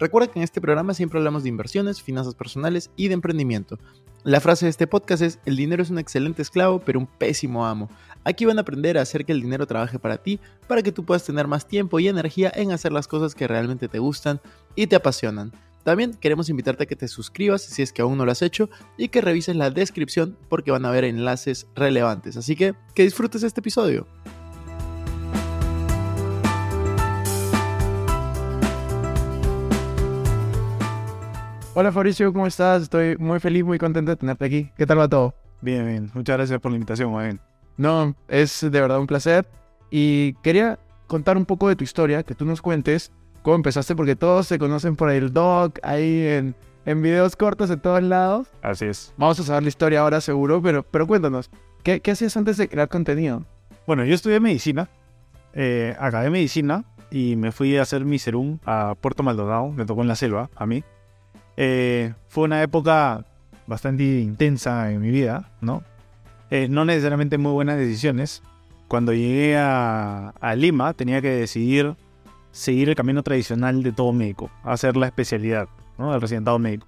Recuerda 0.00 0.32
que 0.32 0.38
en 0.38 0.44
este 0.44 0.62
programa 0.62 0.94
siempre 0.94 1.18
hablamos 1.18 1.42
de 1.42 1.50
inversiones, 1.50 2.00
finanzas 2.00 2.34
personales 2.34 2.90
y 2.96 3.08
de 3.08 3.14
emprendimiento. 3.14 3.78
La 4.24 4.40
frase 4.40 4.64
de 4.64 4.70
este 4.70 4.86
podcast 4.86 5.22
es, 5.22 5.38
el 5.44 5.56
dinero 5.56 5.82
es 5.82 5.90
un 5.90 5.98
excelente 5.98 6.40
esclavo, 6.40 6.80
pero 6.80 6.98
un 6.98 7.06
pésimo 7.06 7.66
amo. 7.66 7.90
Aquí 8.24 8.46
van 8.46 8.56
a 8.56 8.62
aprender 8.62 8.96
a 8.96 9.02
hacer 9.02 9.26
que 9.26 9.32
el 9.32 9.42
dinero 9.42 9.66
trabaje 9.66 9.98
para 9.98 10.16
ti, 10.16 10.40
para 10.66 10.82
que 10.82 10.90
tú 10.90 11.04
puedas 11.04 11.24
tener 11.24 11.46
más 11.46 11.68
tiempo 11.68 12.00
y 12.00 12.08
energía 12.08 12.50
en 12.54 12.72
hacer 12.72 12.92
las 12.92 13.08
cosas 13.08 13.34
que 13.34 13.46
realmente 13.46 13.88
te 13.88 13.98
gustan 13.98 14.40
y 14.74 14.86
te 14.86 14.96
apasionan. 14.96 15.52
También 15.84 16.14
queremos 16.14 16.48
invitarte 16.48 16.84
a 16.84 16.86
que 16.86 16.96
te 16.96 17.06
suscribas 17.06 17.60
si 17.60 17.82
es 17.82 17.92
que 17.92 18.00
aún 18.00 18.16
no 18.16 18.24
lo 18.24 18.32
has 18.32 18.40
hecho 18.40 18.70
y 18.96 19.08
que 19.08 19.20
revises 19.20 19.56
la 19.56 19.70
descripción 19.70 20.38
porque 20.48 20.70
van 20.70 20.86
a 20.86 20.88
haber 20.88 21.04
enlaces 21.04 21.66
relevantes. 21.74 22.38
Así 22.38 22.56
que 22.56 22.74
que 22.94 23.02
disfrutes 23.02 23.42
este 23.42 23.60
episodio. 23.60 24.06
Hola 31.72 31.92
Fabricio, 31.92 32.32
¿cómo 32.32 32.48
estás? 32.48 32.82
Estoy 32.82 33.16
muy 33.16 33.38
feliz, 33.38 33.64
muy 33.64 33.78
contento 33.78 34.10
de 34.10 34.16
tenerte 34.16 34.44
aquí. 34.44 34.72
¿Qué 34.76 34.86
tal 34.86 34.98
va 34.98 35.08
todo? 35.08 35.34
Bien, 35.60 35.86
bien. 35.86 36.10
Muchas 36.14 36.36
gracias 36.36 36.58
por 36.58 36.72
la 36.72 36.76
invitación, 36.76 37.16
bien. 37.16 37.40
No, 37.76 38.16
es 38.26 38.60
de 38.60 38.80
verdad 38.80 38.98
un 38.98 39.06
placer. 39.06 39.46
Y 39.88 40.32
quería 40.42 40.80
contar 41.06 41.36
un 41.36 41.46
poco 41.46 41.68
de 41.68 41.76
tu 41.76 41.84
historia, 41.84 42.24
que 42.24 42.34
tú 42.34 42.44
nos 42.44 42.60
cuentes 42.60 43.12
cómo 43.42 43.54
empezaste, 43.54 43.94
porque 43.94 44.16
todos 44.16 44.48
se 44.48 44.58
conocen 44.58 44.96
por 44.96 45.10
el 45.10 45.32
doc, 45.32 45.78
ahí 45.84 46.26
en, 46.26 46.56
en 46.86 47.02
videos 47.02 47.36
cortos 47.36 47.70
en 47.70 47.78
todos 47.78 48.02
lados. 48.02 48.48
Así 48.62 48.86
es. 48.86 49.14
Vamos 49.16 49.38
a 49.38 49.44
saber 49.44 49.62
la 49.62 49.68
historia 49.68 50.00
ahora 50.00 50.20
seguro, 50.20 50.60
pero, 50.60 50.82
pero 50.82 51.06
cuéntanos, 51.06 51.50
¿qué, 51.84 52.00
¿qué 52.00 52.10
hacías 52.10 52.36
antes 52.36 52.56
de 52.56 52.68
crear 52.68 52.88
contenido? 52.88 53.44
Bueno, 53.86 54.04
yo 54.04 54.14
estudié 54.16 54.40
medicina, 54.40 54.90
eh, 55.52 55.96
acabé 56.00 56.30
medicina 56.30 56.84
y 57.12 57.36
me 57.36 57.52
fui 57.52 57.76
a 57.76 57.82
hacer 57.82 58.04
mi 58.04 58.18
serum 58.18 58.58
a 58.64 58.96
Puerto 59.00 59.22
Maldonado, 59.22 59.70
me 59.70 59.84
tocó 59.84 60.02
en 60.02 60.08
la 60.08 60.16
selva, 60.16 60.50
a 60.56 60.66
mí. 60.66 60.82
Eh, 61.62 62.14
fue 62.28 62.44
una 62.44 62.62
época 62.62 63.22
bastante 63.66 64.02
intensa 64.02 64.90
en 64.90 65.02
mi 65.02 65.10
vida, 65.10 65.50
¿no? 65.60 65.82
Eh, 66.50 66.68
no 66.70 66.86
necesariamente 66.86 67.36
muy 67.36 67.52
buenas 67.52 67.76
decisiones. 67.76 68.42
Cuando 68.88 69.12
llegué 69.12 69.58
a, 69.58 70.32
Lima 70.56 70.94
tenía 70.94 71.20
que 71.20 71.28
decidir 71.28 71.96
seguir 72.50 72.88
el 72.88 72.94
camino 72.94 73.22
tradicional 73.22 73.82
de 73.82 73.92
todo 73.92 74.10
médico, 74.10 74.50
hacer 74.64 74.96
la 74.96 75.04
especialidad, 75.04 75.68
¿no? 75.98 76.14
El 76.14 76.22
residentado 76.22 76.58
médico. 76.58 76.86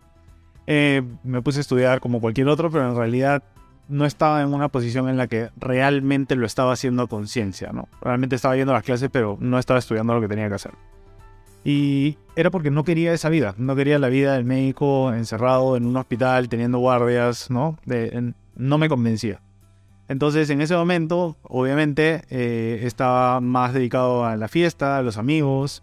Eh, 0.67 1.03
me 1.23 1.43
puse 1.43 1.59
a 1.59 1.61
estudiar 1.61 2.00
como 2.00 2.23
cualquier 2.23 2.48
otro, 2.48 2.70
pero 2.70 2.89
en 2.89 2.97
realidad 2.97 3.43
no 3.89 4.06
estaba 4.06 4.41
en 4.41 4.55
una 4.55 4.69
posición 4.69 5.11
en 5.11 5.19
la 5.19 5.27
que 5.27 5.50
realmente 5.59 6.34
lo 6.34 6.47
estaba 6.47 6.73
haciendo 6.73 7.03
a 7.03 7.09
conciencia, 7.09 7.73
¿no? 7.73 7.91
Realmente 8.00 8.37
estaba 8.37 8.56
yendo 8.56 8.73
a 8.73 8.77
las 8.77 8.84
clases, 8.84 9.11
pero 9.12 9.37
no 9.39 9.59
estaba 9.59 9.78
estudiando 9.78 10.15
lo 10.15 10.23
que 10.23 10.28
tenía 10.28 10.48
que 10.48 10.55
hacer. 10.55 10.73
Y 11.65 12.19
era 12.35 12.51
porque 12.51 12.71
no 12.71 12.85
quería 12.85 13.13
esa 13.13 13.29
vida, 13.29 13.55
no 13.59 13.77
quería 13.77 13.99
la 13.99 14.09
vida 14.09 14.35
del 14.35 14.45
médico 14.45 15.13
encerrado 15.13 15.77
en 15.77 15.87
un 15.87 15.97
hospital, 15.97 16.49
teniendo 16.49 16.79
guardias, 16.79 17.51
¿no? 17.51 17.79
no 18.57 18.79
me 18.79 18.89
convencía. 18.89 19.41
Entonces 20.09 20.51
en 20.51 20.61
ese 20.61 20.75
momento, 20.75 21.37
obviamente, 21.43 22.23
eh, 22.29 22.81
estaba 22.83 23.41
más 23.41 23.73
dedicado 23.73 24.25
a 24.25 24.37
la 24.37 24.49
fiesta, 24.49 24.99
a 24.99 25.03
los 25.03 25.17
amigos, 25.17 25.83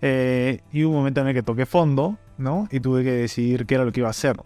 eh, 0.00 0.60
y 0.72 0.84
un 0.84 0.94
momento 0.94 1.20
en 1.20 1.28
el 1.28 1.34
que 1.34 1.42
toqué 1.42 1.66
fondo, 1.66 2.16
¿no? 2.38 2.68
Y 2.70 2.80
tuve 2.80 3.04
que 3.04 3.12
decidir 3.12 3.66
qué 3.66 3.74
era 3.74 3.84
lo 3.84 3.92
que 3.92 4.00
iba 4.00 4.08
a 4.08 4.10
hacer. 4.10 4.36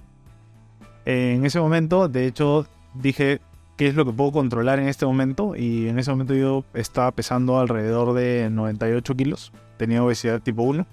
en 1.04 1.44
ese 1.44 1.60
momento, 1.60 2.08
de 2.08 2.26
hecho, 2.26 2.66
dije, 2.94 3.40
¿qué 3.76 3.88
es 3.88 3.94
lo 3.94 4.04
que 4.04 4.12
puedo 4.12 4.32
controlar 4.32 4.78
en 4.78 4.88
este 4.88 5.06
momento? 5.06 5.56
Y 5.56 5.88
en 5.88 5.98
ese 5.98 6.10
momento 6.10 6.34
yo 6.34 6.64
estaba 6.74 7.10
pesando 7.12 7.58
alrededor 7.58 8.14
de 8.14 8.48
98 8.50 9.14
kilos 9.16 9.52
tenía 9.82 10.04
obesidad 10.04 10.40
tipo 10.40 10.62
1. 10.62 10.86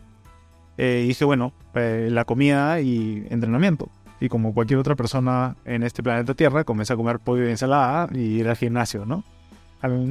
Eh, 0.79 1.05
dije, 1.07 1.23
bueno, 1.23 1.53
eh, 1.75 2.07
la 2.11 2.25
comida 2.25 2.81
y 2.81 3.27
entrenamiento. 3.29 3.87
Y 4.19 4.29
como 4.29 4.51
cualquier 4.51 4.79
otra 4.79 4.95
persona 4.95 5.55
en 5.63 5.83
este 5.83 6.01
planeta 6.01 6.33
Tierra, 6.33 6.63
comencé 6.63 6.93
a 6.93 6.95
comer 6.95 7.19
pollo 7.19 7.45
y 7.45 7.51
ensalada 7.51 8.09
y 8.11 8.39
ir 8.39 8.49
al 8.49 8.55
gimnasio, 8.55 9.05
¿no? 9.05 9.23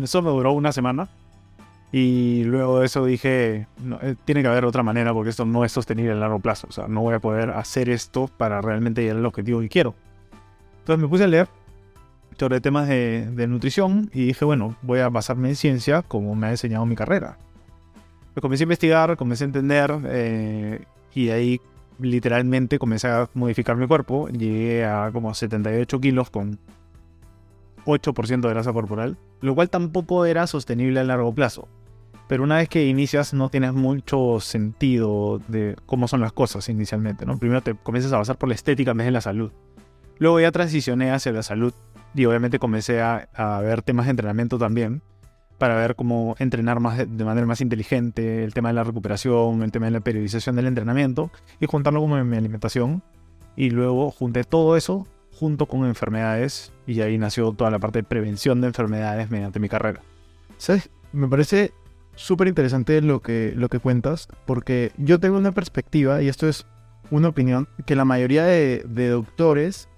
Eso 0.03 0.23
me 0.23 0.31
duró 0.31 0.53
una 0.53 0.71
semana. 0.71 1.09
Y 1.91 2.45
luego 2.45 2.79
de 2.79 2.87
eso 2.87 3.05
dije, 3.05 3.67
eh, 4.03 4.15
tiene 4.25 4.43
que 4.43 4.49
haber 4.49 4.65
otra 4.65 4.85
manera 4.85 5.13
porque 5.13 5.31
esto 5.31 5.45
no 5.45 5.65
es 5.65 5.73
sostenible 5.73 6.13
a 6.13 6.15
largo 6.15 6.39
plazo. 6.39 6.69
O 6.71 6.73
sea, 6.73 6.87
no 6.87 7.01
voy 7.01 7.15
a 7.15 7.19
poder 7.19 7.51
hacer 7.51 7.89
esto 7.89 8.31
para 8.37 8.61
realmente 8.61 9.03
llegar 9.03 9.17
al 9.17 9.27
objetivo 9.27 9.61
que 9.61 9.69
quiero. 9.69 9.97
Entonces 10.81 11.03
me 11.03 11.09
puse 11.09 11.25
a 11.25 11.27
leer 11.27 11.49
sobre 12.39 12.61
temas 12.61 12.89
de, 12.89 13.27
de 13.33 13.47
nutrición 13.47 14.11
y 14.15 14.27
dije, 14.27 14.45
bueno, 14.45 14.77
voy 14.83 15.01
a 15.01 15.09
basarme 15.09 15.49
en 15.49 15.57
ciencia 15.57 16.03
como 16.03 16.35
me 16.35 16.47
ha 16.47 16.51
enseñado 16.51 16.87
mi 16.87 16.95
carrera 16.95 17.39
comencé 18.41 18.65
a 18.65 18.67
investigar, 18.67 19.17
comencé 19.17 19.45
a 19.45 19.47
entender 19.47 19.99
eh, 20.07 20.85
y 21.15 21.31
ahí 21.31 21.61
literalmente 21.99 22.79
comencé 22.79 23.09
a 23.09 23.29
modificar 23.35 23.77
mi 23.77 23.87
cuerpo. 23.87 24.29
Llegué 24.29 24.85
a 24.85 25.11
como 25.13 25.35
78 25.35 26.01
kilos 26.01 26.31
con 26.31 26.59
8% 27.87 28.41
de 28.41 28.49
grasa 28.49 28.73
corporal, 28.73 29.17
lo 29.41 29.55
cual 29.55 29.71
tampoco 29.71 30.27
era 30.27 30.47
sostenible 30.47 31.01
a 31.01 31.05
largo 31.05 31.35
plazo. 31.35 31.69
Pero 32.29 32.43
una 32.43 32.59
vez 32.59 32.69
que 32.69 32.87
inicias 32.87 33.33
no 33.33 33.49
tienes 33.49 33.73
mucho 33.73 34.39
sentido 34.41 35.41
de 35.49 35.77
cómo 35.87 36.09
son 36.09 36.21
las 36.21 36.33
cosas 36.33 36.69
inicialmente, 36.69 37.25
¿no? 37.25 37.39
Primero 37.39 37.63
te 37.63 37.75
comienzas 37.75 38.13
a 38.13 38.19
basar 38.19 38.37
por 38.37 38.51
la 38.51 38.55
estética 38.55 38.91
en 38.91 38.99
vez 38.99 39.07
de 39.07 39.13
la 39.13 39.23
salud. 39.23 39.51
Luego 40.19 40.39
ya 40.39 40.53
transicioné 40.53 41.11
hacia 41.11 41.33
la 41.33 41.43
salud 41.43 41.73
y 42.15 42.25
obviamente 42.25 42.59
comencé 42.59 43.01
a, 43.01 43.61
ver 43.63 43.83
temas 43.83 44.07
de 44.07 44.11
entrenamiento 44.11 44.59
también 44.59 45.03
para 45.59 45.75
ver 45.75 45.97
cómo 45.97 46.37
entrenar 46.39 46.81
más 46.81 46.99
de 46.99 47.25
manera 47.25 47.47
más 47.47 47.61
inteligente, 47.61 48.45
el 48.45 48.55
tema 48.55 48.69
de 48.69 48.75
la 48.75 48.85
recuperación, 48.85 49.63
el 49.63 49.73
tema 49.73 49.87
de 49.87 49.93
la 49.93 50.01
periodización 50.01 50.55
del 50.55 50.67
entrenamiento 50.67 51.31
y 51.61 51.67
juntarlo 51.67 52.01
con 52.01 52.29
mi 52.29 52.37
alimentación. 52.37 53.03
Y 53.57 53.71
luego 53.71 54.13
junté 54.13 54.45
todo 54.45 54.77
eso 54.77 55.09
junto 55.33 55.67
con 55.67 55.85
enfermedades 55.85 56.73
y 56.87 57.01
ahí 57.01 57.19
nació 57.19 57.53
toda 57.53 57.71
la 57.71 57.81
parte 57.81 58.01
de 58.01 58.03
prevención 58.05 58.61
de 58.61 58.69
enfermedades 58.69 59.31
mediante 59.31 59.59
mi 59.59 59.69
carrera. 59.69 60.01
¿Sabes? 60.59 60.91
Me 61.13 61.29
parece 61.29 61.73
súper 62.15 62.49
interesante 62.49 63.01
lo 63.01 63.21
que, 63.21 63.53
lo 63.57 63.69
que 63.69 63.81
cuentas 63.81 64.29
porque 64.47 64.93
yo 64.97 65.19
tengo 65.19 65.39
una 65.39 65.53
perspectiva 65.53 66.23
y 66.23 66.29
esto 66.29 66.49
es 66.49 66.67
una 67.11 67.29
opinión 67.29 67.69
que 67.87 67.97
la 67.97 68.05
mayoría 68.05 68.45
de, 68.45 68.85
de 68.87 69.09
doctores, 69.09 69.89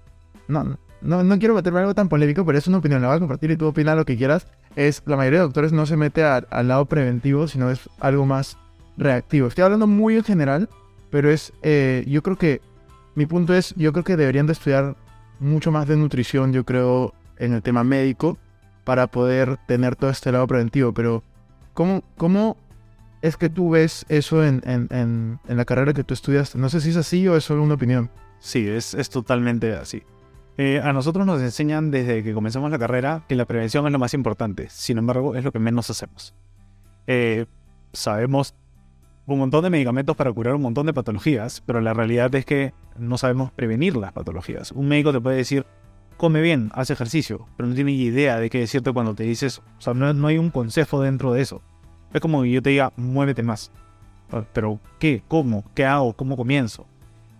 no, 0.47 0.77
no, 1.01 1.23
no 1.23 1.39
quiero 1.39 1.55
meterme 1.55 1.79
algo 1.79 1.95
tan 1.95 2.09
polémico, 2.09 2.45
pero 2.45 2.57
es 2.57 2.67
una 2.67 2.77
opinión, 2.77 3.01
la 3.01 3.09
voy 3.09 3.17
a 3.17 3.19
compartir 3.19 3.51
y 3.51 3.57
tú 3.57 3.67
opinas 3.67 3.95
lo 3.95 4.05
que 4.05 4.17
quieras. 4.17 4.47
Es 4.75 5.01
la 5.05 5.17
mayoría 5.17 5.39
de 5.39 5.45
doctores 5.45 5.71
no 5.71 5.85
se 5.85 5.97
mete 5.97 6.23
al 6.23 6.67
lado 6.67 6.85
preventivo, 6.85 7.47
sino 7.47 7.69
es 7.69 7.89
algo 7.99 8.25
más 8.25 8.57
reactivo. 8.97 9.47
Estoy 9.47 9.63
hablando 9.63 9.87
muy 9.87 10.15
en 10.15 10.23
general, 10.23 10.69
pero 11.09 11.29
es, 11.29 11.53
eh, 11.63 12.05
yo 12.07 12.21
creo 12.23 12.37
que, 12.37 12.61
mi 13.15 13.25
punto 13.25 13.53
es, 13.53 13.73
yo 13.75 13.91
creo 13.91 14.03
que 14.03 14.15
deberían 14.15 14.47
de 14.47 14.53
estudiar 14.53 14.95
mucho 15.39 15.71
más 15.71 15.87
de 15.87 15.97
nutrición, 15.97 16.53
yo 16.53 16.63
creo, 16.63 17.13
en 17.37 17.53
el 17.53 17.61
tema 17.61 17.83
médico, 17.83 18.37
para 18.83 19.07
poder 19.07 19.57
tener 19.67 19.95
todo 19.95 20.09
este 20.09 20.31
lado 20.31 20.47
preventivo. 20.47 20.93
Pero, 20.93 21.23
¿cómo, 21.73 22.03
cómo 22.15 22.57
es 23.21 23.37
que 23.37 23.49
tú 23.49 23.71
ves 23.71 24.05
eso 24.07 24.45
en, 24.45 24.61
en, 24.65 24.87
en, 24.91 25.39
en 25.47 25.57
la 25.57 25.65
carrera 25.65 25.93
que 25.93 26.03
tú 26.03 26.13
estudias? 26.13 26.55
No 26.55 26.69
sé 26.69 26.79
si 26.79 26.91
es 26.91 26.97
así 26.97 27.27
o 27.27 27.35
es 27.35 27.43
solo 27.43 27.63
una 27.63 27.73
opinión. 27.73 28.09
Sí, 28.39 28.67
es, 28.67 28.93
es 28.93 29.09
totalmente 29.09 29.73
así. 29.73 30.03
Eh, 30.57 30.81
a 30.83 30.91
nosotros 30.93 31.25
nos 31.25 31.41
enseñan 31.41 31.91
desde 31.91 32.23
que 32.23 32.33
comenzamos 32.33 32.71
la 32.71 32.79
carrera 32.79 33.23
que 33.27 33.35
la 33.35 33.45
prevención 33.45 33.85
es 33.85 33.91
lo 33.91 33.99
más 33.99 34.13
importante, 34.13 34.67
sin 34.69 34.97
embargo 34.97 35.35
es 35.35 35.43
lo 35.43 35.51
que 35.51 35.59
menos 35.59 35.89
hacemos. 35.89 36.35
Eh, 37.07 37.45
sabemos 37.93 38.53
un 39.25 39.39
montón 39.39 39.63
de 39.63 39.69
medicamentos 39.69 40.15
para 40.15 40.31
curar 40.31 40.55
un 40.55 40.61
montón 40.61 40.85
de 40.85 40.93
patologías, 40.93 41.63
pero 41.65 41.79
la 41.79 41.93
realidad 41.93 42.33
es 42.35 42.45
que 42.45 42.73
no 42.97 43.17
sabemos 43.17 43.51
prevenir 43.51 43.95
las 43.95 44.11
patologías. 44.11 44.71
Un 44.71 44.87
médico 44.87 45.13
te 45.13 45.21
puede 45.21 45.37
decir, 45.37 45.65
come 46.17 46.41
bien, 46.41 46.69
haz 46.73 46.89
ejercicio, 46.89 47.47
pero 47.55 47.69
no 47.69 47.75
tiene 47.75 47.93
idea 47.93 48.37
de 48.37 48.49
qué 48.49 48.59
decirte 48.59 48.91
cuando 48.91 49.15
te 49.15 49.23
dices, 49.23 49.59
o 49.59 49.81
sea, 49.81 49.93
no, 49.93 50.13
no 50.13 50.27
hay 50.27 50.37
un 50.37 50.49
consejo 50.49 51.01
dentro 51.01 51.33
de 51.33 51.41
eso. 51.41 51.61
Es 52.13 52.19
como 52.19 52.43
que 52.43 52.51
yo 52.51 52.61
te 52.61 52.71
diga, 52.71 52.91
muévete 52.97 53.41
más. 53.41 53.71
Pero, 54.53 54.79
¿qué? 54.99 55.23
¿Cómo? 55.27 55.63
¿Qué 55.73 55.85
hago? 55.85 56.13
¿Cómo 56.13 56.37
comienzo? 56.37 56.85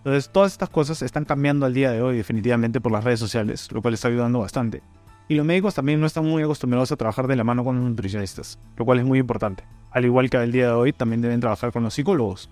Entonces, 0.03 0.29
todas 0.31 0.51
estas 0.51 0.69
cosas 0.69 1.01
están 1.03 1.25
cambiando 1.25 1.65
al 1.65 1.73
día 1.73 1.91
de 1.91 2.01
hoy 2.01 2.17
definitivamente 2.17 2.81
por 2.81 2.91
las 2.91 3.03
redes 3.03 3.19
sociales, 3.19 3.71
lo 3.71 3.81
cual 3.81 3.93
está 3.93 4.07
ayudando 4.07 4.39
bastante. 4.39 4.81
Y 5.27 5.35
los 5.35 5.45
médicos 5.45 5.75
también 5.75 6.01
no 6.01 6.07
están 6.07 6.25
muy 6.25 6.41
acostumbrados 6.41 6.91
a 6.91 6.95
trabajar 6.95 7.27
de 7.27 7.35
la 7.35 7.43
mano 7.43 7.63
con 7.63 7.77
los 7.77 7.89
nutricionistas, 7.89 8.59
lo 8.77 8.83
cual 8.83 8.99
es 8.99 9.05
muy 9.05 9.19
importante. 9.19 9.63
Al 9.91 10.05
igual 10.05 10.29
que 10.29 10.37
al 10.37 10.51
día 10.51 10.67
de 10.67 10.73
hoy, 10.73 10.91
también 10.91 11.21
deben 11.21 11.39
trabajar 11.39 11.71
con 11.71 11.83
los 11.83 11.93
psicólogos, 11.93 12.49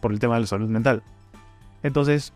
por 0.00 0.12
el 0.12 0.18
tema 0.18 0.34
de 0.34 0.42
la 0.42 0.46
salud 0.46 0.68
mental. 0.68 1.02
Entonces, 1.82 2.32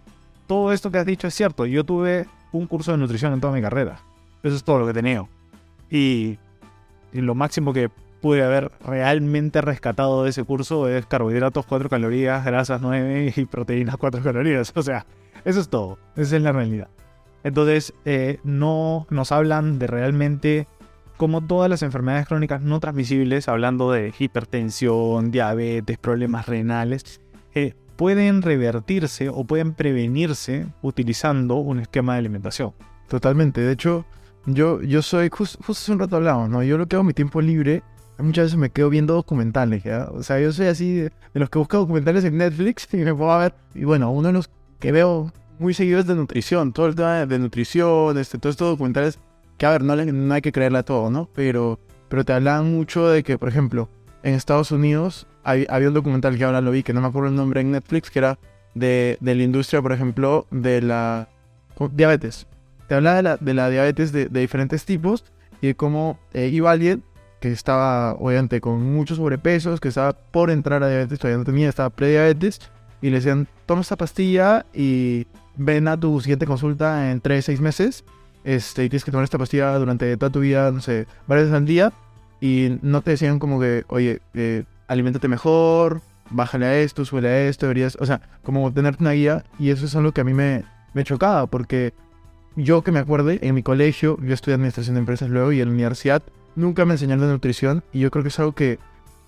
todo 0.47 0.73
esto 0.73 0.91
que 0.91 0.99
has 0.99 1.07
dicho 1.07 1.27
es 1.27 1.35
cierto. 1.35 1.67
Yo 1.67 1.85
tuve 1.85 2.27
un 2.53 2.67
curso 2.67 2.93
de 2.93 2.99
nutrición 2.99 3.33
en 3.33 3.41
toda 3.41 3.53
mi 3.53 3.61
carrera. 3.61 4.01
Eso 4.43 4.57
es 4.57 4.65
todo 4.65 4.79
lo 4.79 4.85
que 4.85 4.93
he 4.93 4.95
tenido. 4.95 5.29
Y, 5.91 6.39
lo 7.13 7.35
máximo 7.35 7.73
que 7.73 7.91
pude 8.25 8.43
haber 8.43 8.73
realmente 8.83 9.61
rescatado 9.61 10.25
de 10.25 10.31
ese 10.31 10.45
curso 10.45 10.89
es 10.89 11.05
carbohidratos 11.05 11.67
4 11.67 11.91
calorías, 11.91 12.43
grasas 12.43 12.81
9 12.81 13.35
y 13.37 13.45
proteínas 13.45 13.99
4 13.99 14.23
calorías. 14.23 14.73
O 14.77 14.83
sea, 14.83 15.05
eso 15.45 15.61
es 15.61 15.69
todo. 15.69 15.99
Esa 16.17 16.37
es 16.37 16.43
la 16.43 16.53
realidad. 16.53 16.89
Entonces, 17.43 17.93
eh, 18.07 18.39
no 18.43 19.07
nos 19.11 19.31
hablan 19.31 19.79
de 19.79 19.89
realmente 19.89 20.67
cómo 21.19 21.47
todas 21.47 21.69
las 21.69 21.83
enfermedades 21.83 22.27
crónicas 22.27 22.63
no 22.63 22.81
transmisibles, 22.81 23.47
hablando 23.47 23.93
de 23.93 24.15
hipertensión, 24.19 25.31
diabetes, 25.31 25.99
problemas 25.99 26.47
renales, 26.47 27.21
eh, 27.55 27.75
pueden 27.97 28.41
revertirse 28.41 29.29
o 29.29 29.45
pueden 29.45 29.75
prevenirse 29.75 30.67
utilizando 30.81 31.57
un 31.57 31.81
esquema 31.81 32.15
de 32.15 32.21
alimentación. 32.21 32.73
Totalmente. 33.07 33.61
De 33.61 33.73
hecho, 33.73 34.07
yo, 34.47 34.81
yo 34.81 35.03
soy, 35.03 35.29
justo 35.29 35.59
hace 35.69 35.93
un 35.93 35.99
rato 35.99 36.17
hablamos, 36.17 36.49
¿no? 36.49 36.63
Yo 36.63 36.79
lo 36.79 36.87
que 36.87 36.97
hago 36.97 37.03
en 37.03 37.09
mi 37.09 37.13
tiempo 37.13 37.43
libre, 37.43 37.83
muchas 38.19 38.47
veces 38.47 38.59
me 38.59 38.71
quedo 38.71 38.91
viendo 38.91 39.15
documentales, 39.15 39.83
¿ya? 39.83 40.09
O 40.13 40.23
sea, 40.23 40.41
yo 40.41 40.53
soy 40.53 40.67
así 40.67 40.95
de, 40.95 41.13
los 41.35 41.51
que 41.51 41.59
busco 41.59 41.79
documentales 41.79 42.25
en 42.25 42.39
Netflix 42.39 42.89
y 42.93 42.99
me 42.99 43.15
puedo 43.15 43.37
ver. 43.39 43.55
Y 43.75 43.85
bueno, 43.85 44.11
uno 44.11 44.29
de 44.29 44.35
los 44.35 44.51
que 44.79 44.93
veo 44.93 45.33
muy 45.59 45.75
seguido 45.75 46.03
de 46.03 46.15
nutrición, 46.15 46.73
todo 46.73 46.87
el 46.87 46.95
tema 46.95 47.27
de 47.27 47.39
nutrición, 47.39 48.19
este, 48.19 48.39
todos 48.39 48.55
estos 48.55 48.71
documentales, 48.71 49.19
que 49.59 49.67
a 49.67 49.71
ver, 49.71 49.83
no, 49.83 50.35
hay 50.35 50.43
que 50.43 50.53
creerle 50.53 50.79
a 50.79 50.83
todo, 50.83 51.11
¿no? 51.11 51.29
Pero, 51.35 51.79
pero 52.09 52.25
te 52.25 52.33
hablan 52.33 52.73
mucho 52.73 53.09
de 53.09 53.23
que, 53.23 53.39
por 53.39 53.49
ejemplo, 53.49 53.89
en 54.23 54.35
Estados 54.35 54.73
Unidos 54.73 55.27
había 55.45 55.89
un 55.89 55.95
documental 55.95 56.39
que 56.39 56.45
ahora 56.45 56.61
lo 56.61 56.71
vi, 56.71 56.83
que 56.83 56.95
no 56.95 57.01
me 57.01 57.09
acuerdo 57.09 57.29
el 57.29 57.37
nombre 57.37 57.61
en 57.61 57.73
Netflix, 57.73 58.11
que 58.11 58.19
era 58.19 58.39
de, 58.75 59.19
de 59.21 59.35
la 59.35 59.43
industria, 59.43 59.83
por 59.83 59.93
ejemplo, 59.93 60.47
de 60.51 60.81
la 60.81 61.29
diabetes. 61.93 62.47
Te 62.89 62.95
hablaba 62.95 63.17
de 63.17 63.23
la, 63.23 63.37
de 63.37 63.55
la 63.55 63.71
diabetes 63.71 64.13
de, 64.13 64.27
diferentes 64.29 64.85
tipos 64.85 65.25
y 65.61 65.69
de 65.69 65.75
cómo 65.75 66.19
eh, 66.33 66.61
alguien 66.67 67.03
que 67.45 67.53
estaba, 67.53 68.15
obviamente, 68.15 68.59
con 68.63 68.83
muchos 68.95 69.19
sobrepesos, 69.19 69.79
que 69.79 69.89
estaba 69.89 70.15
por 70.15 70.51
entrar 70.51 70.83
a 70.83 70.89
diabetes, 70.89 71.19
todavía 71.19 71.37
no 71.37 71.45
tenía, 71.45 71.69
estaba 71.69 71.91
prediabetes, 71.91 72.59
y 73.03 73.11
le 73.11 73.17
decían, 73.17 73.47
toma 73.67 73.83
esta 73.83 73.97
pastilla 73.97 74.65
y 74.73 75.27
ven 75.57 75.87
a 75.89 76.01
tu 76.01 76.23
siguiente 76.23 76.47
consulta 76.47 77.11
en 77.11 77.21
3, 77.21 77.45
6 77.45 77.61
meses, 77.61 78.05
este, 78.45 78.85
y 78.85 78.89
tienes 78.89 79.05
que 79.05 79.11
tomar 79.11 79.25
esta 79.25 79.37
pastilla 79.37 79.77
durante 79.77 80.17
toda 80.17 80.33
tu 80.33 80.41
vida, 80.41 80.71
no 80.71 80.81
sé, 80.81 81.07
varias 81.27 81.49
veces 81.49 81.59
al 81.59 81.67
día, 81.67 81.93
y 82.41 82.79
no 82.81 83.03
te 83.03 83.11
decían 83.11 83.39
como 83.39 83.61
que, 83.61 83.85
oye, 83.89 84.23
eh, 84.33 84.65
aliméntate 84.89 85.29
mejor, 85.29 86.01
bájale 86.31 86.65
a 86.65 86.79
esto, 86.79 87.05
suele 87.05 87.29
a 87.29 87.47
esto, 87.47 87.67
deberías, 87.67 87.99
o 88.01 88.07
sea, 88.07 88.23
como 88.43 88.73
tenerte 88.73 89.03
una 89.03 89.13
guía, 89.13 89.45
y 89.59 89.69
eso 89.69 89.85
es 89.85 89.95
algo 89.95 90.13
que 90.13 90.23
a 90.23 90.25
mí 90.25 90.33
me, 90.33 90.65
me 90.95 91.05
chocaba, 91.05 91.47
porque 91.47 91.93
yo 92.57 92.81
que 92.81 92.91
me 92.91 93.01
acuerde, 93.01 93.39
en 93.43 93.55
mi 93.55 93.63
colegio, 93.63 94.17
yo 94.23 94.33
estudié 94.33 94.55
administración 94.55 94.95
de 94.95 95.01
empresas 95.01 95.29
luego 95.29 95.53
y 95.53 95.61
en 95.61 95.69
la 95.69 95.75
universidad, 95.75 96.23
nunca 96.57 96.85
me 96.85 96.93
enseñaron 96.93 97.27
de 97.27 97.33
nutrición 97.33 97.83
y 97.93 98.01
yo 98.01 98.11
creo 98.11 98.23
que 98.23 98.29
es 98.29 98.39
algo 98.39 98.53
que 98.53 98.79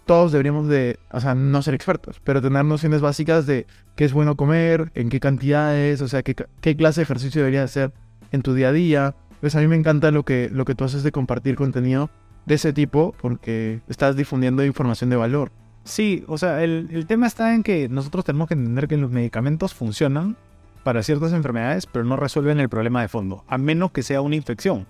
todos 0.07 0.33
deberíamos 0.33 0.69
de, 0.69 0.99
o 1.11 1.21
sea, 1.21 1.35
no 1.35 1.61
ser 1.63 1.75
expertos, 1.75 2.21
pero 2.23 2.41
tener 2.41 2.65
nociones 2.65 3.01
básicas 3.01 3.45
de 3.47 3.67
qué 3.97 4.05
es 4.05 4.13
bueno 4.13 4.37
comer, 4.37 4.93
en 4.95 5.09
qué 5.09 5.21
cantidades, 5.21 6.01
o 6.01 6.09
sea, 6.09 6.23
qué, 6.23 6.77
clase 6.77 7.01
de 7.01 7.03
ejercicio 7.03 7.41
deberías 7.41 7.65
hacer 7.65 7.93
en 8.31 8.43
tu 8.43 8.55
día 8.55 8.69
a 8.69 8.73
día. 8.73 9.15
Pues 9.41 9.57
a 9.57 9.61
mí 9.61 9.67
me 9.67 9.77
encanta 9.77 10.11
lo 10.13 10.25
que, 10.25 10.49
lo 10.51 10.65
que 10.65 10.75
tú 10.75 10.85
haces 10.85 11.03
de 11.03 11.13
compartir 11.13 11.57
contenido 11.57 12.09
de 12.47 12.55
ese 12.55 12.73
tipo 12.73 13.15
porque 13.21 13.81
estás 13.89 14.17
difundiendo 14.17 14.65
información 14.65 15.11
de 15.11 15.17
valor. 15.17 15.51
Sí, 15.85 16.25
o 16.29 16.39
sea, 16.39 16.63
el, 16.63 16.89
el 16.93 17.07
tema 17.07 17.27
está 17.27 17.55
en 17.55 17.63
que 17.63 17.89
nosotros 17.89 18.25
tenemos 18.25 18.49
que 18.49 18.55
entender 18.55 18.89
que 18.89 18.97
los 18.97 19.11
medicamentos 19.11 19.75
funcionan 19.75 20.37
para 20.85 21.03
ciertas 21.03 21.33
enfermedades, 21.33 21.87
pero 21.87 22.05
no 22.05 22.17
resuelven 22.17 22.61
el 22.61 22.69
problema 22.69 23.03
de 23.03 23.09
fondo, 23.09 23.45
a 23.49 23.59
menos 23.59 23.91
que 23.91 24.05
sea 24.05 24.21
una 24.21 24.37
infección. 24.37 24.87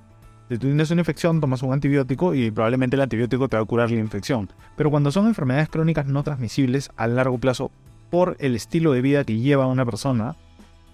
Si 0.49 0.59
tú 0.59 0.67
tienes 0.69 0.91
una 0.93 1.01
infección, 1.01 1.41
tomas 1.41 1.63
un 1.63 1.73
antibiótico 1.73 2.35
y 2.35 2.51
probablemente 2.53 2.95
el 2.95 3.03
antibiótico 3.03 3.49
te 3.49 3.57
va 3.57 3.63
a 3.63 3.67
curar 3.67 3.91
la 3.91 3.99
infección. 3.99 4.49
Pero 4.77 4.91
cuando 4.91 5.11
son 5.11 5.27
enfermedades 5.27 5.69
crónicas 5.69 6.07
no 6.07 6.23
transmisibles 6.23 6.91
a 6.97 7.09
largo 7.09 7.39
plazo 7.39 7.73
por 8.11 8.37
el 8.39 8.55
estilo 8.55 8.93
de 8.93 9.01
vida 9.01 9.25
que 9.25 9.39
lleva 9.39 9.67
una 9.67 9.85
persona, 9.85 10.37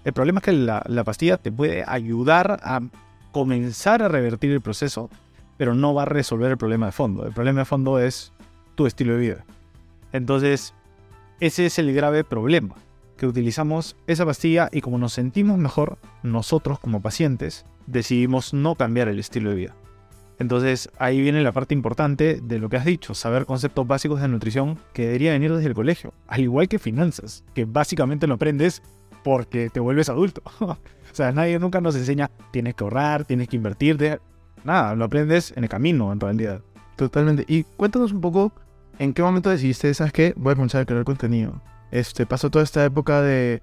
el 0.05 0.13
problema 0.13 0.39
es 0.39 0.45
que 0.45 0.53
la, 0.53 0.83
la 0.87 1.03
pastilla 1.03 1.37
te 1.37 1.51
puede 1.51 1.83
ayudar 1.87 2.59
a 2.63 2.81
comenzar 3.31 4.01
a 4.01 4.07
revertir 4.07 4.51
el 4.51 4.61
proceso, 4.61 5.09
pero 5.57 5.75
no 5.75 5.93
va 5.93 6.01
a 6.01 6.05
resolver 6.05 6.49
el 6.51 6.57
problema 6.57 6.87
de 6.87 6.91
fondo. 6.91 7.25
El 7.25 7.33
problema 7.33 7.59
de 7.59 7.65
fondo 7.65 7.99
es 7.99 8.33
tu 8.73 8.87
estilo 8.87 9.13
de 9.13 9.19
vida. 9.19 9.45
Entonces, 10.13 10.73
ese 11.39 11.67
es 11.67 11.77
el 11.77 11.93
grave 11.93 12.23
problema 12.23 12.75
que 13.23 13.27
utilizamos 13.27 13.95
esa 14.05 14.25
pastilla 14.25 14.67
y 14.69 14.81
como 14.81 14.97
nos 14.97 15.13
sentimos 15.13 15.57
mejor, 15.57 15.97
nosotros 16.23 16.77
como 16.77 17.01
pacientes 17.01 17.65
decidimos 17.87 18.53
no 18.53 18.75
cambiar 18.75 19.07
el 19.07 19.17
estilo 19.17 19.51
de 19.51 19.55
vida. 19.55 19.75
Entonces 20.39 20.89
ahí 20.97 21.21
viene 21.21 21.41
la 21.41 21.53
parte 21.53 21.73
importante 21.73 22.41
de 22.43 22.59
lo 22.59 22.67
que 22.67 22.75
has 22.75 22.83
dicho, 22.83 23.13
saber 23.13 23.45
conceptos 23.45 23.87
básicos 23.87 24.19
de 24.19 24.27
nutrición 24.27 24.77
que 24.91 25.05
debería 25.05 25.31
venir 25.31 25.53
desde 25.53 25.69
el 25.69 25.73
colegio, 25.73 26.13
al 26.27 26.41
igual 26.41 26.67
que 26.67 26.79
finanzas, 26.79 27.45
que 27.55 27.63
básicamente 27.63 28.27
lo 28.27 28.33
aprendes 28.33 28.83
porque 29.23 29.69
te 29.69 29.79
vuelves 29.79 30.09
adulto. 30.09 30.43
o 30.59 30.77
sea, 31.13 31.31
nadie 31.31 31.57
nunca 31.59 31.79
nos 31.79 31.95
enseña, 31.95 32.29
tienes 32.51 32.75
que 32.75 32.83
ahorrar, 32.83 33.23
tienes 33.23 33.47
que 33.47 33.55
invertir, 33.55 34.19
nada, 34.65 34.95
lo 34.95 35.05
aprendes 35.05 35.53
en 35.55 35.63
el 35.63 35.69
camino 35.69 36.11
en 36.11 36.19
realidad. 36.19 36.61
Totalmente. 36.97 37.45
Y 37.47 37.63
cuéntanos 37.63 38.11
un 38.11 38.19
poco 38.19 38.51
en 38.99 39.13
qué 39.13 39.23
momento 39.23 39.49
decidiste, 39.49 39.93
¿sabes 39.93 40.11
qué? 40.11 40.33
Voy 40.35 40.51
a 40.51 40.55
comenzar 40.55 40.81
a 40.81 40.85
crear 40.85 41.05
contenido 41.05 41.61
este, 41.93 42.25
pasó 42.25 42.49
toda 42.49 42.63
esta 42.63 42.83
época 42.83 43.21
de, 43.21 43.61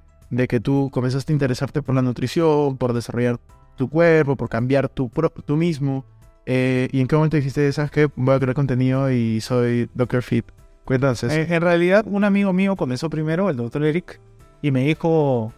que 0.48 0.60
tú 0.60 0.88
comenzaste 0.92 1.32
a 1.32 1.34
interesarte 1.34 1.82
por 1.82 1.96
la 1.96 2.02
nutrición, 2.02 2.76
por 2.76 2.92
desarrollar 2.92 3.40
tu 3.76 3.90
cuerpo, 3.90 4.36
por 4.36 4.48
cambiar 4.48 4.88
tu 4.88 5.10
tú 5.44 5.56
mismo. 5.56 6.04
Eh, 6.46 6.88
¿Y 6.92 7.00
en 7.00 7.08
qué 7.08 7.16
momento 7.16 7.36
dijiste, 7.36 7.72
sabes 7.72 7.90
qué? 7.90 8.08
Voy 8.14 8.36
a 8.36 8.38
crear 8.38 8.54
contenido 8.54 9.10
y 9.10 9.40
soy 9.40 9.90
Dr. 9.94 10.22
Fit. 10.22 10.46
Cuéntanos 10.84 11.24
eso. 11.24 11.34
en 11.34 11.60
realidad, 11.60 12.04
un 12.06 12.22
amigo 12.22 12.52
mío 12.52 12.76
comenzó 12.76 13.10
primero, 13.10 13.50
el 13.50 13.56
Dr. 13.56 13.84
Eric, 13.84 14.20
y 14.62 14.70
me 14.70 14.84
dijo, 14.84 15.52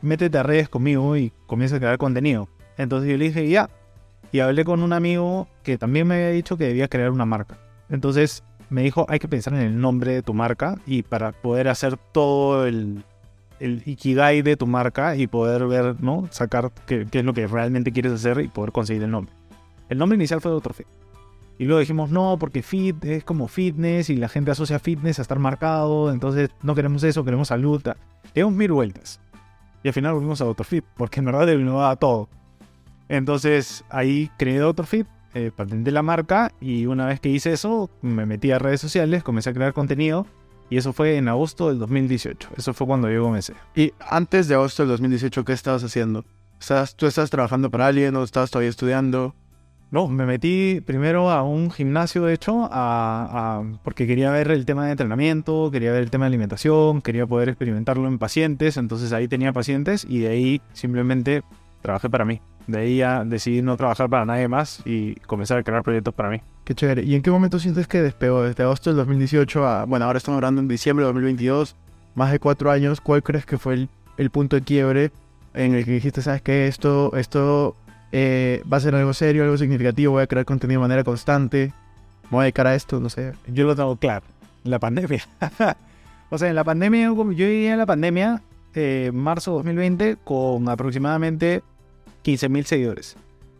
métete 0.00 0.38
a 0.38 0.44
redes 0.44 0.68
conmigo 0.68 1.16
y 1.16 1.32
comienza 1.48 1.76
a 1.76 1.78
crear 1.80 1.98
contenido. 1.98 2.48
Entonces 2.78 3.10
yo 3.10 3.16
le 3.16 3.24
dije, 3.24 3.48
ya. 3.48 3.68
Y 4.30 4.38
hablé 4.38 4.64
con 4.64 4.84
un 4.84 4.92
amigo 4.92 5.48
que 5.64 5.78
también 5.78 6.06
me 6.06 6.14
había 6.14 6.30
dicho 6.30 6.56
que 6.56 6.68
debía 6.68 6.86
crear 6.86 7.10
una 7.10 7.24
marca. 7.24 7.58
Entonces 7.90 8.44
me 8.74 8.82
dijo, 8.82 9.06
hay 9.08 9.20
que 9.20 9.28
pensar 9.28 9.54
en 9.54 9.60
el 9.60 9.80
nombre 9.80 10.14
de 10.14 10.22
tu 10.22 10.34
marca 10.34 10.80
y 10.84 11.04
para 11.04 11.30
poder 11.30 11.68
hacer 11.68 11.96
todo 11.96 12.66
el, 12.66 13.04
el 13.60 13.84
ikigai 13.86 14.42
de 14.42 14.56
tu 14.56 14.66
marca 14.66 15.14
y 15.14 15.28
poder 15.28 15.68
ver, 15.68 16.02
¿no? 16.02 16.26
Sacar 16.32 16.72
qué, 16.84 17.06
es 17.10 17.24
lo 17.24 17.34
que 17.34 17.46
realmente 17.46 17.92
quieres 17.92 18.12
hacer 18.12 18.40
y 18.40 18.48
poder 18.48 18.72
conseguir 18.72 19.04
el 19.04 19.12
nombre. 19.12 19.32
El 19.88 19.98
nombre 19.98 20.16
inicial 20.16 20.40
fue 20.40 20.50
Dr. 20.50 20.74
Fit. 20.74 20.88
Y 21.56 21.66
luego 21.66 21.78
dijimos, 21.78 22.10
no, 22.10 22.36
porque 22.36 22.64
fit 22.64 23.04
es 23.04 23.22
como 23.22 23.46
fitness 23.46 24.10
y 24.10 24.16
la 24.16 24.28
gente 24.28 24.50
asocia 24.50 24.80
fitness 24.80 25.20
a 25.20 25.22
estar 25.22 25.38
marcado, 25.38 26.10
entonces 26.10 26.50
no 26.64 26.74
queremos 26.74 27.04
eso, 27.04 27.24
queremos 27.24 27.46
salud. 27.46 27.80
Le 27.84 27.94
dimos 28.42 28.54
mil 28.54 28.72
vueltas. 28.72 29.20
Y 29.84 29.88
al 29.88 29.94
final 29.94 30.14
volvimos 30.14 30.40
a. 30.40 30.52
Fit, 30.64 30.84
porque 30.96 31.20
en 31.20 31.26
verdad 31.26 31.88
a 31.88 31.94
todo. 31.94 32.28
Entonces 33.08 33.84
ahí 33.88 34.32
creé. 34.36 34.60
Fit 34.84 35.06
eh, 35.34 35.50
patenté 35.54 35.90
la 35.90 36.02
marca 36.02 36.52
y 36.60 36.86
una 36.86 37.06
vez 37.06 37.20
que 37.20 37.28
hice 37.28 37.52
eso, 37.52 37.90
me 38.02 38.26
metí 38.26 38.52
a 38.52 38.58
redes 38.58 38.80
sociales, 38.80 39.22
comencé 39.22 39.50
a 39.50 39.52
crear 39.52 39.72
contenido 39.72 40.26
y 40.70 40.76
eso 40.76 40.92
fue 40.92 41.16
en 41.16 41.28
agosto 41.28 41.68
del 41.68 41.78
2018. 41.78 42.50
Eso 42.56 42.72
fue 42.74 42.86
cuando 42.86 43.10
yo 43.10 43.22
comencé. 43.22 43.54
Y 43.74 43.92
antes 44.00 44.48
de 44.48 44.54
agosto 44.54 44.82
del 44.82 44.90
2018, 44.90 45.44
¿qué 45.44 45.52
estabas 45.52 45.84
haciendo? 45.84 46.24
¿Tú 46.96 47.06
estás 47.06 47.30
trabajando 47.30 47.70
para 47.70 47.86
alguien 47.88 48.16
o 48.16 48.22
estabas 48.22 48.50
todavía 48.50 48.70
estudiando? 48.70 49.34
No, 49.90 50.08
me 50.08 50.26
metí 50.26 50.80
primero 50.80 51.30
a 51.30 51.42
un 51.42 51.70
gimnasio, 51.70 52.24
de 52.24 52.34
hecho, 52.34 52.68
porque 53.84 54.06
quería 54.06 54.30
ver 54.30 54.50
el 54.50 54.66
tema 54.66 54.86
de 54.86 54.92
entrenamiento, 54.92 55.70
quería 55.70 55.92
ver 55.92 56.02
el 56.02 56.10
tema 56.10 56.24
de 56.24 56.30
alimentación, 56.30 57.00
quería 57.00 57.26
poder 57.26 57.48
experimentarlo 57.48 58.08
en 58.08 58.18
pacientes, 58.18 58.76
entonces 58.76 59.12
ahí 59.12 59.28
tenía 59.28 59.52
pacientes 59.52 60.04
y 60.08 60.20
de 60.20 60.28
ahí 60.28 60.62
simplemente 60.72 61.42
trabajé 61.80 62.10
para 62.10 62.24
mí. 62.24 62.40
De 62.66 62.78
ahí 62.78 62.96
ya 62.98 63.24
decidí 63.24 63.62
no 63.62 63.76
trabajar 63.76 64.08
para 64.08 64.24
nadie 64.24 64.48
más 64.48 64.80
y 64.84 65.16
comenzar 65.26 65.58
a 65.58 65.62
crear 65.62 65.82
proyectos 65.82 66.14
para 66.14 66.30
mí. 66.30 66.40
Qué 66.64 66.74
chévere. 66.74 67.02
¿Y 67.02 67.14
en 67.14 67.22
qué 67.22 67.30
momento 67.30 67.58
sientes 67.58 67.86
que 67.86 68.00
despegó? 68.00 68.42
Desde 68.42 68.62
agosto 68.62 68.90
del 68.90 68.96
2018 68.96 69.66
a, 69.66 69.84
bueno, 69.84 70.06
ahora 70.06 70.16
estamos 70.16 70.38
hablando 70.38 70.62
en 70.62 70.68
diciembre 70.68 71.04
de 71.04 71.08
2022, 71.08 71.76
más 72.14 72.32
de 72.32 72.38
cuatro 72.38 72.70
años. 72.70 73.00
¿Cuál 73.02 73.22
crees 73.22 73.44
que 73.44 73.58
fue 73.58 73.88
el, 74.16 74.30
punto 74.30 74.56
de 74.56 74.62
quiebre 74.62 75.12
en 75.52 75.74
el 75.74 75.84
que 75.84 75.92
dijiste, 75.92 76.22
sabes 76.22 76.42
que 76.42 76.66
esto, 76.66 77.14
esto 77.16 77.76
eh, 78.12 78.62
va 78.70 78.78
a 78.78 78.80
ser 78.80 78.94
algo 78.94 79.12
serio, 79.12 79.44
algo 79.44 79.58
significativo, 79.58 80.14
voy 80.14 80.22
a 80.22 80.26
crear 80.26 80.44
contenido 80.44 80.80
de 80.80 80.84
manera 80.84 81.04
constante, 81.04 81.72
voy 82.30 82.40
a 82.40 82.42
dedicar 82.44 82.66
a 82.66 82.74
esto, 82.74 82.98
no 82.98 83.08
sé. 83.08 83.32
Yo 83.46 83.66
lo 83.66 83.76
tengo 83.76 83.96
claro, 83.96 84.24
la 84.64 84.78
pandemia. 84.78 85.22
o 86.30 86.38
sea, 86.38 86.48
en 86.48 86.54
la 86.54 86.64
pandemia, 86.64 87.06
yo 87.06 87.32
llegué 87.32 87.72
a 87.72 87.76
la 87.76 87.86
pandemia, 87.86 88.42
eh, 88.74 89.10
marzo 89.14 89.52
2020, 89.52 90.16
con 90.24 90.68
aproximadamente 90.68 91.62
15.000 92.24 92.64
seguidores. 92.64 93.16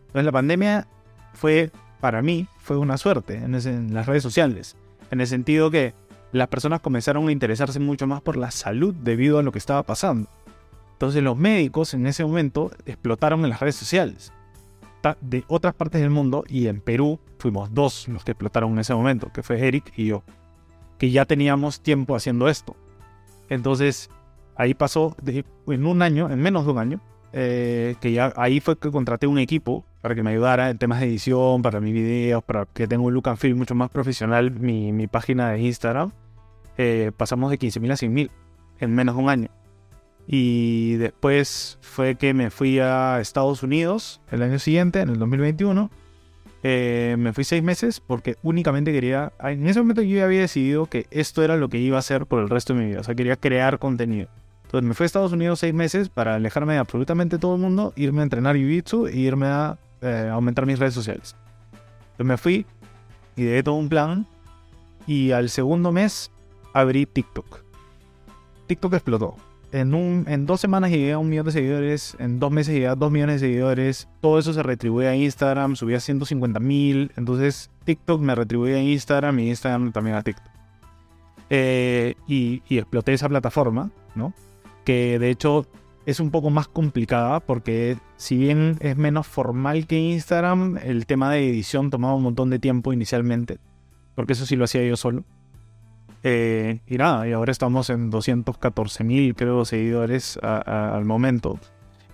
Entonces 0.07 0.25
la 0.25 0.33
pandemia 0.33 0.89
fue, 1.33 1.71
para 2.01 2.23
mí, 2.23 2.49
fue 2.59 2.77
una 2.77 2.97
suerte 2.97 3.37
en, 3.37 3.95
las 3.95 4.07
redes 4.07 4.23
sociales. 4.23 4.77
En 5.11 5.21
el 5.21 5.27
sentido 5.27 5.71
que 5.71 5.95
las 6.33 6.49
personas 6.49 6.81
comenzaron 6.81 7.29
a 7.29 7.33
interesarse 7.33 7.79
mucho 7.79 8.07
más 8.07 8.23
por 8.23 8.37
la 8.37 8.51
salud 8.51 8.95
debido 8.95 9.39
a 9.39 9.43
lo 9.43 9.53
que 9.53 9.59
estaba 9.59 9.83
pasando. 9.83 10.29
Entonces 10.93 11.23
los 11.23 11.37
médicos 11.37 11.95
en 11.95 12.07
ese 12.07 12.25
momento 12.25 12.71
explotaron 12.87 13.45
en 13.45 13.51
las 13.51 13.61
redes 13.61 13.77
sociales. 13.77 14.33
de 15.21 15.45
otras 15.49 15.75
partes 15.75 16.01
del 16.01 16.11
mundo 16.11 16.45
y 16.49 16.67
en 16.69 16.81
Perú 16.81 17.21
fuimos 17.39 17.75
dos 17.75 18.09
los 18.09 18.25
que 18.25 18.31
explotaron 18.33 18.73
en 18.73 18.79
ese 18.79 18.95
momento, 18.95 19.31
que 19.33 19.43
fue 19.43 19.67
Eric 19.67 19.93
y 19.97 20.07
yo, 20.07 20.23
que 20.97 21.11
ya 21.11 21.27
teníamos 21.27 21.81
tiempo 21.81 22.17
haciendo 22.17 22.49
esto. 22.49 22.75
Entonces, 23.51 24.09
ahí 24.57 24.73
pasó 24.73 25.15
en 25.67 25.87
un 25.87 26.01
año, 26.01 26.31
en 26.31 26.41
menos 26.41 26.65
de 26.65 26.73
un 26.73 26.79
año, 26.79 27.01
eh, 27.37 27.97
que 28.01 28.13
ya 28.13 28.33
ahí 28.37 28.61
fue 28.61 28.79
que 28.79 28.93
contraté 28.93 29.27
un 29.27 29.39
equipo 29.39 29.85
para 30.01 30.15
que 30.15 30.23
me 30.23 30.31
ayudara 30.31 30.71
en 30.71 30.79
temas 30.79 31.01
de 31.01 31.07
edición, 31.07 31.63
para 31.63 31.81
mis 31.81 31.93
videos, 31.93 32.45
para 32.45 32.67
que 32.67 32.87
tenga 32.87 33.03
un 33.03 33.13
look 33.13 33.29
and 33.29 33.39
feel 33.39 33.57
mucho 33.57 33.75
más 33.75 33.91
profesional 33.91 34.53
mi, 34.53 34.93
mi 34.93 35.09
página 35.09 35.51
de 35.51 35.61
Instagram. 35.61 36.13
Eh, 36.79 37.11
pasamos 37.17 37.51
de 37.51 37.59
15.000 37.59 37.91
a 37.91 37.95
100.000 37.95 38.31
en 38.79 38.95
menos 38.95 39.17
de 39.17 39.23
un 39.23 39.29
año. 39.29 39.49
Y 40.29 40.95
después 40.95 41.79
fue 41.81 42.15
que 42.15 42.35
me 42.35 42.51
fui 42.51 42.79
a 42.79 43.19
Estados 43.21 43.65
Unidos 43.65 44.21
el 44.31 44.41
año 44.43 44.61
siguiente, 44.61 45.01
en 45.01 45.09
el 45.09 45.19
2021. 45.19 45.91
Eh, 46.63 47.17
me 47.19 47.33
fui 47.33 47.43
seis 47.43 47.65
meses 47.65 47.99
porque 47.99 48.37
únicamente 48.45 48.93
quería... 48.93 49.33
En 49.41 49.67
ese 49.67 49.81
momento 49.81 50.03
yo 50.03 50.19
ya 50.19 50.25
había 50.25 50.41
decidido 50.41 50.87
que 50.87 51.07
esto 51.11 51.43
era 51.43 51.57
lo 51.57 51.69
que 51.69 51.79
iba 51.79 51.97
a 51.97 51.99
hacer 51.99 52.27
por 52.27 52.41
el 52.41 52.49
resto 52.49 52.75
de 52.75 52.81
mi 52.81 52.87
vida. 52.91 53.01
O 53.01 53.05
sea, 53.05 53.17
quería 53.17 53.35
crear 53.35 53.81
contenido. 53.81 54.29
Entonces 54.75 54.89
me 54.89 54.95
fui 54.95 55.05
a 55.05 55.07
Estados 55.07 55.31
Unidos 55.31 55.61
seis 55.61 55.73
meses 55.73 56.09
para 56.09 56.35
alejarme 56.35 56.73
de 56.73 56.81
absolutamente 56.81 57.39
todo 57.39 57.55
el 57.55 57.61
mundo, 57.61 57.93
irme 57.95 58.23
a 58.23 58.25
entrenar 58.25 58.57
Jiu-Jitsu 58.57 59.09
e 59.09 59.17
irme 59.19 59.47
a 59.47 59.79
eh, 60.01 60.29
aumentar 60.33 60.67
mis 60.67 60.81
redes 60.81 60.95
sociales. 60.95 61.37
Entonces 62.07 62.27
me 62.27 62.37
fui, 62.37 62.67
ideé 63.37 63.63
todo 63.63 63.77
un 63.77 63.89
plan 63.89 64.27
y 65.07 65.31
al 65.31 65.49
segundo 65.49 65.93
mes 65.93 66.33
abrí 66.73 67.07
TikTok. 67.07 67.61
TikTok 68.67 68.95
explotó. 68.95 69.37
En, 69.71 69.95
un, 69.95 70.25
en 70.27 70.45
dos 70.45 70.61
semanas 70.61 70.91
llegué 70.91 71.13
a 71.13 71.19
un 71.19 71.29
millón 71.29 71.47
de 71.47 71.53
seguidores, 71.53 72.17
en 72.19 72.41
dos 72.41 72.51
meses 72.51 72.75
llegué 72.75 72.89
a 72.89 72.97
dos 72.97 73.13
millones 73.13 73.41
de 73.41 73.47
seguidores, 73.47 74.09
todo 74.21 74.41
eso 74.41 74.53
se 74.53 74.65
retribuye 74.65 75.07
a 75.07 75.15
Instagram, 75.15 75.77
subí 75.77 75.95
a 75.95 76.01
150 76.01 76.59
mil, 76.59 77.13
entonces 77.17 77.71
TikTok 77.85 78.21
me 78.21 78.35
retribuye 78.35 78.75
a 78.75 78.83
Instagram 78.83 79.39
y 79.39 79.51
Instagram 79.51 79.93
también 79.93 80.17
a 80.17 80.23
TikTok. 80.23 80.53
Eh, 81.49 82.17
y, 82.27 82.65
y 82.69 82.79
exploté 82.79 83.13
esa 83.13 83.29
plataforma, 83.29 83.93
¿no? 84.17 84.35
Que 84.85 85.19
de 85.19 85.31
hecho 85.31 85.67
es 86.07 86.21
un 86.21 86.31
poco 86.31 86.51
más 86.51 86.69
complicada 86.69 87.41
porque 87.41 87.97
si 88.17 88.37
bien 88.37 88.77
es 88.81 88.97
menos 88.97 89.27
formal 89.27 89.87
que 89.87 89.99
Instagram, 89.99 90.77
el 90.83 91.07
tema 91.07 91.31
de 91.33 91.49
edición 91.49 91.91
tomaba 91.91 92.15
un 92.15 92.23
montón 92.23 92.51
de 92.51 92.59
tiempo 92.59 92.93
inicialmente, 92.93 93.59
porque 94.15 94.35
eso 94.35 94.45
sí 94.45 94.57
lo 94.57 94.65
hacía 94.65 94.85
yo 94.87 94.97
solo. 94.97 95.25
Eh, 96.23 96.81
y 96.87 96.97
nada, 96.97 97.29
y 97.29 97.33
ahora 97.33 97.53
estamos 97.53 97.91
en 97.91 98.09
214 98.11 99.05
mil, 99.05 99.35
creo, 99.35 99.65
seguidores 99.65 100.39
a- 100.43 100.57
a- 100.65 100.97
al 100.97 101.05
momento. 101.05 101.59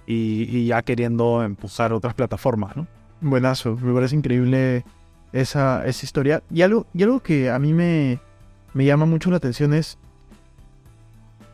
Y, 0.07 0.49
y 0.51 0.67
ya 0.67 0.83
queriendo 0.83 1.45
empujar 1.45 1.93
otras 1.93 2.15
plataformas, 2.15 2.77
¿no? 2.77 2.89
Buenazo, 3.21 3.77
me 3.77 3.93
parece 3.95 4.17
increíble 4.17 4.85
esa, 5.33 5.87
esa 5.87 6.05
historia. 6.05 6.43
Y 6.51 6.63
algo, 6.63 6.87
y 6.93 7.05
algo 7.05 7.21
que 7.21 7.51
a 7.51 7.59
mí 7.61 7.73
me, 7.73 8.19
me 8.75 8.85
llama 8.85 9.07
mucho 9.07 9.31
la 9.31 9.37
atención 9.37 9.75
es, 9.75 9.99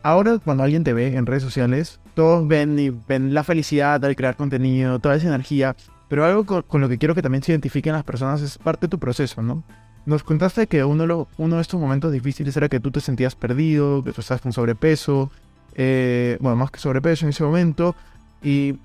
ahora 0.03 0.39
cuando 0.39 0.63
alguien 0.63 0.83
te 0.83 0.93
ve 0.93 1.15
en 1.15 1.25
redes 1.25 1.43
sociales, 1.43 1.99
todos 2.13 2.47
ven, 2.47 2.79
y 2.79 2.89
ven 2.89 3.33
la 3.33 3.43
felicidad 3.43 4.03
al 4.03 4.15
crear 4.15 4.35
contenido, 4.35 4.99
toda 4.99 5.15
esa 5.15 5.27
energía, 5.27 5.75
pero 6.07 6.25
algo 6.25 6.45
con, 6.45 6.81
lo 6.81 6.89
que 6.89 6.97
quiero 6.97 7.13
que 7.15 7.21
también 7.21 7.43
se 7.43 7.51
identifiquen 7.51 7.93
las 7.93 8.03
personas 8.03 8.41
es 8.41 8.57
parte 8.57 8.87
de 8.87 8.89
tu 8.89 8.99
proceso, 8.99 9.41
¿no? 9.41 9.63
Nos 10.05 10.23
contaste 10.23 10.67
que 10.67 10.83
uno, 10.85 11.27
de 11.37 11.61
estos 11.61 11.79
momentos 11.79 12.11
difíciles 12.11 12.55
era 12.55 12.69
que 12.69 12.79
tú 12.79 12.91
te 12.91 13.01
sentías 13.01 13.35
perdido, 13.35 14.03
que 14.03 14.13
tú 14.13 14.21
estabas 14.21 14.41
con 14.41 14.53
sobrepeso, 14.53 15.29
eh, 15.75 16.37
bueno, 16.39 16.55
más 16.55 16.71
que 16.71 16.79
sobrepeso 16.79 17.25
en 17.25 17.29
ese 17.29 17.43
momento, 17.43 17.95
y 18.41 18.79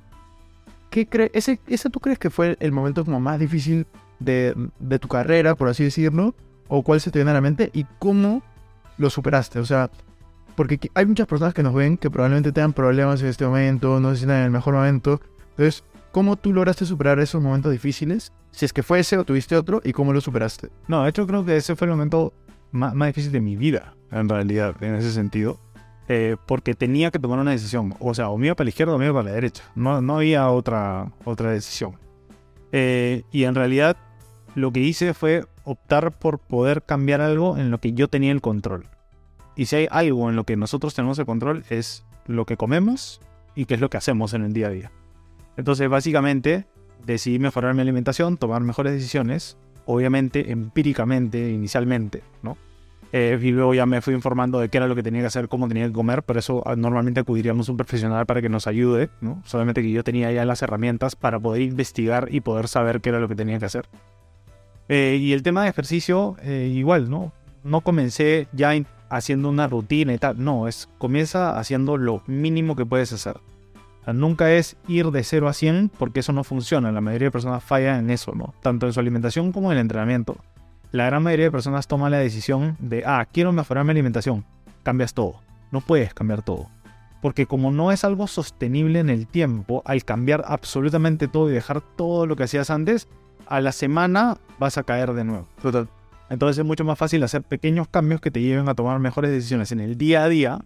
¿qué 0.90 1.06
crees? 1.06 1.30
Ese, 1.32 1.60
¿Ese 1.68 1.90
tú 1.90 2.00
crees 2.00 2.18
que 2.18 2.28
fue 2.28 2.56
el 2.58 2.72
momento 2.72 3.04
como 3.04 3.20
más 3.20 3.38
difícil 3.38 3.86
de, 4.18 4.54
de 4.80 4.98
tu 4.98 5.06
carrera, 5.06 5.54
por 5.54 5.68
así 5.68 5.84
decirlo? 5.84 6.34
¿O 6.66 6.82
cuál 6.82 7.00
se 7.00 7.10
te 7.10 7.20
viene 7.20 7.30
a 7.30 7.34
la 7.34 7.40
mente? 7.40 7.70
¿Y 7.72 7.86
cómo 8.00 8.42
lo 8.98 9.08
superaste? 9.08 9.60
O 9.60 9.64
sea, 9.64 9.90
porque 10.54 10.90
hay 10.94 11.06
muchas 11.06 11.26
personas 11.26 11.54
que 11.54 11.62
nos 11.62 11.74
ven 11.74 11.96
que 11.96 12.10
probablemente 12.10 12.52
tengan 12.52 12.72
problemas 12.72 13.20
en 13.22 13.28
este 13.28 13.46
momento, 13.46 14.00
no 14.00 14.10
se 14.10 14.18
sientan 14.18 14.38
en 14.38 14.44
el 14.44 14.50
mejor 14.50 14.74
momento. 14.74 15.20
Entonces, 15.50 15.84
¿cómo 16.12 16.36
tú 16.36 16.52
lograste 16.52 16.86
superar 16.86 17.18
esos 17.20 17.42
momentos 17.42 17.72
difíciles? 17.72 18.32
Si 18.50 18.64
es 18.64 18.72
que 18.72 18.82
fue 18.82 19.00
ese 19.00 19.16
o 19.18 19.24
tuviste 19.24 19.56
otro, 19.56 19.80
¿y 19.84 19.92
cómo 19.92 20.12
lo 20.12 20.20
superaste? 20.20 20.68
No, 20.88 21.02
de 21.02 21.10
hecho 21.10 21.26
creo 21.26 21.44
que 21.44 21.56
ese 21.56 21.76
fue 21.76 21.86
el 21.86 21.92
momento 21.92 22.32
más, 22.70 22.94
más 22.94 23.08
difícil 23.08 23.32
de 23.32 23.40
mi 23.40 23.56
vida, 23.56 23.94
en 24.10 24.28
realidad, 24.28 24.74
en 24.82 24.94
ese 24.94 25.12
sentido. 25.12 25.58
Eh, 26.08 26.36
porque 26.46 26.74
tenía 26.74 27.10
que 27.10 27.18
tomar 27.18 27.38
una 27.38 27.52
decisión. 27.52 27.94
O 28.00 28.12
sea, 28.12 28.28
o 28.28 28.36
me 28.36 28.46
iba 28.46 28.54
para 28.54 28.66
la 28.66 28.70
izquierda 28.70 28.94
o 28.94 28.98
me 28.98 29.06
iba 29.06 29.14
para 29.14 29.30
la 29.30 29.34
derecha. 29.34 29.62
No, 29.74 30.02
no 30.02 30.16
había 30.16 30.50
otra, 30.50 31.10
otra 31.24 31.50
decisión. 31.50 31.96
Eh, 32.72 33.22
y 33.30 33.44
en 33.44 33.54
realidad 33.54 33.96
lo 34.54 34.72
que 34.72 34.80
hice 34.80 35.14
fue 35.14 35.44
optar 35.64 36.12
por 36.12 36.38
poder 36.38 36.82
cambiar 36.82 37.20
algo 37.20 37.56
en 37.56 37.70
lo 37.70 37.78
que 37.78 37.92
yo 37.92 38.08
tenía 38.08 38.32
el 38.32 38.40
control. 38.40 38.86
Y 39.56 39.66
si 39.66 39.76
hay 39.76 39.88
algo 39.90 40.30
en 40.30 40.36
lo 40.36 40.44
que 40.44 40.56
nosotros 40.56 40.94
tenemos 40.94 41.18
el 41.18 41.26
control 41.26 41.64
es 41.68 42.04
lo 42.26 42.46
que 42.46 42.56
comemos 42.56 43.20
y 43.54 43.66
qué 43.66 43.74
es 43.74 43.80
lo 43.80 43.90
que 43.90 43.98
hacemos 43.98 44.34
en 44.34 44.44
el 44.44 44.52
día 44.52 44.68
a 44.68 44.70
día. 44.70 44.92
Entonces, 45.56 45.88
básicamente, 45.88 46.66
decidí 47.04 47.38
mejorar 47.38 47.74
mi 47.74 47.82
alimentación, 47.82 48.36
tomar 48.36 48.62
mejores 48.62 48.92
decisiones, 48.92 49.56
obviamente 49.84 50.50
empíricamente 50.50 51.50
inicialmente, 51.50 52.22
¿no? 52.42 52.56
Eh, 53.14 53.38
y 53.42 53.50
luego 53.50 53.74
ya 53.74 53.84
me 53.84 54.00
fui 54.00 54.14
informando 54.14 54.58
de 54.58 54.70
qué 54.70 54.78
era 54.78 54.86
lo 54.86 54.94
que 54.94 55.02
tenía 55.02 55.20
que 55.20 55.26
hacer, 55.26 55.48
cómo 55.48 55.68
tenía 55.68 55.86
que 55.86 55.92
comer, 55.92 56.22
por 56.22 56.38
eso 56.38 56.62
ah, 56.64 56.76
normalmente 56.76 57.20
acudiríamos 57.20 57.68
a 57.68 57.72
un 57.72 57.76
profesional 57.76 58.24
para 58.24 58.40
que 58.40 58.48
nos 58.48 58.66
ayude, 58.66 59.10
¿no? 59.20 59.42
Solamente 59.44 59.82
que 59.82 59.90
yo 59.90 60.02
tenía 60.02 60.32
ya 60.32 60.46
las 60.46 60.62
herramientas 60.62 61.14
para 61.14 61.38
poder 61.38 61.60
investigar 61.60 62.28
y 62.30 62.40
poder 62.40 62.68
saber 62.68 63.02
qué 63.02 63.10
era 63.10 63.20
lo 63.20 63.28
que 63.28 63.34
tenía 63.34 63.58
que 63.58 63.66
hacer. 63.66 63.86
Eh, 64.88 65.18
y 65.20 65.34
el 65.34 65.42
tema 65.42 65.64
de 65.64 65.68
ejercicio, 65.68 66.36
eh, 66.42 66.72
igual, 66.74 67.10
¿no? 67.10 67.32
No 67.64 67.82
comencé 67.82 68.48
ya 68.52 68.74
haciendo 69.12 69.50
una 69.50 69.68
rutina 69.68 70.14
y 70.14 70.18
tal, 70.18 70.42
no, 70.42 70.66
es 70.66 70.88
comienza 70.98 71.58
haciendo 71.58 71.98
lo 71.98 72.22
mínimo 72.26 72.74
que 72.74 72.86
puedes 72.86 73.12
hacer. 73.12 73.36
O 74.06 74.12
nunca 74.12 74.50
es 74.50 74.76
ir 74.88 75.10
de 75.10 75.22
0 75.22 75.48
a 75.48 75.52
100 75.52 75.90
porque 75.96 76.20
eso 76.20 76.32
no 76.32 76.44
funciona. 76.44 76.90
La 76.90 77.00
mayoría 77.00 77.28
de 77.28 77.32
personas 77.32 77.62
fallan 77.62 78.00
en 78.00 78.10
eso, 78.10 78.34
¿no? 78.34 78.54
Tanto 78.62 78.86
en 78.86 78.92
su 78.92 79.00
alimentación 79.00 79.52
como 79.52 79.70
en 79.70 79.78
el 79.78 79.82
entrenamiento. 79.82 80.38
La 80.90 81.06
gran 81.06 81.22
mayoría 81.22 81.46
de 81.46 81.52
personas 81.52 81.86
toman 81.86 82.10
la 82.10 82.18
decisión 82.18 82.76
de, 82.80 83.04
ah, 83.06 83.26
quiero 83.30 83.52
mejorar 83.52 83.84
mi 83.84 83.90
alimentación. 83.90 84.44
Cambias 84.82 85.14
todo. 85.14 85.36
No 85.70 85.82
puedes 85.82 86.14
cambiar 86.14 86.42
todo. 86.42 86.68
Porque 87.20 87.46
como 87.46 87.70
no 87.70 87.92
es 87.92 88.04
algo 88.04 88.26
sostenible 88.26 88.98
en 88.98 89.10
el 89.10 89.26
tiempo, 89.26 89.82
al 89.84 90.04
cambiar 90.04 90.42
absolutamente 90.46 91.28
todo 91.28 91.50
y 91.50 91.52
dejar 91.52 91.80
todo 91.80 92.26
lo 92.26 92.34
que 92.34 92.44
hacías 92.44 92.70
antes, 92.70 93.08
a 93.46 93.60
la 93.60 93.72
semana 93.72 94.38
vas 94.58 94.78
a 94.78 94.82
caer 94.82 95.12
de 95.12 95.24
nuevo. 95.24 95.46
Entonces 96.32 96.58
es 96.58 96.64
mucho 96.64 96.82
más 96.82 96.98
fácil 96.98 97.22
hacer 97.24 97.42
pequeños 97.42 97.88
cambios 97.88 98.22
que 98.22 98.30
te 98.30 98.40
lleven 98.40 98.66
a 98.70 98.74
tomar 98.74 98.98
mejores 98.98 99.30
decisiones 99.30 99.70
en 99.70 99.80
el 99.80 99.98
día 99.98 100.24
a 100.24 100.28
día 100.30 100.64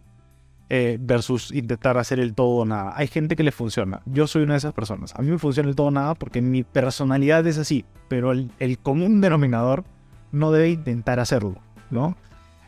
eh, 0.68 0.96
versus 1.00 1.50
intentar 1.52 1.98
hacer 1.98 2.20
el 2.20 2.34
todo 2.34 2.58
o 2.58 2.64
nada. 2.64 2.92
Hay 2.96 3.08
gente 3.08 3.34
que 3.34 3.42
le 3.42 3.50
funciona. 3.50 4.00
Yo 4.06 4.28
soy 4.28 4.44
una 4.44 4.54
de 4.54 4.58
esas 4.58 4.72
personas. 4.74 5.12
A 5.16 5.22
mí 5.22 5.30
me 5.30 5.38
funciona 5.38 5.68
el 5.68 5.74
todo 5.74 5.88
o 5.88 5.90
nada 5.90 6.14
porque 6.14 6.40
mi 6.40 6.62
personalidad 6.62 7.44
es 7.48 7.58
así. 7.58 7.84
Pero 8.06 8.30
el, 8.30 8.52
el 8.60 8.78
común 8.78 9.20
denominador 9.20 9.82
no 10.30 10.52
debe 10.52 10.70
intentar 10.70 11.18
hacerlo, 11.18 11.56
¿no? 11.90 12.16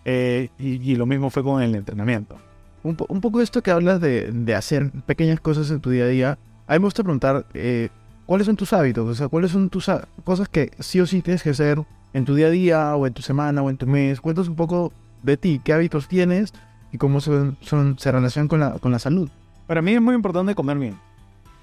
Eh, 0.04 0.48
y, 0.58 0.92
y 0.92 0.96
lo 0.96 1.06
mismo 1.06 1.30
fue 1.30 1.44
con 1.44 1.62
el 1.62 1.76
entrenamiento. 1.76 2.36
Un, 2.82 2.96
po- 2.96 3.06
un 3.08 3.20
poco 3.20 3.40
esto 3.40 3.62
que 3.62 3.70
hablas 3.70 4.00
de, 4.00 4.32
de 4.32 4.54
hacer 4.56 4.90
pequeñas 5.06 5.38
cosas 5.38 5.70
en 5.70 5.80
tu 5.80 5.90
día 5.90 6.02
a 6.04 6.08
día, 6.08 6.38
a 6.66 6.72
mí 6.72 6.80
me 6.80 6.86
gusta 6.86 7.04
preguntar, 7.04 7.46
eh, 7.54 7.90
¿cuáles 8.26 8.46
son 8.46 8.56
tus 8.56 8.72
hábitos? 8.72 9.08
O 9.08 9.14
sea, 9.14 9.28
¿cuáles 9.28 9.52
son 9.52 9.70
tus 9.70 9.88
cosas 10.24 10.48
que 10.48 10.72
sí 10.80 10.98
o 10.98 11.06
sí 11.06 11.22
tienes 11.22 11.44
que 11.44 11.50
hacer 11.50 11.80
en 12.12 12.24
tu 12.24 12.34
día 12.34 12.46
a 12.46 12.50
día, 12.50 12.96
o 12.96 13.06
en 13.06 13.12
tu 13.14 13.22
semana, 13.22 13.62
o 13.62 13.70
en 13.70 13.76
tu 13.76 13.86
mes? 13.86 14.20
Cuéntanos 14.20 14.48
un 14.48 14.56
poco 14.56 14.92
de 15.22 15.36
ti, 15.36 15.60
qué 15.62 15.72
hábitos 15.72 16.08
tienes 16.08 16.52
y 16.92 16.98
cómo 16.98 17.20
son, 17.20 17.56
son- 17.60 17.98
se 17.98 18.10
relacionan 18.12 18.48
con 18.48 18.60
la, 18.60 18.72
con 18.78 18.92
la 18.92 18.98
salud. 18.98 19.28
Para 19.66 19.82
mí 19.82 19.92
es 19.92 20.00
muy 20.00 20.14
importante 20.14 20.54
comer 20.54 20.78
bien. 20.78 20.96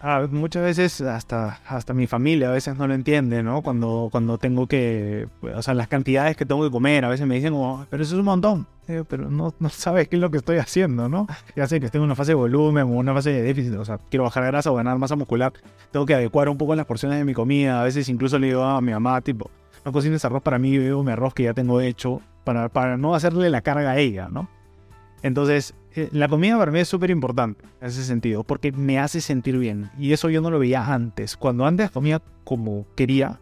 Ah, 0.02 0.28
muchas 0.30 0.62
veces 0.62 1.02
hasta, 1.02 1.60
hasta 1.68 1.94
mi 1.96 2.06
familia 2.06 2.50
a 2.50 2.52
veces 2.52 2.78
no 2.78 2.86
lo 2.86 2.94
entiende, 2.94 3.42
¿no? 3.42 3.64
Cuando, 3.64 4.10
cuando 4.12 4.38
tengo 4.38 4.68
que, 4.68 5.28
o 5.42 5.62
sea, 5.64 5.74
las 5.74 5.88
cantidades 5.88 6.38
que 6.38 6.46
tengo 6.46 6.64
que 6.64 6.70
comer, 6.70 7.06
a 7.06 7.10
veces 7.10 7.26
me 7.26 7.36
dicen 7.36 7.54
como, 7.54 7.88
pero 7.90 8.04
eso 8.04 8.14
es 8.14 8.20
un 8.20 8.26
montón. 8.26 8.68
Pero 8.86 9.32
no, 9.32 9.52
no 9.58 9.70
sabes 9.70 10.08
qué 10.08 10.18
es 10.18 10.22
lo 10.22 10.30
que 10.30 10.38
estoy 10.38 10.58
haciendo, 10.58 11.10
¿no? 11.10 11.26
Ya 11.56 11.66
sé 11.66 11.80
que 11.80 11.88
estoy 11.88 11.98
en 12.00 12.06
una 12.06 12.14
fase 12.14 12.32
de 12.32 12.36
volumen 12.36 12.84
o 12.84 12.88
una 12.90 13.16
fase 13.16 13.32
de 13.32 13.42
déficit, 13.42 13.74
o 13.78 13.86
sea, 13.86 13.98
quiero 14.12 14.26
bajar 14.26 14.44
grasa 14.46 14.70
o 14.72 14.76
ganar 14.76 14.96
masa 15.00 15.16
muscular. 15.16 15.54
Tengo 15.92 16.06
que 16.06 16.14
adecuar 16.14 16.50
un 16.50 16.58
poco 16.60 16.76
las 16.76 16.86
porciones 16.86 17.18
de 17.18 17.26
mi 17.26 17.34
comida. 17.34 17.82
A 17.82 17.84
veces 17.84 18.08
incluso 18.08 18.38
le 18.38 18.48
digo 18.48 18.64
a 18.64 18.82
mi 18.82 18.92
mamá, 18.92 19.20
tipo, 19.22 19.50
no 19.86 19.92
cocines 19.92 20.26
arroz 20.26 20.42
para 20.42 20.60
mí, 20.60 20.78
veo 20.78 21.04
mi 21.04 21.12
arroz 21.12 21.34
que 21.34 21.44
ya 21.44 21.54
tengo 21.54 21.80
hecho, 21.80 22.22
para, 22.44 22.70
para 22.70 22.98
no 22.98 23.16
hacerle 23.16 23.50
la 23.50 23.62
carga 23.62 23.92
a 23.92 23.98
ella, 23.98 24.28
¿no? 24.30 24.50
Entonces, 25.22 25.74
eh, 25.96 26.10
la 26.12 26.28
comida 26.28 26.58
para 26.58 26.72
mí 26.72 26.80
es 26.80 26.88
súper 26.88 27.10
importante 27.10 27.64
en 27.82 27.88
ese 27.88 28.04
sentido, 28.04 28.44
porque 28.44 28.72
me 28.72 29.00
hace 29.00 29.22
sentir 29.22 29.58
bien. 29.58 29.90
Y 29.98 30.12
eso 30.14 30.30
yo 30.30 30.42
no 30.42 30.52
lo 30.52 30.60
veía 30.60 30.94
antes. 30.94 31.38
Cuando 31.38 31.66
antes 31.66 31.90
comía 31.90 32.22
como 32.44 32.86
quería, 32.96 33.40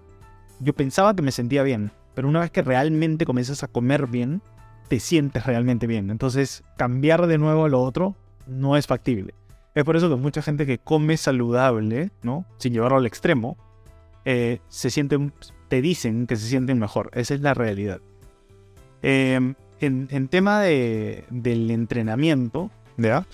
yo 0.60 0.74
pensaba 0.74 1.16
que 1.16 1.24
me 1.24 1.32
sentía 1.32 1.64
bien. 1.64 1.92
Pero 2.14 2.30
una 2.30 2.42
vez 2.42 2.52
que 2.52 2.62
realmente 2.62 3.26
comienzas 3.26 3.64
a 3.64 3.68
comer 3.68 4.08
bien, 4.08 4.42
te 4.88 5.00
sientes 5.00 5.46
realmente 5.46 5.88
bien. 5.88 6.10
Entonces, 6.10 6.64
cambiar 6.78 7.28
de 7.28 7.38
nuevo 7.38 7.66
a 7.66 7.70
lo 7.70 7.82
otro 7.82 8.16
no 8.46 8.78
es 8.78 8.86
factible. 8.86 9.34
Es 9.74 9.84
por 9.84 9.96
eso 9.96 10.10
que 10.10 10.16
mucha 10.16 10.42
gente 10.42 10.66
que 10.66 10.78
come 10.78 11.18
saludable, 11.18 12.12
¿no? 12.22 12.46
Sin 12.58 12.74
llevarlo 12.74 12.98
al 12.98 13.08
extremo, 13.08 13.58
eh, 14.26 14.60
se 14.68 14.90
sienten, 14.90 15.34
te 15.74 15.82
dicen 15.82 16.28
que 16.28 16.36
se 16.36 16.48
sienten 16.50 16.78
mejor. 16.78 17.10
Esa 17.16 17.34
es 17.34 17.42
la 17.42 17.56
realidad. 17.56 18.00
Em, 19.02 19.56
en, 19.80 20.08
en, 20.12 20.28
tema 20.28 20.62
de, 20.62 21.26
del 21.32 21.72
entrenamiento, 21.72 22.70
¿ya? 22.96 23.26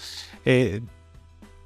Eh, 0.46 0.79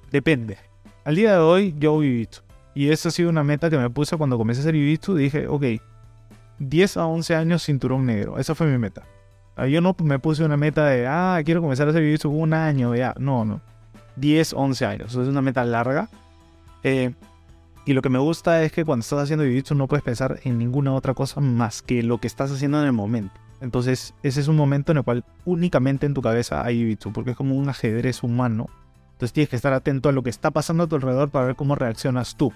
depende. 0.09 0.57
Al 1.05 1.15
día 1.15 1.33
de 1.33 1.37
hoy 1.37 1.75
yo 1.77 1.91
voy 1.91 2.09
visto. 2.09 2.39
Y 2.73 2.89
esa 2.89 3.09
ha 3.09 3.11
sido 3.11 3.29
una 3.29 3.43
meta 3.43 3.69
que 3.69 3.77
me 3.77 3.87
puse 3.91 4.17
cuando 4.17 4.35
comencé 4.35 4.61
a 4.61 4.63
hacer 4.63 4.73
jiu 4.73 5.13
Dije, 5.13 5.47
ok, 5.47 5.63
10 6.57 6.97
a 6.97 7.05
11 7.05 7.35
años 7.35 7.63
cinturón 7.63 8.07
negro. 8.07 8.39
Esa 8.39 8.55
fue 8.55 8.65
mi 8.65 8.79
meta. 8.79 9.03
Ah, 9.55 9.67
yo 9.67 9.79
no 9.79 9.95
me 10.03 10.17
puse 10.17 10.43
una 10.43 10.57
meta 10.57 10.87
de, 10.87 11.05
ah, 11.05 11.39
quiero 11.45 11.61
comenzar 11.61 11.85
a 11.85 11.91
hacer 11.91 12.17
jiu 12.17 12.31
un 12.31 12.55
año, 12.55 12.95
ya. 12.95 13.13
No, 13.19 13.45
no. 13.45 13.61
10, 14.15 14.53
11 14.53 14.85
años. 14.87 15.11
Eso 15.11 15.21
es 15.21 15.27
una 15.27 15.43
meta 15.43 15.63
larga. 15.65 16.09
Eh, 16.81 17.13
y 17.85 17.93
lo 17.93 18.01
que 18.01 18.09
me 18.09 18.19
gusta 18.19 18.63
es 18.63 18.71
que 18.71 18.85
cuando 18.85 19.01
estás 19.01 19.23
haciendo 19.23 19.45
jiu 19.45 19.75
no 19.75 19.87
puedes 19.87 20.03
pensar 20.03 20.39
en 20.43 20.57
ninguna 20.57 20.93
otra 20.93 21.13
cosa 21.13 21.41
más 21.41 21.81
que 21.81 22.01
lo 22.01 22.17
que 22.19 22.27
estás 22.27 22.51
haciendo 22.51 22.79
en 22.79 22.85
el 22.85 22.93
momento. 22.93 23.33
Entonces, 23.59 24.13
ese 24.23 24.41
es 24.41 24.47
un 24.47 24.55
momento 24.55 24.91
en 24.91 24.99
el 24.99 25.03
cual 25.03 25.25
únicamente 25.45 26.05
en 26.05 26.13
tu 26.13 26.21
cabeza 26.21 26.65
hay 26.65 26.95
jiu 26.97 27.11
porque 27.11 27.31
es 27.31 27.37
como 27.37 27.55
un 27.55 27.69
ajedrez 27.69 28.23
humano. 28.23 28.67
Entonces 29.13 29.33
tienes 29.33 29.49
que 29.49 29.55
estar 29.55 29.73
atento 29.73 30.09
a 30.09 30.11
lo 30.11 30.23
que 30.23 30.29
está 30.29 30.51
pasando 30.51 30.83
a 30.83 30.87
tu 30.87 30.95
alrededor 30.95 31.29
para 31.29 31.45
ver 31.45 31.55
cómo 31.55 31.75
reaccionas 31.75 32.35
tú. 32.35 32.53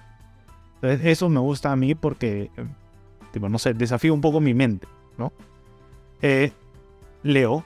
Entonces, 0.75 1.05
eso 1.05 1.29
me 1.29 1.39
gusta 1.39 1.71
a 1.71 1.75
mí 1.75 1.95
porque, 1.95 2.51
eh, 2.55 2.65
tipo, 3.31 3.49
no 3.49 3.59
sé, 3.59 3.73
desafío 3.73 4.13
un 4.13 4.21
poco 4.21 4.39
mi 4.39 4.53
mente, 4.53 4.87
¿no? 5.17 5.33
Eh, 6.21 6.51
leo, 7.23 7.65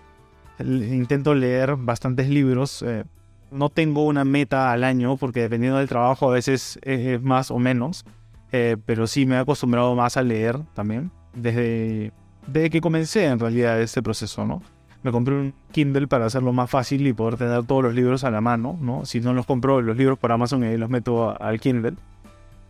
intento 0.60 1.36
leer 1.36 1.75
bastantes 1.75 2.30
libros. 2.30 2.82
Eh, 2.84 3.03
no 3.51 3.70
tengo 3.70 4.05
una 4.05 4.24
meta 4.24 4.72
al 4.72 4.84
año 4.84 5.17
porque 5.17 5.41
dependiendo 5.41 5.77
del 5.77 5.89
trabajo 5.89 6.29
a 6.29 6.34
veces 6.34 6.79
es 6.84 7.22
más 7.22 7.51
o 7.51 7.60
menos. 7.60 8.05
Eh, 8.53 8.77
pero 8.86 9.08
sí 9.08 9.25
me 9.25 9.36
he 9.36 9.39
acostumbrado 9.39 9.96
más 9.96 10.17
a 10.17 10.24
leer 10.24 10.60
también. 10.74 11.12
Desde, 11.34 12.12
desde 12.48 12.70
que 12.70 12.81
comencé 12.81 13.25
en 13.25 13.39
realidad 13.39 13.79
este 13.81 14.01
proceso, 14.01 14.46
¿no? 14.46 14.62
Me 15.03 15.12
compré 15.12 15.36
un 15.36 15.53
Kindle 15.72 16.08
para 16.08 16.25
hacerlo 16.25 16.53
más 16.53 16.70
fácil 16.70 17.08
y 17.08 17.13
poder 17.13 17.38
tener 17.38 17.63
todos 17.63 17.84
los 17.84 17.96
libros 17.96 18.24
a 18.24 18.31
la 18.31 18.41
mano, 18.41 18.77
¿no? 18.79 19.05
Si 19.05 19.20
no 19.20 19.34
los 19.34 19.46
compro 19.46 19.81
los 19.81 19.98
libros 19.98 20.20
por 20.20 20.31
Amazon 20.31 20.63
y 20.63 20.77
los 20.77 20.89
meto 20.89 21.41
al 21.41 21.60
Kindle. 21.60 21.96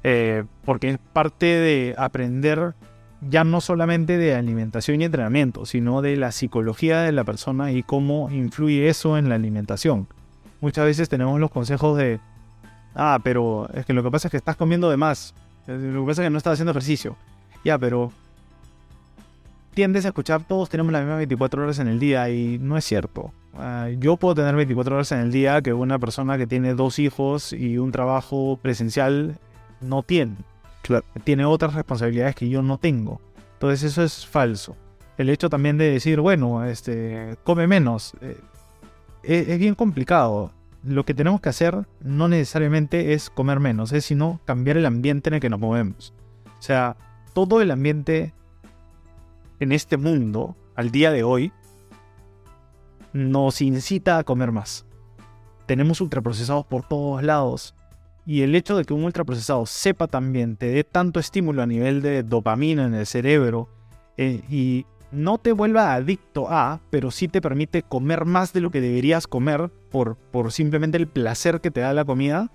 Eh, 0.04 0.44
porque 0.66 0.90
es 0.92 0.98
parte 1.14 1.46
de 1.46 1.96
aprender 1.98 2.74
ya 3.30 3.44
no 3.44 3.62
solamente 3.62 4.18
de 4.18 4.34
alimentación 4.34 5.02
y 5.02 5.06
entrenamiento, 5.06 5.66
sino 5.66 6.02
de 6.02 6.16
la 6.16 6.32
psicología 6.32 7.02
de 7.02 7.12
la 7.12 7.24
persona 7.24 7.72
y 7.72 7.84
cómo 7.84 8.32
influye 8.32 8.88
eso 8.88 9.18
en 9.18 9.30
la 9.30 9.36
alimentación. 9.36 10.08
Muchas 10.62 10.86
veces 10.86 11.10
tenemos 11.10 11.40
los 11.40 11.52
consejos 11.52 11.98
de, 11.98 12.20
ah, 12.96 13.20
pero 13.24 13.68
es 13.74 13.86
que 13.86 13.94
lo 13.94 14.04
que 14.04 14.12
pasa 14.12 14.28
es 14.28 14.32
que 14.32 14.38
estás 14.38 14.56
comiendo 14.56 14.90
de 14.90 14.98
más, 14.98 15.34
lo 15.68 16.02
que 16.02 16.08
pasa 16.08 16.22
es 16.22 16.28
que 16.28 16.30
no 16.30 16.38
estás 16.38 16.54
haciendo 16.54 16.72
ejercicio. 16.72 17.18
Ya, 17.64 17.78
pero 17.78 18.12
tiendes 19.74 20.06
a 20.06 20.10
escuchar, 20.10 20.44
todos 20.44 20.70
tenemos 20.70 20.92
las 20.92 21.02
mismas 21.02 21.18
24 21.18 21.64
horas 21.64 21.80
en 21.80 21.88
el 21.88 22.00
día 22.00 22.30
y 22.30 22.60
no 22.60 22.78
es 22.78 22.86
cierto. 22.86 23.32
Ah, 23.58 23.90
yo 23.98 24.18
puedo 24.18 24.36
tener 24.36 24.56
24 24.56 24.96
horas 24.96 25.12
en 25.12 25.20
el 25.20 25.32
día 25.32 25.62
que 25.62 25.74
una 25.74 26.00
persona 26.00 26.38
que 26.38 26.48
tiene 26.48 26.74
dos 26.74 27.00
hijos 27.00 27.54
y 27.54 27.78
un 27.78 27.92
trabajo 27.92 28.60
presencial 28.62 29.38
no 29.82 30.04
tiene. 30.04 30.36
Tiene 31.24 31.46
otras 31.46 31.74
responsabilidades 31.74 32.36
que 32.36 32.50
yo 32.50 32.62
no 32.62 32.78
tengo. 32.78 33.22
Entonces 33.54 33.84
eso 33.84 34.04
es 34.04 34.26
falso. 34.26 34.76
El 35.18 35.30
hecho 35.30 35.50
también 35.50 35.78
de 35.78 35.92
decir, 35.92 36.20
bueno, 36.20 36.66
este, 36.66 37.38
come 37.44 37.68
menos, 37.68 38.14
eh, 38.22 38.38
es, 39.24 39.60
bien 39.60 39.76
complicado. 39.76 40.52
Lo 40.84 41.06
que 41.06 41.14
tenemos 41.14 41.42
que 41.42 41.50
hacer 41.50 41.86
no 42.02 42.28
necesariamente 42.28 43.14
es 43.14 43.30
comer 43.30 43.60
menos, 43.60 43.92
es 43.94 44.06
sino 44.06 44.40
cambiar 44.46 44.78
el 44.78 44.86
ambiente 44.86 45.30
en 45.30 45.36
el 45.36 45.40
que 45.40 45.50
nos 45.50 45.60
movemos. 45.60 46.14
O 46.46 46.62
sea, 46.62 46.98
todo 47.34 47.62
el 47.62 47.72
ambiente 47.72 48.34
en 49.60 49.72
este 49.72 49.98
mundo, 49.98 50.56
al 50.76 50.92
día 50.92 51.12
de 51.12 51.24
hoy, 51.24 51.52
nos 53.14 53.62
incita 53.62 54.18
a 54.18 54.24
comer 54.24 54.52
más. 54.52 54.86
Tenemos 55.68 56.02
ultraprocesados 56.02 56.66
por 56.66 56.88
todos 56.88 57.22
lados. 57.24 57.76
Y 58.26 58.42
el 58.42 58.56
hecho 58.56 58.78
de 58.78 58.86
que 58.86 58.94
un 58.94 59.04
ultraprocesado 59.04 59.66
sepa 59.66 60.08
también, 60.08 60.56
te 60.56 60.68
dé 60.68 60.84
tanto 60.84 61.20
estímulo 61.20 61.62
a 61.62 61.68
nivel 61.68 62.02
de 62.02 62.24
dopamina 62.24 62.86
en 62.86 62.94
el 62.94 63.06
cerebro 63.06 63.68
eh, 64.18 64.42
y 64.50 64.86
no 65.12 65.38
te 65.38 65.52
vuelva 65.52 65.94
adicto 65.94 66.48
a, 66.50 66.80
pero 66.90 67.12
sí 67.12 67.28
te 67.28 67.42
permite 67.42 67.84
comer 67.84 68.26
más 68.26 68.54
de 68.54 68.62
lo 68.62 68.72
que 68.72 68.82
deberías 68.82 69.28
comer 69.28 69.70
por, 69.90 70.16
por 70.16 70.52
simplemente 70.52 70.98
el 70.98 71.08
placer 71.08 71.62
que 71.62 71.72
te 71.72 71.82
da 71.82 71.94
la 71.94 72.06
comida, 72.06 72.50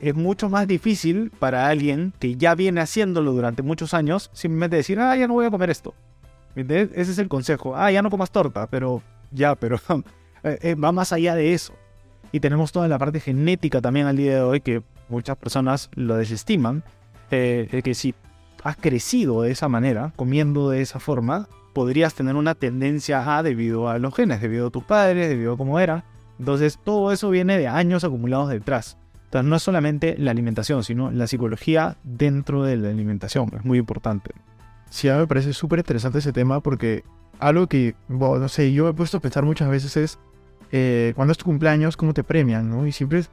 es 0.00 0.14
mucho 0.16 0.50
más 0.50 0.66
difícil 0.66 1.30
para 1.38 1.68
alguien 1.68 2.12
que 2.18 2.36
ya 2.36 2.56
viene 2.56 2.80
haciéndolo 2.80 3.32
durante 3.32 3.62
muchos 3.62 3.94
años, 3.94 4.30
simplemente 4.32 4.76
decir, 4.76 4.98
ah, 4.98 5.16
ya 5.16 5.28
no 5.28 5.34
voy 5.34 5.46
a 5.46 5.50
comer 5.50 5.70
esto. 5.70 5.94
Ese 6.56 7.00
es 7.00 7.18
el 7.18 7.28
consejo. 7.28 7.76
Ah, 7.76 7.90
ya 7.90 8.02
no 8.02 8.10
comas 8.10 8.30
torta, 8.30 8.66
pero 8.66 9.02
ya, 9.30 9.54
pero 9.54 9.76
eh, 10.42 10.58
eh, 10.60 10.74
va 10.74 10.92
más 10.92 11.12
allá 11.12 11.34
de 11.34 11.54
eso. 11.54 11.74
Y 12.32 12.40
tenemos 12.40 12.72
toda 12.72 12.88
la 12.88 12.98
parte 12.98 13.20
genética 13.20 13.80
también 13.80 14.06
al 14.06 14.16
día 14.16 14.34
de 14.36 14.40
hoy 14.40 14.60
que 14.60 14.82
muchas 15.08 15.36
personas 15.36 15.90
lo 15.94 16.16
desestiman. 16.16 16.82
Eh, 17.30 17.80
que 17.82 17.94
si 17.94 18.14
has 18.62 18.76
crecido 18.76 19.42
de 19.42 19.50
esa 19.50 19.68
manera, 19.68 20.12
comiendo 20.16 20.70
de 20.70 20.80
esa 20.80 21.00
forma, 21.00 21.48
podrías 21.72 22.14
tener 22.14 22.36
una 22.36 22.54
tendencia 22.54 23.36
a 23.36 23.42
debido 23.42 23.88
a 23.88 23.98
los 23.98 24.14
genes, 24.14 24.40
debido 24.40 24.68
a 24.68 24.70
tus 24.70 24.84
padres, 24.84 25.28
debido 25.28 25.54
a 25.54 25.56
cómo 25.56 25.80
era. 25.80 26.04
Entonces 26.38 26.78
todo 26.82 27.12
eso 27.12 27.30
viene 27.30 27.58
de 27.58 27.68
años 27.68 28.04
acumulados 28.04 28.48
detrás. 28.50 28.98
Entonces 29.24 29.48
no 29.48 29.56
es 29.56 29.62
solamente 29.62 30.16
la 30.18 30.30
alimentación, 30.30 30.84
sino 30.84 31.10
la 31.10 31.26
psicología 31.26 31.96
dentro 32.04 32.64
de 32.64 32.76
la 32.76 32.90
alimentación. 32.90 33.50
Es 33.56 33.64
muy 33.64 33.78
importante. 33.78 34.32
Sí, 34.90 35.08
a 35.08 35.14
mí 35.14 35.20
me 35.20 35.26
parece 35.26 35.54
súper 35.54 35.78
interesante 35.78 36.18
ese 36.18 36.32
tema 36.32 36.60
porque 36.60 37.04
algo 37.38 37.66
que, 37.66 37.94
bueno, 38.08 38.38
no 38.38 38.48
sé, 38.48 38.72
yo 38.72 38.88
he 38.88 38.92
puesto 38.92 39.16
a 39.16 39.20
pensar 39.20 39.44
muchas 39.44 39.70
veces 39.70 39.96
es 39.96 40.18
eh, 40.70 41.12
cuando 41.16 41.32
es 41.32 41.38
tu 41.38 41.44
cumpleaños, 41.44 41.96
cómo 41.96 42.14
te 42.14 42.24
premian, 42.24 42.68
¿no? 42.68 42.86
Y 42.86 42.92
siempre 42.92 43.20
es 43.20 43.30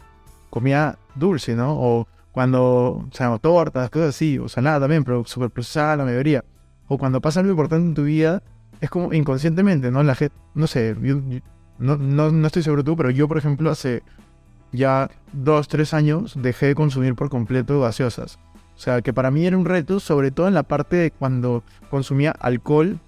comida 0.50 0.98
dulce, 1.16 1.56
¿no? 1.56 1.74
O 1.74 2.08
cuando, 2.40 3.06
o 3.06 3.10
sea, 3.12 3.38
tortas, 3.38 3.90
cosas 3.90 4.16
así, 4.16 4.40
o 4.40 4.48
sea, 4.48 4.64
nada 4.64 4.80
también, 4.80 5.04
pero 5.04 5.26
súper 5.26 5.50
procesada 5.50 5.98
la 5.98 6.06
mayoría. 6.06 6.46
O 6.88 6.98
cuando 6.98 7.20
pasa 7.20 7.42
algo 7.42 7.52
importante 7.52 7.86
en 7.86 7.94
tu 7.94 8.06
vida, 8.06 8.42
es 8.80 8.90
como 8.90 9.12
inconscientemente, 9.12 9.92
¿no? 9.92 10.04
La 10.04 10.16
gente, 10.16 10.34
no 10.54 10.66
sé, 10.66 10.96
no, 11.80 11.98
no, 11.98 12.32
no 12.32 12.48
estoy 12.48 12.64
seguro 12.64 12.82
tú, 12.82 12.96
pero 12.96 13.10
yo, 13.10 13.28
por 13.28 13.38
ejemplo, 13.38 13.70
hace 13.70 14.04
ya 14.72 15.12
dos, 15.34 15.68
tres 15.68 15.94
años 15.94 16.34
dejé 16.42 16.68
de 16.68 16.76
consumir 16.76 17.14
por 17.14 17.30
completo 17.30 17.82
gaseosas. 17.82 18.40
O 18.74 18.80
sea, 18.80 19.02
que 19.02 19.12
para 19.12 19.32
mí 19.32 19.46
era 19.46 19.58
un 19.58 19.66
reto, 19.66 20.00
sobre 20.00 20.32
todo 20.32 20.48
en 20.48 20.54
la 20.54 20.64
parte 20.64 20.96
de 20.96 21.12
cuando 21.12 21.66
consumía 21.90 22.32
alcohol 22.40 23.02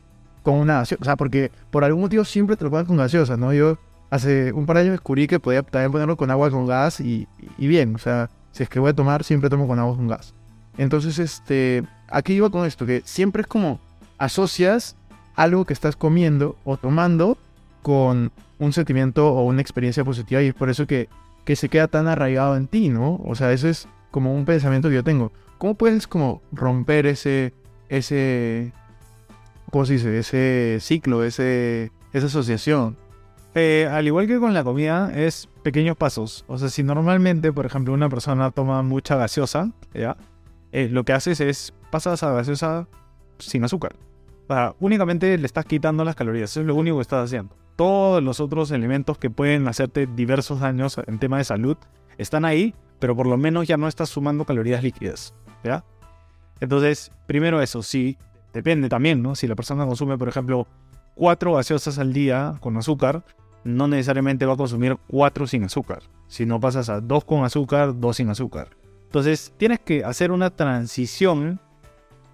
con 0.44 0.56
una 0.56 0.80
gaseosa. 0.80 1.02
O 1.04 1.06
sea, 1.06 1.16
porque 1.16 1.54
por 1.70 1.86
algún 1.86 2.02
motivo 2.02 2.26
siempre 2.26 2.58
te 2.58 2.66
lo 2.66 2.70
pones 2.70 2.86
con 2.86 2.98
gaseosas, 2.98 3.40
¿no? 3.40 3.54
Yo 3.54 3.78
hace 4.10 4.52
un 4.52 4.66
par 4.66 4.76
de 4.76 4.82
años 4.82 4.92
descubrí 4.92 5.26
que 5.26 5.40
podía 5.40 5.64
también 5.64 5.94
ponerlo 5.94 6.18
con 6.18 6.30
agua 6.32 6.52
con 6.52 6.68
gas 6.68 7.00
y, 7.00 7.30
bien, 7.58 7.96
o 7.96 7.98
sea, 7.98 8.30
si 8.52 8.64
es 8.64 8.70
que 8.70 8.80
voy 8.80 8.92
a 8.92 8.94
tomar, 8.94 9.24
siempre 9.24 9.50
tomo 9.50 9.68
con 9.68 9.80
agua 9.80 9.96
con 9.96 10.08
gas. 10.08 10.34
Entonces, 10.78 11.20
este, 11.20 11.84
aquí 12.10 12.34
iba 12.34 12.50
con 12.50 12.66
esto, 12.66 12.86
que 12.86 13.02
siempre 13.06 13.42
es 13.42 13.48
como 13.48 13.80
asocias 14.18 14.96
algo 15.36 15.66
que 15.66 15.74
estás 15.74 15.96
comiendo 15.96 16.58
o 16.64 16.78
tomando 16.78 17.38
con 17.82 18.32
un 18.60 18.74
sentimiento 18.74 19.34
o 19.34 19.44
una 19.44 19.62
experiencia 19.62 20.04
positiva 20.04 20.42
y 20.42 20.48
es 20.48 20.54
por 20.54 20.70
eso 20.70 20.86
que, 20.86 21.10
que 21.46 21.56
se 21.56 21.70
queda 21.70 21.88
tan 21.88 22.08
arraigado 22.08 22.56
en 22.56 22.68
ti, 22.68 22.90
¿no? 22.90 23.20
O 23.26 23.36
sea, 23.36 23.52
eso 23.52 23.68
es 23.68 23.88
como 24.12 24.36
un 24.36 24.46
pensamiento 24.46 24.90
que 24.90 24.96
yo 24.96 25.04
tengo. 25.04 25.32
¿Cómo 25.58 25.76
puedes 25.76 26.08
como 26.08 26.42
romper 26.52 27.06
ese, 27.06 27.54
ese, 27.90 28.72
¿cómo 29.72 29.86
se 29.86 29.94
dice? 29.94 30.20
Ese 30.20 30.78
ciclo, 30.80 31.24
ese, 31.24 31.92
esa 32.14 32.28
asociación. 32.28 32.98
Eh, 33.54 33.88
al 33.92 34.08
igual 34.08 34.28
que 34.28 34.40
con 34.40 34.54
la 34.54 34.64
comida, 34.64 35.12
es 35.14 35.50
pequeños 35.64 35.98
pasos. 35.98 36.46
O 36.48 36.58
sea, 36.58 36.70
si 36.70 36.84
normalmente, 36.84 37.52
por 37.52 37.66
ejemplo, 37.66 37.94
una 37.94 38.10
persona 38.10 38.52
toma 38.52 38.82
mucha 38.82 39.16
gaseosa, 39.18 39.72
¿ya? 39.94 40.16
Eh, 40.72 40.88
lo 40.90 41.04
que 41.04 41.14
haces 41.14 41.42
es 41.42 41.74
pasas 41.90 42.24
a 42.24 42.32
gaseosa 42.32 42.88
sin 43.40 43.64
azúcar. 43.64 43.96
O 44.48 44.54
sea, 44.54 44.76
únicamente 44.80 45.38
le 45.38 45.46
estás 45.46 45.66
quitando 45.66 46.06
las 46.06 46.16
calorías. 46.16 46.52
Eso 46.52 46.62
es 46.62 46.68
lo 46.68 46.76
único 46.76 46.98
que 46.98 47.02
estás 47.02 47.26
haciendo. 47.26 47.56
Todos 47.76 48.24
los 48.24 48.40
otros 48.40 48.72
elementos 48.72 49.18
que 49.18 49.30
pueden 49.30 49.68
hacerte 49.68 50.08
diversos 50.08 50.62
daños 50.62 50.98
en 51.06 51.20
tema 51.20 51.38
de 51.38 51.44
salud 51.44 51.78
están 52.18 52.46
ahí, 52.46 52.74
pero 53.00 53.16
por 53.16 53.28
lo 53.28 53.38
menos 53.38 53.68
ya 53.68 53.78
no 53.78 53.88
estás 53.88 54.10
sumando 54.10 54.46
calorías 54.46 54.84
líquidas. 54.84 55.34
¿Ya? 55.64 55.84
Entonces, 56.62 57.12
primero 57.28 57.62
eso, 57.62 57.84
sí, 57.84 58.18
depende 58.54 58.88
también, 58.88 59.22
¿no? 59.22 59.36
Si 59.36 59.48
la 59.48 59.56
persona 59.56 59.86
consume, 59.86 60.18
por 60.18 60.30
ejemplo, 60.30 60.68
cuatro 61.16 61.54
gaseosas 61.56 61.98
al 61.98 62.14
día 62.14 62.56
con 62.62 62.78
azúcar, 62.78 63.24
no 63.64 63.88
necesariamente 63.88 64.46
va 64.46 64.54
a 64.54 64.58
consumir 64.58 64.98
cuatro 65.08 65.48
sin 65.48 65.64
azúcar. 65.64 66.04
Si 66.28 66.46
no 66.46 66.60
pasas 66.60 66.90
a 66.90 67.02
dos 67.02 67.24
con 67.24 67.44
azúcar, 67.44 68.00
dos 68.00 68.18
sin 68.18 68.30
azúcar. 68.30 68.70
Entonces 69.04 69.54
tienes 69.58 69.80
que 69.80 70.04
hacer 70.06 70.32
una 70.32 70.50
transición 70.50 71.60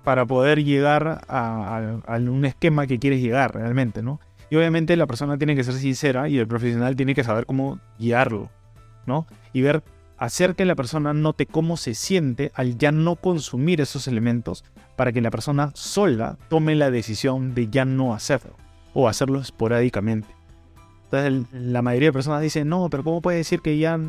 para 0.03 0.25
poder 0.25 0.63
llegar 0.63 1.21
a, 1.27 1.99
un 2.19 2.45
esquema 2.45 2.87
que 2.87 2.99
quieres 2.99 3.21
llegar 3.21 3.55
realmente, 3.55 4.01
¿no? 4.01 4.21
Y 4.49 4.55
obviamente 4.55 4.95
la 4.95 5.07
persona 5.07 5.37
tiene 5.37 5.55
que 5.55 5.63
ser 5.63 5.73
sincera 5.73 6.29
y 6.29 6.37
el 6.37 6.47
profesional 6.47 6.95
tiene 6.95 7.13
que 7.13 7.23
saber 7.23 7.45
cómo 7.45 7.79
guiarlo, 7.99 8.49
¿no? 9.05 9.27
Y 9.51 9.61
ver 9.61 9.83
hacer 10.17 10.55
que 10.55 10.65
la 10.65 10.75
persona 10.75 11.13
note 11.13 11.45
cómo 11.45 11.77
se 11.77 11.93
siente 11.93 12.51
al 12.55 12.77
ya 12.77 12.91
no 12.91 13.17
consumir 13.17 13.81
esos 13.81 14.07
elementos 14.07 14.63
para 14.95 15.11
que 15.11 15.21
la 15.21 15.31
persona 15.31 15.71
sola 15.73 16.37
tome 16.47 16.75
la 16.75 16.89
decisión 16.89 17.53
de 17.53 17.67
ya 17.67 17.83
no 17.83 18.13
hacerlo 18.13 18.55
o 18.93 19.09
hacerlo 19.09 19.41
esporádicamente. 19.41 20.36
Entonces 21.11 21.53
la 21.53 21.81
mayoría 21.81 22.09
de 22.09 22.13
personas 22.13 22.41
dicen, 22.41 22.67
no, 22.67 22.89
pero 22.89 23.03
¿cómo 23.03 23.21
puede 23.21 23.37
decir 23.37 23.61
que 23.61 23.77
ya 23.77 23.99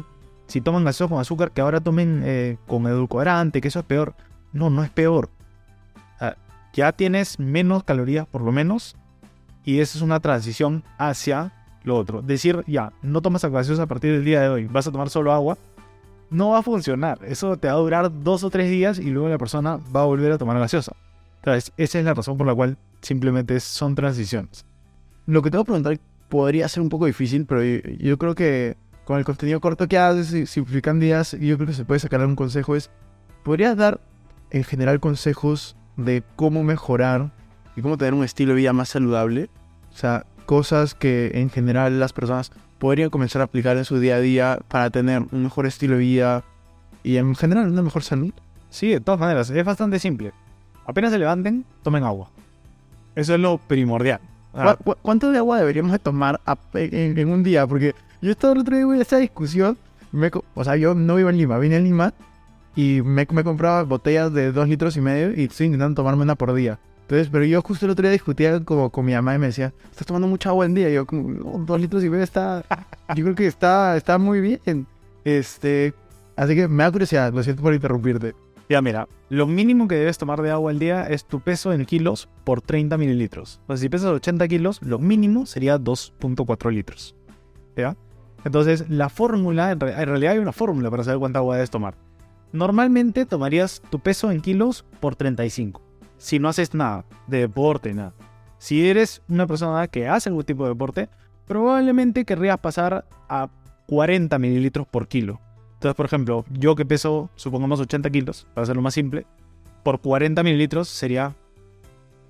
si 0.47 0.61
toman 0.61 0.85
gaseosa 0.85 1.11
con 1.11 1.21
azúcar 1.21 1.53
que 1.53 1.61
ahora 1.61 1.81
tomen 1.81 2.23
eh, 2.25 2.57
con 2.67 2.87
edulcorante, 2.87 3.61
que 3.61 3.69
eso 3.69 3.81
es 3.81 3.85
peor? 3.85 4.15
No, 4.53 4.71
no 4.71 4.83
es 4.83 4.91
peor. 4.91 5.31
Ya 6.75 6.93
tienes 6.93 7.41
menos 7.41 7.83
calorías 7.83 8.27
por 8.27 8.43
lo 8.43 8.53
menos 8.53 8.95
y 9.65 9.81
esa 9.81 9.99
es 9.99 10.03
una 10.03 10.21
transición 10.21 10.85
hacia 10.97 11.53
lo 11.83 11.97
otro. 11.97 12.23
Decir, 12.23 12.63
ya, 12.67 12.93
no 13.03 13.21
tomas 13.21 13.45
gaseosa 13.45 13.85
a 13.85 13.87
partir 13.87 14.13
del 14.13 14.25
día 14.25 14.43
de 14.43 14.49
hoy, 14.49 14.67
vas 14.67 14.87
a 14.87 14.93
tomar 14.93 15.11
solo 15.11 15.33
agua, 15.33 15.59
no 16.31 16.51
va 16.51 16.59
a 16.59 16.63
funcionar. 16.63 17.19
Eso 17.25 17.57
te 17.57 17.69
va 17.69 17.75
a 17.75 17.79
durar 17.79 18.23
dos 18.23 18.45
o 18.45 18.51
tres 18.51 18.71
días 18.71 18.99
y 18.99 19.11
luego 19.11 19.29
la 19.29 19.39
persona 19.39 19.81
va 19.95 20.03
a 20.03 20.05
volver 20.05 20.31
a 20.31 20.39
tomar 20.39 20.59
gaseosa. 20.59 20.93
Entonces, 21.37 21.73
esa 21.77 21.99
es 21.99 22.05
la 22.05 22.15
razón 22.15 22.37
por 22.37 22.47
la 22.47 22.55
cual 22.55 22.77
simplemente 23.01 23.59
son 23.61 23.95
transiciones. 23.95 24.65
Lo 25.27 25.43
que 25.43 25.51
te 25.51 25.57
voy 25.57 25.63
a 25.63 25.67
preguntar 25.67 26.01
podría 26.29 26.69
ser 26.69 26.83
un 26.83 26.89
poco 26.89 27.07
difícil, 27.07 27.47
pero 27.47 27.63
yo, 27.65 28.19
creo 28.19 28.35
que 28.35 28.77
con 29.05 29.19
el 29.19 29.25
contenido 29.25 29.61
corto 29.61 29.89
que 29.89 29.99
haces, 29.99 30.51
simplificando 30.51 31.05
días, 31.05 31.33
yo 31.33 31.57
creo 31.57 31.67
que 31.67 31.75
se 31.75 31.85
puede 31.85 32.01
sacar 32.01 32.25
un 32.25 32.37
consejo. 32.37 32.77
Es, 32.77 32.91
¿podrías 33.43 33.77
dar 33.77 34.01
en 34.51 34.65
general 34.65 35.01
consejos 35.01 35.77
de 35.97 36.23
cómo 36.37 36.63
mejorar 36.63 37.33
y 37.77 37.83
cómo 37.83 37.97
tener 37.97 38.15
un 38.15 38.25
estilo 38.25 38.53
de 38.53 38.61
vida 38.61 38.73
más 38.73 38.91
saludable? 38.91 39.49
O 39.93 39.97
sea, 39.97 40.27
cosas 40.47 40.95
que 40.95 41.33
en 41.35 41.51
general 41.51 41.99
las 42.01 42.13
personas 42.13 42.53
podrían 42.79 43.11
comenzar 43.11 43.43
a 43.43 43.47
aplicar 43.47 43.77
en 43.77 43.85
su 43.85 43.99
día 43.99 44.17
a 44.17 44.21
día 44.21 44.59
para 44.69 44.91
tener 44.91 45.23
un 45.33 45.43
mejor 45.43 45.67
estilo 45.67 45.95
de 45.95 46.01
vida 46.01 46.45
y 47.03 47.17
en 47.17 47.35
general 47.35 47.69
una 47.69 47.83
mejor 47.83 48.03
salud. 48.03 48.33
Sí, 48.71 48.89
de 48.89 49.01
todas 49.01 49.19
maneras, 49.19 49.49
es 49.51 49.65
bastante 49.65 49.99
simple. 49.99 50.33
Apenas 50.87 51.11
se 51.11 51.19
levanten, 51.19 51.65
tomen 51.83 52.05
agua. 52.05 52.31
Eso 53.15 53.35
es 53.35 53.41
lo 53.41 53.59
primordial. 53.59 54.21
Ah. 54.55 54.77
¿Cuánto 55.03 55.31
de 55.31 55.39
agua 55.39 55.59
deberíamos 55.59 55.93
de 55.93 55.99
tomar 55.99 56.41
en, 56.75 57.29
un 57.29 57.43
día? 57.43 57.67
Porque 57.67 57.95
yo 58.21 58.31
estaba 58.31 58.55
el 58.55 58.61
otro 58.61 58.77
día 58.77 58.85
en 58.85 59.01
esa 59.01 59.19
discusión. 59.19 59.79
o 60.55 60.65
sea, 60.65 60.77
yo 60.77 60.95
no 60.95 61.17
vivo 61.17 61.31
en 61.31 61.37
Lima, 61.37 61.59
vine 61.59 61.77
en 61.77 61.85
Lima 61.85 62.15
y 62.75 63.03
me, 63.03 63.27
me 63.31 63.45
compraba 63.45 63.83
botellas 63.83 64.33
de 64.33 64.53
dos 64.53 64.69
litros 64.69 64.97
y 64.97 65.01
medio 65.01 65.35
y 65.35 65.45
estoy 65.45 65.67
intentando 65.67 66.03
tomarme 66.03 66.23
una 66.23 66.35
por 66.35 66.55
día. 66.55 66.79
Entonces, 67.09 67.31
pero 67.33 67.43
yo 67.45 67.63
justo 67.63 67.87
el 67.87 67.93
otro 67.93 68.03
día 68.03 68.13
discutía 68.13 68.63
como 68.63 68.91
con 68.91 69.07
mi 69.07 69.15
mamá 69.15 69.35
y 69.35 69.39
me 69.39 69.47
decía, 69.47 69.73
estás 69.91 70.07
tomando 70.07 70.29
mucha 70.29 70.51
agua 70.51 70.67
en 70.67 70.75
día. 70.75 70.91
Y 70.91 70.95
yo, 70.95 71.07
como, 71.07 71.59
dos 71.65 71.81
litros 71.81 72.05
y 72.05 72.11
medio 72.11 72.23
está, 72.23 72.65
yo 73.17 73.25
creo 73.25 73.35
que 73.35 73.47
está, 73.47 73.97
está 73.97 74.19
muy 74.19 74.41
bien. 74.43 74.87
Este, 75.25 75.95
así 76.37 76.55
que 76.55 76.69
me 76.69 76.83
da 76.83 76.93
curiosidad, 76.93 77.33
lo 77.33 77.43
siento 77.43 77.63
por 77.63 77.73
interrumpirte. 77.73 78.35
Ya, 78.69 78.83
mira, 78.83 79.09
lo 79.31 79.47
mínimo 79.47 79.89
que 79.89 79.95
debes 79.95 80.19
tomar 80.19 80.43
de 80.43 80.51
agua 80.51 80.71
al 80.71 80.79
día 80.79 81.05
es 81.05 81.25
tu 81.25 81.41
peso 81.41 81.73
en 81.73 81.85
kilos 81.87 82.29
por 82.45 82.61
30 82.61 82.99
mililitros. 82.99 83.59
Entonces, 83.63 83.83
si 83.83 83.89
pesas 83.89 84.11
80 84.11 84.47
kilos, 84.49 84.81
lo 84.83 84.99
mínimo 84.99 85.47
sería 85.47 85.79
2.4 85.79 86.71
litros. 86.71 87.17
¿Ya? 87.77 87.97
Entonces, 88.45 88.89
la 88.91 89.09
fórmula, 89.09 89.73
en 89.73 89.81
realidad 89.81 90.33
hay 90.33 90.39
una 90.39 90.53
fórmula 90.53 90.91
para 90.91 91.05
saber 91.05 91.19
cuánta 91.19 91.39
agua 91.39 91.57
debes 91.57 91.71
tomar. 91.71 91.95
Normalmente 92.53 93.27
tomarías 93.27 93.83
tu 93.91 94.01
peso 94.01 94.31
en 94.31 94.41
kilos 94.41 94.85
por 95.01 95.17
35 95.17 95.89
si 96.19 96.39
no 96.39 96.49
haces 96.49 96.75
nada 96.75 97.05
de 97.27 97.39
deporte, 97.39 97.95
nada. 97.95 98.13
Si 98.59 98.89
eres 98.89 99.23
una 99.29 99.47
persona 99.47 99.87
que 99.87 100.09
hace 100.09 100.29
algún 100.29 100.45
tipo 100.45 100.65
de 100.65 100.71
deporte, 100.71 101.09
probablemente 101.47 102.25
querrías 102.25 102.59
pasar 102.59 103.07
a 103.29 103.49
40 103.87 104.37
mililitros 104.39 104.87
por 104.87 105.09
kilo. 105.09 105.41
Entonces, 105.79 105.95
por 105.95 106.07
ejemplo, 106.07 106.45
yo 106.51 106.75
que 106.75 106.85
peso, 106.85 107.31
supongamos 107.37 107.79
80 107.79 108.11
kilos, 108.11 108.49
para 108.53 108.65
hacerlo 108.65 108.83
más 108.83 108.95
simple, 108.95 109.27
por 109.85 110.01
40 110.01 110.43
mililitros 110.43 110.89
sería 110.89 111.37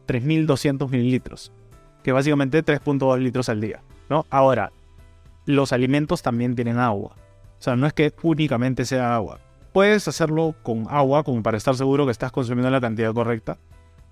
3.200 0.06 0.90
mililitros, 0.90 1.50
que 2.02 2.12
básicamente 2.12 2.62
3.2 2.62 3.18
litros 3.18 3.48
al 3.48 3.62
día. 3.62 3.80
¿no? 4.10 4.26
Ahora, 4.28 4.70
los 5.46 5.72
alimentos 5.72 6.20
también 6.20 6.54
tienen 6.56 6.78
agua. 6.78 7.12
O 7.58 7.62
sea, 7.62 7.74
no 7.74 7.86
es 7.86 7.94
que 7.94 8.12
únicamente 8.22 8.84
sea 8.84 9.14
agua. 9.14 9.40
Puedes 9.72 10.06
hacerlo 10.08 10.54
con 10.62 10.86
agua, 10.90 11.24
como 11.24 11.42
para 11.42 11.56
estar 11.56 11.74
seguro 11.74 12.04
que 12.04 12.12
estás 12.12 12.30
consumiendo 12.30 12.70
la 12.70 12.82
cantidad 12.82 13.14
correcta. 13.14 13.56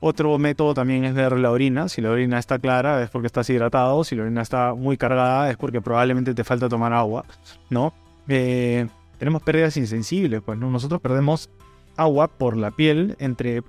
Otro 0.01 0.39
método 0.39 0.73
también 0.73 1.05
es 1.05 1.15
ver 1.15 1.39
la 1.39 1.51
orina. 1.51 1.91
Si 1.91 2.01
la 2.01 2.11
orina 2.11 2.39
está 2.39 2.59
clara 2.59 3.03
es 3.03 3.11
porque 3.11 3.27
estás 3.27 3.51
hidratado. 3.51 4.03
Si 4.03 4.17
la 4.17 4.23
orina 4.23 4.41
está 4.41 4.73
muy 4.73 4.97
cargada 4.97 5.51
es 5.51 5.59
porque 5.59 5.83
probablemente 5.83 6.35
te 6.35 6.43
falta 6.43 6.71
tomar 6.71 6.95
agua, 6.95 7.27
¿no? 7.69 7.93
Eh, 8.29 8.87
tenemos 9.19 9.43
pérdidas 9.43 9.77
insensibles, 9.77 10.43
pues 10.43 10.59
nosotros 10.59 11.01
perdemos 11.01 11.51
agua 11.97 12.29
por 12.29 12.57
la 12.57 12.71
piel 12.71 13.17
entre... 13.19 13.63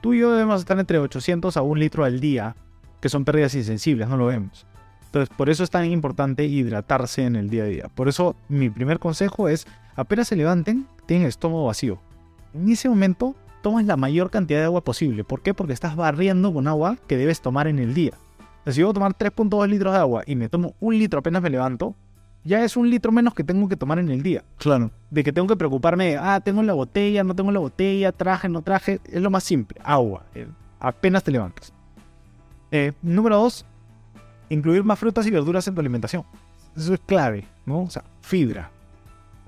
Tú 0.00 0.14
y 0.14 0.20
yo 0.20 0.30
debemos 0.30 0.60
estar 0.60 0.78
entre 0.78 0.98
800 0.98 1.56
a 1.56 1.62
1 1.62 1.80
litro 1.80 2.04
al 2.04 2.20
día, 2.20 2.54
que 3.00 3.08
son 3.08 3.24
pérdidas 3.24 3.54
insensibles, 3.54 4.08
no 4.08 4.16
lo 4.16 4.26
vemos. 4.26 4.66
Entonces, 5.06 5.34
por 5.34 5.48
eso 5.48 5.64
es 5.64 5.70
tan 5.70 5.86
importante 5.86 6.44
hidratarse 6.44 7.24
en 7.24 7.34
el 7.34 7.48
día 7.48 7.64
a 7.64 7.66
día. 7.66 7.88
Por 7.94 8.08
eso 8.08 8.36
mi 8.48 8.68
primer 8.68 8.98
consejo 8.98 9.48
es, 9.48 9.66
apenas 9.96 10.28
se 10.28 10.36
levanten, 10.36 10.86
tienen 11.06 11.26
estómago 11.26 11.64
vacío. 11.64 11.98
En 12.52 12.68
ese 12.70 12.88
momento 12.88 13.34
tomas 13.62 13.86
la 13.86 13.96
mayor 13.96 14.30
cantidad 14.30 14.60
de 14.60 14.66
agua 14.66 14.84
posible. 14.84 15.24
¿Por 15.24 15.42
qué? 15.42 15.54
Porque 15.54 15.72
estás 15.72 15.96
barriendo 15.96 16.52
con 16.52 16.68
agua 16.68 16.96
que 17.06 17.16
debes 17.16 17.40
tomar 17.40 17.68
en 17.68 17.78
el 17.78 17.94
día. 17.94 18.12
si 18.66 18.80
yo 18.80 18.86
voy 18.86 18.90
a 18.90 18.94
tomar 18.94 19.14
3.2 19.14 19.66
litros 19.66 19.94
de 19.94 19.98
agua 19.98 20.22
y 20.26 20.36
me 20.36 20.48
tomo 20.48 20.74
un 20.78 20.98
litro 20.98 21.20
apenas 21.20 21.42
me 21.42 21.50
levanto, 21.50 21.96
ya 22.48 22.64
es 22.64 22.76
un 22.76 22.88
litro 22.90 23.12
menos 23.12 23.34
que 23.34 23.44
tengo 23.44 23.68
que 23.68 23.76
tomar 23.76 23.98
en 23.98 24.08
el 24.08 24.22
día. 24.22 24.42
Claro. 24.56 24.90
De 25.10 25.22
que 25.22 25.32
tengo 25.32 25.46
que 25.46 25.56
preocuparme, 25.56 26.16
ah, 26.16 26.40
tengo 26.40 26.62
la 26.62 26.72
botella, 26.72 27.22
no 27.22 27.36
tengo 27.36 27.52
la 27.52 27.60
botella, 27.60 28.10
traje, 28.10 28.48
no 28.48 28.62
traje. 28.62 29.00
Es 29.04 29.20
lo 29.20 29.30
más 29.30 29.44
simple, 29.44 29.78
agua. 29.84 30.24
Eh, 30.34 30.48
apenas 30.80 31.22
te 31.22 31.30
levantas. 31.30 31.72
Eh, 32.70 32.92
número 33.02 33.36
dos, 33.36 33.66
incluir 34.48 34.82
más 34.82 34.98
frutas 34.98 35.26
y 35.26 35.30
verduras 35.30 35.68
en 35.68 35.74
tu 35.74 35.80
alimentación. 35.80 36.24
Eso 36.74 36.94
es 36.94 37.00
clave, 37.00 37.44
¿no? 37.66 37.82
O 37.82 37.90
sea, 37.90 38.04
fibra. 38.22 38.70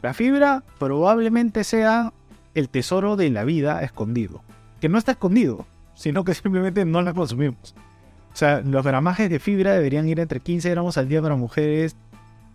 La 0.03 0.15
fibra 0.15 0.63
probablemente 0.79 1.65
sea 1.65 2.13
el 2.55 2.69
tesoro 2.69 3.17
de 3.17 3.31
la 3.31 3.45
vida 3.45 3.83
escondido. 3.83 4.43
Que 4.81 4.89
no 4.89 4.99
está 4.99 5.13
escondido, 5.13 5.67
sino 5.95 6.25
que 6.25 6.35
simplemente 6.35 6.85
no 6.85 7.01
la 7.03 7.15
consumimos. 7.15 7.75
O 8.33 8.37
sea, 8.37 8.61
los 8.61 8.85
gramajes 8.85 9.29
de 9.31 9.39
fibra 9.39 9.73
deberían 9.73 10.09
ir 10.09 10.21
entre 10.21 10.41
15 10.41 10.71
gramos 10.71 10.97
al 10.99 11.09
día 11.09 11.21
para 11.21 11.37
mujeres, 11.37 11.97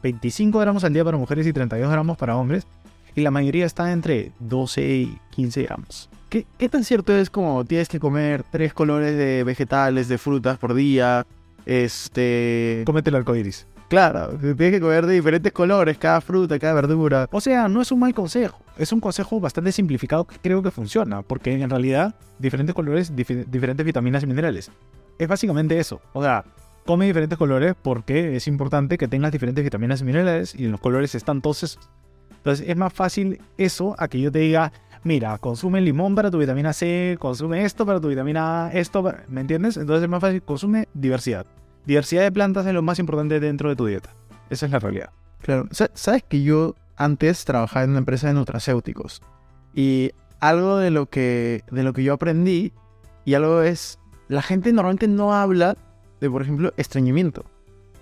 25 0.06 0.60
gramos 0.60 0.84
al 0.84 0.94
día 0.94 1.04
para 1.04 1.18
mujeres 1.18 1.48
y 1.48 1.54
32 1.54 1.92
gramos 1.92 2.16
para 2.16 2.36
hombres. 2.36 2.68
Y 3.16 3.22
la 3.22 3.32
mayoría 3.32 3.66
está 3.66 3.92
entre 3.92 4.34
12 4.40 4.88
y 4.88 5.18
15 5.32 5.64
gramos. 5.64 6.10
¿Qué, 6.30 6.46
¿Qué, 6.60 6.70
tan 6.70 6.84
cierto 6.84 7.16
es 7.16 7.32
como 7.32 7.66
tienes 7.66 7.88
que 7.88 8.00
comer 8.00 8.44
tres 8.52 8.72
colores 8.72 9.18
de 9.18 9.44
vegetales, 9.44 10.08
de 10.08 10.20
frutas 10.20 10.60
por 10.60 10.76
día? 10.76 11.26
Este. 11.66 12.84
Cómete 12.86 13.10
el 13.10 13.16
arcoiris. 13.16 13.66
Claro, 13.88 14.38
tienes 14.38 14.72
que 14.74 14.80
comer 14.80 15.08
de 15.08 15.14
diferentes 15.14 15.52
colores, 15.52 15.98
cada 15.98 16.22
fruta, 16.22 16.60
cada 16.60 16.74
verdura. 16.76 17.28
O 17.32 17.42
sea, 17.42 17.68
no 17.68 17.82
es 17.82 17.92
un 17.92 18.00
mal 18.00 18.14
consejo. 18.14 18.60
Es 18.78 18.92
un 18.92 19.00
consejo 19.00 19.40
bastante 19.40 19.72
simplificado 19.72 20.26
que 20.26 20.38
creo 20.38 20.62
que 20.62 20.70
funciona, 20.70 21.24
porque 21.24 21.54
en 21.54 21.70
realidad 21.70 22.14
diferentes 22.38 22.76
colores, 22.76 23.16
diferentes 23.16 23.84
vitaminas 23.84 24.22
y 24.22 24.28
minerales. 24.28 24.70
Es 25.18 25.28
básicamente 25.28 25.80
eso. 25.80 26.00
O 26.14 26.22
sea, 26.22 26.44
come 26.86 27.06
diferentes 27.06 27.38
colores 27.38 27.76
porque 27.82 28.36
es 28.36 28.48
importante 28.48 28.98
que 28.98 29.08
tengas 29.08 29.32
diferentes 29.32 29.64
vitaminas 29.64 30.02
y 30.02 30.04
minerales 30.04 30.56
y 30.56 30.66
en 30.66 30.72
los 30.72 30.80
colores 30.80 31.16
están 31.16 31.40
esos. 31.40 31.80
Entonces 32.38 32.70
es 32.70 32.78
más 32.78 32.94
fácil 32.94 33.42
eso 33.58 33.96
a 33.98 34.08
que 34.08 34.22
yo 34.22 34.32
te 34.32 34.40
diga, 34.40 34.72
mira, 35.04 35.38
consume 35.40 35.82
limón 35.82 36.16
para 36.16 36.30
tu 36.30 36.38
vitamina 36.38 36.74
C, 36.74 37.18
consume 37.20 37.66
esto 37.66 37.86
para 37.86 38.00
tu 38.00 38.08
vitamina 38.08 38.68
A, 38.68 38.72
esto, 38.72 39.04
¿me 39.28 39.42
entiendes? 39.42 39.78
Entonces 39.78 40.04
es 40.04 40.10
más 40.10 40.22
fácil, 40.22 40.44
consume 40.44 40.88
diversidad 40.94 41.46
diversidad 41.86 42.24
de 42.24 42.32
plantas 42.32 42.66
es 42.66 42.74
lo 42.74 42.82
más 42.82 43.00
importante 43.00 43.40
dentro 43.40 43.70
de 43.70 43.76
tu 43.76 43.86
dieta. 43.86 44.10
Esa 44.50 44.66
es 44.66 44.72
la 44.72 44.80
realidad. 44.80 45.10
Claro. 45.42 45.68
Sabes 45.72 46.24
que 46.24 46.44
yo 46.44 46.76
antes 46.96 47.46
trabajaba 47.46 47.84
en 47.84 47.92
una 47.92 48.00
empresa 48.00 48.28
de 48.28 48.34
nutracéuticos. 48.34 49.22
Y 49.74 50.12
algo 50.40 50.78
de 50.78 50.92
lo 50.92 51.08
que, 51.08 51.64
de 51.72 51.84
lo 51.84 51.94
que 51.94 52.04
yo 52.04 52.14
aprendí, 52.14 52.74
y 53.26 53.34
algo 53.34 53.62
es, 53.62 54.00
la 54.28 54.42
gente 54.42 54.72
normalmente 54.72 55.08
no 55.08 55.34
habla 55.34 55.78
de, 56.26 56.32
por 56.32 56.42
ejemplo, 56.42 56.74
estreñimiento. 56.78 57.46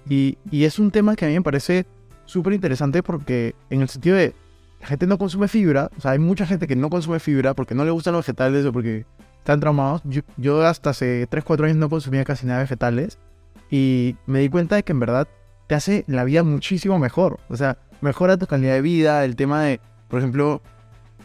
Y, 0.10 0.38
y 0.52 0.66
es 0.66 0.80
un 0.80 0.92
tema 0.92 1.16
que 1.16 1.26
a 1.26 1.28
mí 1.28 1.34
me 1.34 1.42
parece 1.42 1.86
súper 2.26 2.54
interesante 2.54 3.04
porque 3.04 3.56
en 3.70 3.82
el 3.82 3.90
sentido 3.90 4.16
de, 4.16 4.34
la 4.84 4.88
gente 4.88 5.08
no 5.08 5.18
consume 5.18 5.48
fibra, 5.48 5.90
o 5.98 6.02
sea, 6.02 6.12
hay 6.12 6.20
mucha 6.20 6.46
gente 6.46 6.68
que 6.68 6.76
no 6.76 6.90
consume 6.90 7.20
fibra 7.22 7.54
porque 7.54 7.74
no 7.74 7.86
le 7.86 7.92
gustan 7.92 8.14
los 8.14 8.26
vegetales 8.26 8.66
o 8.66 8.74
porque 8.74 9.06
están 9.38 9.62
traumados. 9.62 10.02
Yo, 10.04 10.22
yo 10.36 10.66
hasta 10.66 10.90
hace 10.90 11.26
3, 11.28 11.44
4 11.44 11.66
años 11.68 11.78
no 11.78 11.90
consumía 11.90 12.26
casi 12.26 12.46
nada 12.46 12.60
de 12.60 12.64
vegetales. 12.66 13.18
Y 13.70 14.18
me 14.26 14.40
di 14.40 14.50
cuenta 14.50 14.76
de 14.76 14.84
que 14.84 14.92
en 14.92 15.00
verdad 15.00 15.28
te 15.68 15.76
hace 15.76 16.04
la 16.08 16.26
vida 16.26 16.44
muchísimo 16.44 17.00
mejor. 17.00 17.40
O 17.48 17.56
sea, 17.56 17.78
mejora 18.02 18.36
tu 18.36 18.46
calidad 18.46 18.74
de 18.74 18.82
vida. 18.82 19.24
El 19.24 19.38
tema 19.38 19.64
de, 19.64 19.80
por 20.10 20.20
ejemplo, 20.20 20.62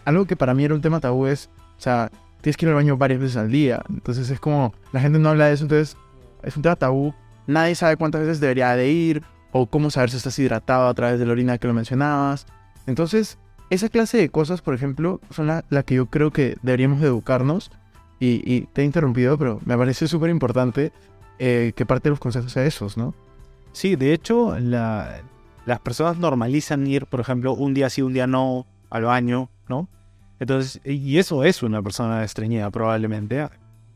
algo 0.04 0.26
que 0.26 0.36
para 0.36 0.54
mí 0.54 0.64
era 0.64 0.74
un 0.74 0.80
tema 0.80 1.00
tabú 1.00 1.26
es, 1.26 1.50
o 1.76 1.80
sea, 1.80 2.12
tienes 2.40 2.56
que 2.56 2.64
ir 2.64 2.70
al 2.70 2.76
baño 2.76 2.96
varias 2.96 3.20
veces 3.20 3.36
al 3.36 3.50
día. 3.50 3.82
Entonces 3.88 4.30
es 4.30 4.38
como, 4.38 4.72
la 4.92 5.00
gente 5.00 5.18
no 5.18 5.30
habla 5.30 5.46
de 5.46 5.54
eso, 5.54 5.64
entonces 5.64 5.96
es 6.42 6.56
un 6.56 6.62
tema 6.62 6.76
tabú. 6.76 7.14
Nadie 7.46 7.74
sabe 7.74 7.96
cuántas 7.96 8.22
veces 8.22 8.40
debería 8.40 8.74
de 8.76 8.90
ir 8.90 9.22
o 9.52 9.66
cómo 9.66 9.90
saber 9.90 10.10
si 10.10 10.16
estás 10.18 10.38
hidratado 10.38 10.88
a 10.88 10.94
través 10.94 11.18
de 11.18 11.26
la 11.26 11.32
orina 11.32 11.58
que 11.58 11.66
lo 11.66 11.74
mencionabas. 11.74 12.46
Entonces, 12.86 13.38
esa 13.70 13.88
clase 13.88 14.18
de 14.18 14.28
cosas, 14.28 14.60
por 14.62 14.74
ejemplo, 14.74 15.20
son 15.30 15.46
la, 15.46 15.64
la 15.70 15.82
que 15.82 15.94
yo 15.94 16.06
creo 16.06 16.30
que 16.30 16.56
deberíamos 16.62 17.00
de 17.00 17.06
educarnos. 17.06 17.70
Y, 18.20 18.42
y 18.52 18.62
te 18.72 18.82
he 18.82 18.84
interrumpido, 18.84 19.38
pero 19.38 19.60
me 19.64 19.78
parece 19.78 20.08
súper 20.08 20.30
importante 20.30 20.92
eh, 21.38 21.72
que 21.76 21.86
parte 21.86 22.08
de 22.08 22.10
los 22.10 22.18
consejos 22.18 22.50
sea 22.50 22.64
esos, 22.64 22.96
¿no? 22.96 23.14
Sí, 23.70 23.94
de 23.94 24.12
hecho, 24.12 24.58
la- 24.58 25.20
las 25.66 25.78
personas 25.80 26.18
normalizan 26.18 26.84
ir, 26.88 27.06
por 27.06 27.20
ejemplo, 27.20 27.52
un 27.52 27.74
día 27.74 27.88
sí, 27.90 28.02
un 28.02 28.12
día 28.14 28.26
no, 28.26 28.66
al 28.90 29.04
baño, 29.04 29.50
¿no? 29.68 29.88
Entonces, 30.40 30.80
y 30.84 31.18
eso 31.18 31.44
es 31.44 31.62
una 31.62 31.80
persona 31.80 32.24
estreñida 32.24 32.70
probablemente. 32.70 33.48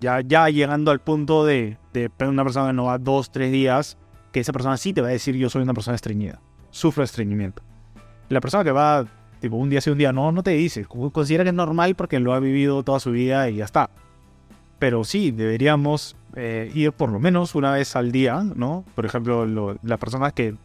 Ya, 0.03 0.21
ya 0.21 0.49
llegando 0.49 0.91
al 0.91 1.01
punto 1.01 1.45
de, 1.45 1.79
de 1.93 2.11
una 2.27 2.43
persona 2.43 2.67
que 2.67 2.73
no 2.73 2.85
va 2.87 2.99
dos, 2.99 3.31
tres 3.31 3.53
días, 3.53 3.97
que 4.33 4.41
esa 4.41 4.53
persona 4.53 4.77
sí 4.77 4.93
te 4.93 5.01
va 5.01 5.07
a 5.07 5.13
decir 5.13 5.37
yo 5.37 5.49
soy 5.49 5.63
una 5.63 5.75
persona 5.75 5.95
estreñida, 5.95 6.41
sufro 6.71 7.05
estreñimiento. 7.05 7.63
La 8.29 8.41
persona 8.41 8.65
que 8.65 8.73
va, 8.73 9.07
tipo, 9.41 9.55
un 9.55 9.71
día 9.71 9.81
sí, 9.81 9.91
un 9.91 9.99
día 9.99 10.13
no, 10.13 10.33
no 10.33 10.43
te 10.43 10.51
dice, 10.51 10.87
considera 10.87 11.45
que 11.45 11.51
es 11.51 11.55
normal 11.55 11.95
porque 11.95 12.19
lo 12.19 12.33
ha 12.35 12.41
vivido 12.41 12.83
toda 12.83 12.99
su 12.99 13.13
vida 13.13 13.49
y 13.49 13.57
ya 13.57 13.65
está. 13.65 13.91
Pero 14.81 15.05
sí, 15.05 15.31
deberíamos 15.31 16.17
eh, 16.35 16.69
ir 16.75 16.91
por 16.91 17.11
lo 17.11 17.21
menos 17.21 17.55
una 17.55 17.71
vez 17.71 17.95
al 17.95 18.11
día, 18.11 18.43
¿no? 18.43 18.85
Por 18.97 19.07
ejemplo, 19.07 19.47
lo- 19.47 19.77
las 19.85 19.99
personas 20.01 20.33
que 20.33 20.57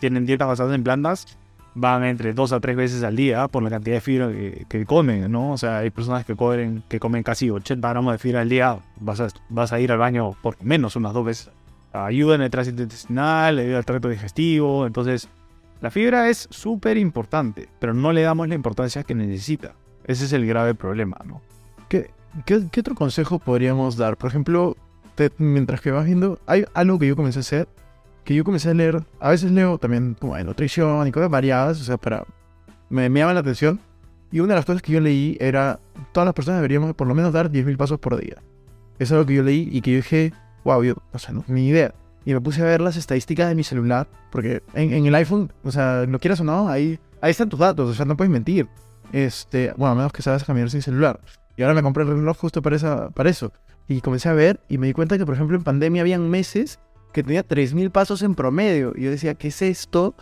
tienen 0.00 0.26
dietas 0.26 0.48
basadas 0.48 0.74
en 0.74 0.84
plantas 0.84 1.38
van 1.74 2.04
entre 2.04 2.34
dos 2.34 2.52
a 2.52 2.60
tres 2.60 2.76
veces 2.76 3.02
al 3.02 3.16
día 3.16 3.48
por 3.48 3.62
la 3.62 3.70
cantidad 3.70 3.96
de 3.96 4.00
fibra 4.00 4.28
que, 4.30 4.66
que 4.68 4.84
comen, 4.84 5.30
¿no? 5.32 5.52
O 5.52 5.58
sea, 5.58 5.78
hay 5.78 5.90
personas 5.90 6.24
que 6.24 6.34
que 6.88 7.00
comen 7.00 7.22
casi 7.22 7.50
80 7.50 7.88
gramos 7.88 8.12
de 8.12 8.18
fibra 8.18 8.42
al 8.42 8.48
día, 8.48 8.78
vas 9.00 9.20
a, 9.20 9.28
vas 9.48 9.72
a 9.72 9.80
ir 9.80 9.90
al 9.92 9.98
baño 9.98 10.32
por 10.42 10.62
menos 10.62 10.96
unas 10.96 11.12
dos 11.14 11.24
veces. 11.24 11.50
Ayuda 11.92 12.34
en 12.36 12.42
el 12.42 12.50
tránsito 12.50 12.82
intestinal, 12.82 13.58
ayuda 13.58 13.78
al 13.78 13.84
tracto 13.84 14.08
digestivo, 14.08 14.86
entonces 14.86 15.28
la 15.80 15.90
fibra 15.90 16.28
es 16.28 16.46
súper 16.50 16.96
importante, 16.96 17.68
pero 17.78 17.92
no 17.94 18.12
le 18.12 18.22
damos 18.22 18.48
la 18.48 18.54
importancia 18.54 19.02
que 19.02 19.14
necesita. 19.14 19.74
Ese 20.04 20.24
es 20.26 20.32
el 20.32 20.46
grave 20.46 20.74
problema, 20.74 21.16
¿no? 21.24 21.42
¿Qué, 21.88 22.10
qué, 22.46 22.62
qué 22.70 22.80
otro 22.80 22.94
consejo 22.94 23.38
podríamos 23.38 23.96
dar? 23.96 24.16
Por 24.16 24.30
ejemplo, 24.30 24.76
te- 25.14 25.32
mientras 25.38 25.80
que 25.80 25.90
vas 25.90 26.06
viendo, 26.06 26.38
hay 26.46 26.64
algo 26.74 26.98
que 26.98 27.06
yo 27.08 27.16
comencé 27.16 27.38
a 27.38 27.40
hacer, 27.40 27.68
que 28.24 28.34
yo 28.34 28.44
comencé 28.44 28.70
a 28.70 28.74
leer, 28.74 29.02
a 29.20 29.30
veces 29.30 29.50
leo 29.50 29.78
también 29.78 30.16
como 30.18 30.36
de 30.36 30.44
nutrición 30.44 31.06
y 31.06 31.12
cosas 31.12 31.30
variadas, 31.30 31.80
o 31.80 31.84
sea, 31.84 31.96
para... 31.96 32.24
Me, 32.88 33.08
me 33.08 33.20
llama 33.20 33.34
la 33.34 33.40
atención. 33.40 33.80
Y 34.30 34.40
una 34.40 34.54
de 34.54 34.56
las 34.56 34.64
cosas 34.64 34.82
que 34.82 34.92
yo 34.92 35.00
leí 35.00 35.36
era, 35.40 35.80
todas 36.12 36.26
las 36.26 36.34
personas 36.34 36.58
deberíamos 36.58 36.94
por 36.94 37.06
lo 37.06 37.14
menos 37.14 37.32
dar 37.32 37.50
10.000 37.50 37.76
pasos 37.76 37.98
por 37.98 38.18
día. 38.18 38.36
Eso 38.98 39.02
es 39.02 39.12
algo 39.12 39.26
que 39.26 39.34
yo 39.34 39.42
leí 39.42 39.68
y 39.70 39.80
que 39.80 39.92
yo 39.92 39.96
dije, 39.96 40.32
wow, 40.64 40.82
yo, 40.82 40.94
o 41.12 41.18
sea, 41.18 41.34
no, 41.34 41.44
ni 41.48 41.68
idea. 41.68 41.94
Y 42.24 42.32
me 42.34 42.40
puse 42.40 42.62
a 42.62 42.64
ver 42.64 42.80
las 42.80 42.96
estadísticas 42.96 43.48
de 43.48 43.54
mi 43.54 43.64
celular, 43.64 44.06
porque 44.30 44.62
en, 44.74 44.92
en 44.92 45.06
el 45.06 45.14
iPhone, 45.14 45.52
o 45.64 45.72
sea, 45.72 46.04
lo 46.06 46.18
quieras 46.18 46.40
o 46.40 46.44
no, 46.44 46.68
ahí, 46.68 46.98
ahí 47.20 47.30
están 47.30 47.48
tus 47.48 47.58
datos, 47.58 47.90
o 47.90 47.94
sea, 47.94 48.04
no 48.04 48.16
puedes 48.16 48.30
mentir. 48.30 48.68
Este, 49.12 49.72
bueno, 49.76 49.92
a 49.92 49.94
menos 49.94 50.12
que 50.12 50.22
sabes 50.22 50.44
caminar 50.44 50.70
sin 50.70 50.82
celular. 50.82 51.20
Y 51.56 51.62
ahora 51.62 51.74
me 51.74 51.82
compré 51.82 52.04
el 52.04 52.10
reloj 52.10 52.38
justo 52.38 52.62
para, 52.62 52.76
esa, 52.76 53.10
para 53.10 53.28
eso. 53.28 53.52
Y 53.88 54.00
comencé 54.00 54.28
a 54.28 54.32
ver 54.32 54.60
y 54.68 54.78
me 54.78 54.86
di 54.86 54.92
cuenta 54.92 55.18
que, 55.18 55.26
por 55.26 55.34
ejemplo, 55.34 55.56
en 55.56 55.64
pandemia 55.64 56.02
habían 56.02 56.30
meses 56.30 56.78
que 57.12 57.22
tenía 57.22 57.46
3.000 57.46 57.90
pasos 57.90 58.22
en 58.22 58.34
promedio. 58.34 58.92
Y 58.96 59.02
yo 59.02 59.10
decía, 59.10 59.34
¿qué 59.34 59.48
es 59.48 59.62
esto? 59.62 60.14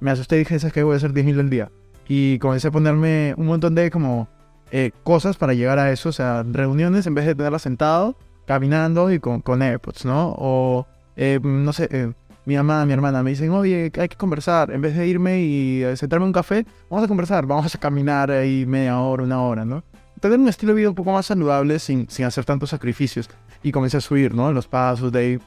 Me 0.00 0.10
asusté 0.10 0.36
y 0.36 0.40
dije, 0.40 0.58
¿sabes 0.58 0.72
qué? 0.72 0.82
Voy 0.82 0.94
a 0.94 0.96
hacer 0.96 1.12
10.000 1.12 1.40
al 1.40 1.50
día. 1.50 1.70
Y 2.08 2.38
comencé 2.38 2.68
a 2.68 2.70
ponerme 2.70 3.34
un 3.36 3.46
montón 3.46 3.74
de 3.74 3.90
como 3.90 4.28
eh, 4.70 4.92
cosas 5.04 5.36
para 5.36 5.54
llegar 5.54 5.78
a 5.78 5.92
eso. 5.92 6.08
O 6.08 6.12
sea, 6.12 6.44
reuniones 6.44 7.06
en 7.06 7.14
vez 7.14 7.26
de 7.26 7.34
tenerlas 7.34 7.62
sentado, 7.62 8.16
caminando 8.46 9.12
y 9.12 9.18
con, 9.18 9.40
con 9.40 9.62
AirPods, 9.62 10.04
¿no? 10.04 10.34
O, 10.38 10.86
eh, 11.16 11.40
no 11.42 11.72
sé, 11.72 11.88
eh, 11.90 12.12
mi 12.48 12.56
mamá, 12.56 12.86
mi 12.86 12.94
hermana 12.94 13.22
me 13.22 13.28
dicen, 13.28 13.50
oye, 13.50 13.92
hay 13.94 14.08
que 14.08 14.16
conversar. 14.16 14.70
En 14.70 14.80
vez 14.80 14.96
de 14.96 15.06
irme 15.06 15.42
y 15.42 15.82
eh, 15.82 15.94
sentarme 15.98 16.24
en 16.24 16.28
un 16.28 16.32
café, 16.32 16.64
vamos 16.88 17.04
a 17.04 17.08
conversar, 17.08 17.44
vamos 17.44 17.74
a 17.74 17.78
caminar 17.78 18.30
ahí 18.30 18.64
media 18.64 18.98
hora, 18.98 19.22
una 19.22 19.42
hora, 19.42 19.66
¿no? 19.66 19.84
Tener 20.18 20.38
un 20.38 20.48
estilo 20.48 20.72
de 20.72 20.78
vida 20.78 20.88
un 20.88 20.94
poco 20.94 21.12
más 21.12 21.26
saludable 21.26 21.78
sin, 21.78 22.08
sin 22.08 22.24
hacer 22.24 22.46
tantos 22.46 22.70
sacrificios. 22.70 23.28
Y 23.62 23.70
comencé 23.70 23.98
a 23.98 24.00
subir, 24.00 24.34
¿no? 24.34 24.50
Los 24.50 24.66
pasos, 24.66 25.12
de 25.12 25.18
ahí 25.18 25.38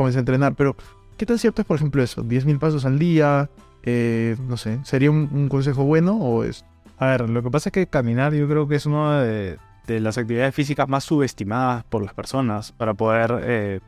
comencé 0.00 0.18
a 0.18 0.20
entrenar. 0.20 0.54
Pero, 0.54 0.76
¿qué 1.16 1.26
tan 1.26 1.38
cierto 1.38 1.62
es, 1.62 1.66
por 1.66 1.76
ejemplo, 1.76 2.02
eso? 2.02 2.24
¿10.000 2.24 2.58
pasos 2.58 2.84
al 2.84 2.98
día? 2.98 3.50
Eh, 3.82 4.36
no 4.46 4.56
sé, 4.56 4.78
¿sería 4.84 5.10
un, 5.10 5.48
consejo 5.48 5.84
bueno 5.84 6.16
o 6.16 6.44
es...? 6.44 6.64
A 6.98 7.06
ver, 7.06 7.30
lo 7.30 7.42
que 7.42 7.50
pasa 7.50 7.70
es 7.70 7.72
que 7.72 7.86
caminar 7.86 8.34
yo 8.34 8.46
creo 8.46 8.68
que 8.68 8.74
es 8.74 8.84
una 8.84 9.22
de, 9.22 9.58
las 9.86 10.18
actividades 10.18 10.54
físicas 10.54 10.88
más 10.88 11.02
subestimadas 11.02 11.82
por 11.84 12.04
las 12.04 12.14
personas 12.14 12.72
para 12.72 12.94
poder, 12.94 13.40
eh, 13.42 13.80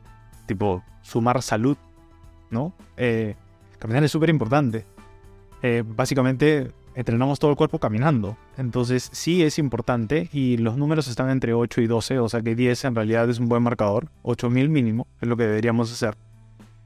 tipo, 0.46 0.82
sumar 1.02 1.40
salud, 1.42 1.76
¿no? 2.50 2.72
Eh, 2.96 3.36
caminar 3.78 4.02
es 4.02 4.10
súper 4.10 4.30
importante. 4.30 4.84
Básicamente 5.94 6.72
entrenamos 6.94 7.38
todo 7.38 7.50
el 7.50 7.56
cuerpo 7.56 7.78
caminando. 7.78 8.36
Entonces 8.56 9.08
sí 9.12 9.42
es 9.42 9.58
importante 9.58 10.28
y 10.32 10.56
los 10.58 10.76
números 10.76 11.08
están 11.08 11.30
entre 11.30 11.54
8 11.54 11.80
y 11.80 11.86
12, 11.86 12.18
o 12.18 12.28
sea 12.28 12.42
que 12.42 12.54
10 12.54 12.84
en 12.84 12.94
realidad 12.94 13.28
es 13.30 13.38
un 13.38 13.48
buen 13.48 13.62
marcador. 13.62 14.08
8000 14.22 14.68
mínimo 14.68 15.06
es 15.20 15.28
lo 15.28 15.36
que 15.36 15.44
deberíamos 15.44 15.92
hacer. 15.92 16.16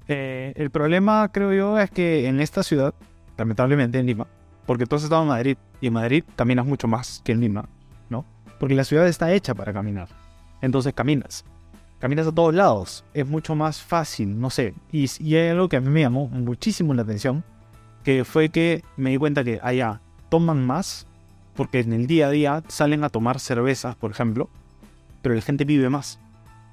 Eh, 0.09 0.53
el 0.57 0.71
problema 0.71 1.31
creo 1.33 1.53
yo 1.53 1.79
es 1.79 1.91
que 1.91 2.29
en 2.29 2.41
esta 2.41 2.63
ciudad, 2.63 2.95
lamentablemente 3.37 3.99
en 3.99 4.07
Lima, 4.07 4.27
porque 4.65 4.87
tú 4.87 4.97
has 4.97 5.05
estado 5.05 5.23
en 5.23 5.29
Madrid 5.29 5.57
y 5.81 5.89
en 5.89 5.93
Madrid 5.93 6.25
caminas 6.37 6.67
mucho 6.67 6.89
más 6.89 7.21
que 7.25 7.33
en 7.33 7.41
Lima, 7.41 7.69
¿no? 8.09 8.25
Porque 8.59 8.75
la 8.75 8.85
ciudad 8.85 9.07
está 9.09 9.33
hecha 9.33 9.55
para 9.55 9.73
caminar. 9.73 10.09
Entonces 10.63 10.93
caminas. 10.95 11.45
Caminas 11.99 12.27
a 12.27 12.33
todos 12.33 12.55
lados. 12.55 13.05
Es 13.15 13.27
mucho 13.27 13.55
más 13.55 13.81
fácil, 13.83 14.39
no 14.39 14.51
sé. 14.51 14.75
Y, 14.93 15.07
y 15.19 15.37
hay 15.37 15.49
algo 15.49 15.69
que 15.69 15.77
a 15.77 15.81
mí 15.81 15.89
me 15.89 16.03
llamó 16.03 16.29
muchísimo 16.29 16.95
la 16.95 17.03
atención, 17.03 17.43
que 18.07 18.25
fue 18.25 18.51
que 18.51 18.85
me 18.97 19.11
di 19.11 19.17
cuenta 19.17 19.43
que 19.43 19.59
allá 19.65 20.01
toman 20.29 20.65
más, 20.65 21.09
porque 21.57 21.81
en 21.81 21.93
el 21.93 22.07
día 22.07 22.29
a 22.29 22.31
día 22.31 22.63
salen 22.69 23.03
a 23.03 23.09
tomar 23.09 23.41
cervezas, 23.41 23.97
por 23.97 24.13
ejemplo, 24.13 24.49
pero 25.23 25.35
la 25.35 25.41
gente 25.41 25.65
vive 25.65 25.91
más. 25.91 26.21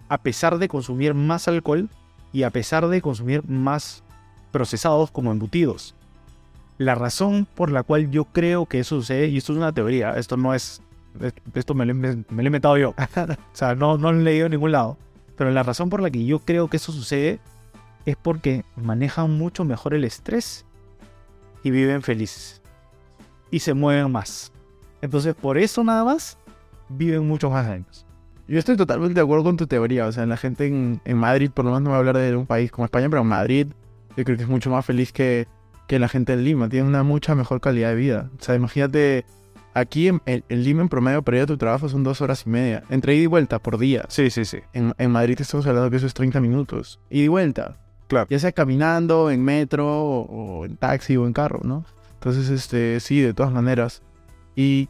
A 0.09 0.19
pesar 0.19 0.59
de 0.59 0.67
consumir 0.67 1.15
más 1.15 1.47
alcohol 1.47 1.89
y 2.33 2.43
a 2.43 2.51
pesar 2.51 2.87
de 2.87 3.01
consumir 3.01 3.49
más 3.49 4.03
procesados 4.51 5.09
como 5.09 5.31
embutidos. 5.31 5.95
La 6.77 6.93
razón 6.93 7.47
por 7.55 7.71
la 7.71 7.81
cual 7.81 8.11
yo 8.11 8.25
creo 8.25 8.67
que 8.67 8.77
eso 8.77 8.97
sucede, 8.97 9.29
y 9.29 9.37
esto 9.37 9.53
es 9.53 9.57
una 9.57 9.73
teoría, 9.73 10.11
esto 10.19 10.37
no 10.37 10.53
es. 10.53 10.83
Esto 11.55 11.73
me 11.73 11.87
lo 11.87 11.93
he 11.93 12.45
inventado 12.45 12.77
yo. 12.77 12.89
o 12.95 13.35
sea, 13.53 13.73
no, 13.73 13.97
no 13.97 14.11
lo 14.11 14.19
he 14.19 14.23
leído 14.23 14.45
en 14.45 14.51
ningún 14.51 14.71
lado. 14.71 14.99
Pero 15.35 15.49
la 15.49 15.63
razón 15.63 15.89
por 15.89 15.99
la 15.99 16.11
que 16.11 16.25
yo 16.25 16.37
creo 16.37 16.67
que 16.67 16.77
eso 16.77 16.91
sucede 16.91 17.39
es 18.05 18.17
porque 18.17 18.65
manejan 18.75 19.31
mucho 19.35 19.65
mejor 19.65 19.95
el 19.95 20.03
estrés 20.03 20.67
y 21.63 21.71
viven 21.71 22.01
felices. 22.01 22.61
Y 23.51 23.59
se 23.59 23.73
mueven 23.73 24.11
más. 24.11 24.51
Entonces, 25.01 25.35
por 25.35 25.57
eso 25.57 25.83
nada 25.83 26.03
más, 26.03 26.37
viven 26.89 27.27
muchos 27.27 27.51
más 27.51 27.67
años. 27.67 28.05
Yo 28.47 28.59
estoy 28.59 28.75
totalmente 28.75 29.15
de 29.15 29.21
acuerdo 29.21 29.43
con 29.45 29.57
tu 29.57 29.67
teoría. 29.67 30.05
O 30.07 30.11
sea, 30.11 30.25
la 30.25 30.37
gente 30.37 30.67
en, 30.67 31.01
en 31.05 31.17
Madrid, 31.17 31.49
por 31.53 31.65
lo 31.65 31.71
menos 31.71 31.83
no 31.83 31.89
voy 31.91 31.95
a 31.95 31.99
hablar 31.99 32.17
de 32.17 32.35
un 32.35 32.45
país 32.45 32.71
como 32.71 32.85
España, 32.85 33.09
pero 33.09 33.21
en 33.21 33.27
Madrid 33.27 33.67
yo 34.17 34.23
creo 34.23 34.37
que 34.37 34.43
es 34.43 34.49
mucho 34.49 34.69
más 34.69 34.85
feliz 34.85 35.11
que, 35.13 35.47
que 35.87 35.99
la 35.99 36.07
gente 36.09 36.33
en 36.33 36.43
Lima. 36.43 36.67
Tiene 36.69 36.87
una 36.87 37.03
mucha 37.03 37.35
mejor 37.35 37.61
calidad 37.61 37.89
de 37.89 37.95
vida. 37.95 38.29
O 38.39 38.43
sea, 38.43 38.55
imagínate, 38.55 39.25
aquí 39.73 40.07
en, 40.09 40.21
en- 40.25 40.43
en 40.49 40.63
Lima 40.63 40.81
en 40.81 40.89
promedio 40.89 41.21
para 41.23 41.37
ir 41.37 41.43
a 41.43 41.47
tu 41.47 41.57
trabajo 41.57 41.87
son 41.89 42.03
dos 42.03 42.21
horas 42.21 42.43
y 42.45 42.49
media. 42.49 42.83
Entre 42.89 43.15
ida 43.15 43.23
y 43.23 43.27
vuelta 43.27 43.59
por 43.59 43.77
día. 43.77 44.05
Sí, 44.09 44.29
sí, 44.29 44.45
sí. 44.45 44.59
En, 44.73 44.93
en 44.97 45.11
Madrid 45.11 45.39
estamos 45.39 45.65
hablando 45.67 45.89
que 45.89 45.97
eso 45.97 46.07
es 46.07 46.13
30 46.13 46.39
minutos. 46.41 46.99
Ida 47.09 47.23
y 47.25 47.27
vuelta. 47.29 47.77
Claro. 48.07 48.27
Ya 48.29 48.39
sea 48.39 48.51
caminando, 48.51 49.31
en 49.31 49.43
metro, 49.43 49.87
o, 49.87 50.21
o 50.59 50.65
en 50.65 50.75
taxi 50.77 51.17
o 51.17 51.25
en 51.25 51.33
carro, 51.33 51.61
¿no? 51.63 51.85
Entonces, 52.15 52.49
este, 52.49 52.99
sí, 52.99 53.19
de 53.21 53.33
todas 53.33 53.51
maneras. 53.51 54.01
¿Y 54.55 54.87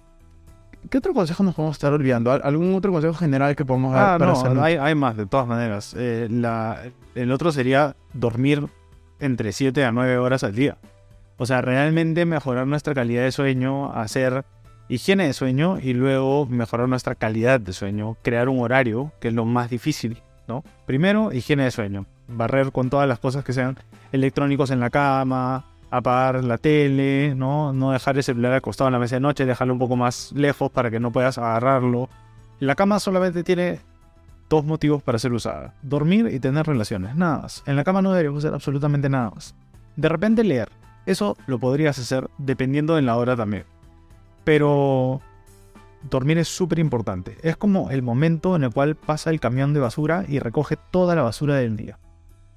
qué 0.90 0.98
otro 0.98 1.14
consejo 1.14 1.44
nos 1.44 1.56
podemos 1.56 1.76
estar 1.78 1.94
olvidando? 1.94 2.32
¿Al- 2.32 2.42
¿Algún 2.44 2.76
otro 2.76 2.92
consejo 2.92 3.14
general 3.14 3.56
que 3.56 3.66
podemos 3.66 3.94
dar 3.94 4.16
Ah, 4.16 4.18
para 4.20 4.32
no, 4.34 4.36
salud? 4.40 4.60
hay, 4.62 4.76
hay 4.76 4.94
más, 4.96 5.16
de 5.18 5.26
todas 5.26 5.48
maneras. 5.48 5.96
Eh, 5.98 6.28
la- 6.30 6.82
el 7.16 7.32
otro 7.32 7.52
sería 7.52 7.96
dormir 8.14 8.68
entre 9.20 9.52
7 9.54 9.86
a 9.86 9.92
9 9.92 10.18
horas 10.18 10.44
al 10.44 10.54
día. 10.54 10.78
O 11.38 11.46
sea, 11.46 11.62
realmente 11.62 12.26
mejorar 12.26 12.68
nuestra 12.68 12.94
calidad 12.94 13.24
de 13.24 13.32
sueño, 13.32 13.92
hacer 13.94 14.46
higiene 14.90 15.26
de 15.26 15.34
sueño 15.34 15.80
y 15.82 15.94
luego 15.94 16.46
mejorar 16.46 16.88
nuestra 16.90 17.16
calidad 17.16 17.60
de 17.60 17.74
sueño, 17.74 18.18
crear 18.22 18.50
un 18.50 18.60
horario, 18.60 19.12
que 19.20 19.30
es 19.30 19.34
lo 19.34 19.46
más 19.46 19.70
difícil, 19.70 20.22
¿no? 20.48 20.64
Primero, 20.86 21.32
higiene 21.34 21.64
de 21.64 21.72
sueño, 21.72 22.06
barrer 22.28 22.72
con 22.72 22.90
todas 22.90 23.08
las 23.08 23.20
cosas 23.20 23.44
que 23.44 23.54
sean 23.54 23.78
electrónicos 24.12 24.72
en 24.72 24.80
la 24.80 24.90
cama, 24.90 25.66
apagar 25.90 26.44
la 26.44 26.58
tele, 26.58 27.36
¿no? 27.36 27.72
No 27.74 27.92
dejar 27.92 28.18
el 28.18 28.24
celular 28.24 28.54
acostado 28.54 28.88
en 28.88 28.94
la 28.94 29.00
mesa 29.00 29.16
de 29.16 29.20
noche, 29.20 29.46
dejarlo 29.46 29.74
un 29.74 29.80
poco 29.80 29.96
más 29.96 30.32
lejos 30.34 30.72
para 30.72 30.90
que 30.90 31.00
no 31.00 31.12
puedas 31.12 31.38
agarrarlo. 31.38 32.10
La 32.60 32.76
cama 32.76 33.00
solamente 33.00 33.44
tiene 33.44 33.80
dos 34.50 34.66
motivos 34.66 35.04
para 35.04 35.20
ser 35.20 35.34
usada. 35.34 35.74
Dormir 35.82 36.30
y 36.32 36.40
tener 36.40 36.66
relaciones, 36.66 37.16
nada 37.16 37.44
más. 37.44 37.64
En 37.66 37.76
la 37.76 37.84
cama 37.84 38.02
no 38.02 38.12
deberíamos 38.12 38.44
hacer 38.44 38.54
absolutamente 38.54 39.10
nada 39.10 39.32
más. 39.32 39.56
De 39.96 40.10
repente 40.10 40.44
leer. 40.44 40.70
Eso 41.06 41.38
lo 41.48 41.60
podrías 41.60 42.00
hacer 42.00 42.30
dependiendo 42.38 42.96
de 42.96 43.02
la 43.02 43.18
hora 43.18 43.36
también. 43.36 43.66
Pero 44.44 45.22
dormir 46.10 46.38
es 46.38 46.48
súper 46.48 46.80
importante. 46.80 47.38
Es 47.44 47.58
como 47.58 47.92
el 47.92 48.02
momento 48.02 48.56
en 48.56 48.64
el 48.64 48.72
cual 48.72 48.96
pasa 48.96 49.30
el 49.30 49.40
camión 49.40 49.74
de 49.74 49.80
basura 49.80 50.26
y 50.28 50.40
recoge 50.40 50.78
toda 50.92 51.16
la 51.16 51.22
basura 51.22 51.56
del 51.56 51.78
día. 51.78 52.00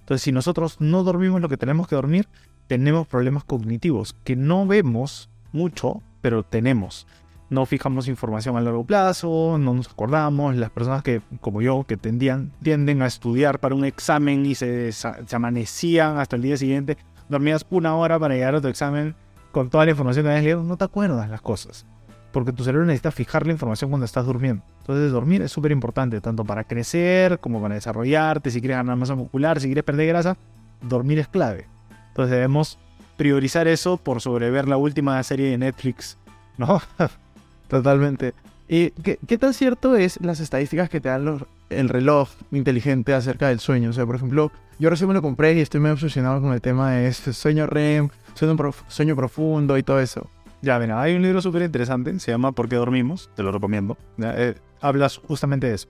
Entonces, 0.06 0.22
si 0.22 0.30
nosotros 0.30 0.76
no 0.78 1.02
dormimos 1.02 1.40
lo 1.40 1.48
que 1.48 1.56
tenemos 1.56 1.88
que 1.88 1.96
dormir, 1.96 2.28
tenemos 2.68 3.08
problemas 3.08 3.42
cognitivos 3.42 4.14
que 4.22 4.36
no 4.36 4.64
vemos 4.64 5.28
mucho 5.50 6.00
pero 6.20 6.42
tenemos. 6.42 7.06
No 7.50 7.66
fijamos 7.66 8.08
información 8.08 8.56
a 8.56 8.60
largo 8.60 8.84
plazo, 8.84 9.58
no 9.58 9.74
nos 9.74 9.88
acordamos. 9.88 10.56
Las 10.56 10.70
personas 10.70 11.04
que, 11.04 11.22
como 11.40 11.62
yo, 11.62 11.84
que 11.86 11.96
tendían, 11.96 12.52
tienden 12.62 13.02
a 13.02 13.06
estudiar 13.06 13.60
para 13.60 13.76
un 13.76 13.84
examen 13.84 14.44
y 14.44 14.56
se, 14.56 14.90
se 14.90 15.36
amanecían 15.36 16.18
hasta 16.18 16.34
el 16.34 16.42
día 16.42 16.56
siguiente, 16.56 16.98
dormías 17.28 17.64
una 17.70 17.94
hora 17.94 18.18
para 18.18 18.34
llegar 18.34 18.56
a 18.56 18.60
tu 18.60 18.68
examen 18.68 19.14
con 19.52 19.70
toda 19.70 19.84
la 19.84 19.92
información 19.92 20.24
que 20.24 20.30
habías 20.30 20.44
leído, 20.44 20.62
no 20.64 20.76
te 20.76 20.84
acuerdas 20.84 21.30
las 21.30 21.40
cosas. 21.40 21.86
Porque 22.32 22.52
tu 22.52 22.64
cerebro 22.64 22.86
necesita 22.86 23.10
fijar 23.10 23.46
la 23.46 23.52
información 23.52 23.90
cuando 23.90 24.04
estás 24.04 24.26
durmiendo. 24.26 24.62
Entonces 24.80 25.10
dormir 25.10 25.42
es 25.42 25.52
súper 25.52 25.72
importante, 25.72 26.20
tanto 26.20 26.44
para 26.44 26.64
crecer 26.64 27.38
como 27.38 27.60
para 27.60 27.74
desarrollarte, 27.74 28.50
si 28.50 28.60
quieres 28.60 28.76
ganar 28.76 28.96
masa 28.96 29.14
muscular, 29.14 29.60
si 29.60 29.66
quieres 29.68 29.84
perder 29.84 30.08
grasa, 30.08 30.36
dormir 30.82 31.18
es 31.18 31.28
clave. 31.28 31.66
Entonces 32.08 32.32
debemos 32.32 32.78
priorizar 33.16 33.68
eso 33.68 33.96
por 33.96 34.20
sobre 34.20 34.50
ver 34.50 34.68
la 34.68 34.76
última 34.76 35.22
serie 35.22 35.50
de 35.50 35.58
Netflix, 35.58 36.18
¿no? 36.58 36.80
Totalmente. 37.68 38.34
¿Y 38.68 38.90
qué, 38.90 39.18
qué, 39.26 39.38
tan 39.38 39.54
cierto 39.54 39.96
es 39.96 40.20
las 40.20 40.40
estadísticas 40.40 40.90
que 40.90 41.00
te 41.00 41.08
dan 41.08 41.24
los, 41.24 41.44
el 41.70 41.88
reloj 41.88 42.28
inteligente 42.50 43.14
acerca 43.14 43.48
del 43.48 43.60
sueño? 43.60 43.90
O 43.90 43.92
sea, 43.92 44.06
por 44.06 44.16
ejemplo, 44.16 44.50
yo 44.78 44.90
recién 44.90 45.08
me 45.08 45.14
lo 45.14 45.22
compré 45.22 45.54
y 45.54 45.60
estoy 45.60 45.80
muy 45.80 45.90
obsesionado 45.90 46.40
con 46.40 46.52
el 46.52 46.60
tema 46.60 46.92
de 46.92 47.08
este 47.08 47.32
sueño 47.32 47.66
REM, 47.66 48.10
sueño, 48.34 48.56
prof, 48.56 48.82
sueño 48.88 49.16
profundo 49.16 49.78
y 49.78 49.82
todo 49.82 50.00
eso. 50.00 50.28
Ya, 50.62 50.78
mira, 50.78 51.00
hay 51.00 51.14
un 51.14 51.22
libro 51.22 51.40
súper 51.40 51.62
interesante, 51.62 52.18
se 52.18 52.30
llama 52.30 52.52
¿Por 52.52 52.68
qué 52.68 52.76
dormimos? 52.76 53.30
Te 53.34 53.42
lo 53.42 53.52
recomiendo. 53.52 53.96
Eh, 54.18 54.54
hablas 54.80 55.18
justamente 55.18 55.68
de 55.68 55.74
eso. 55.74 55.88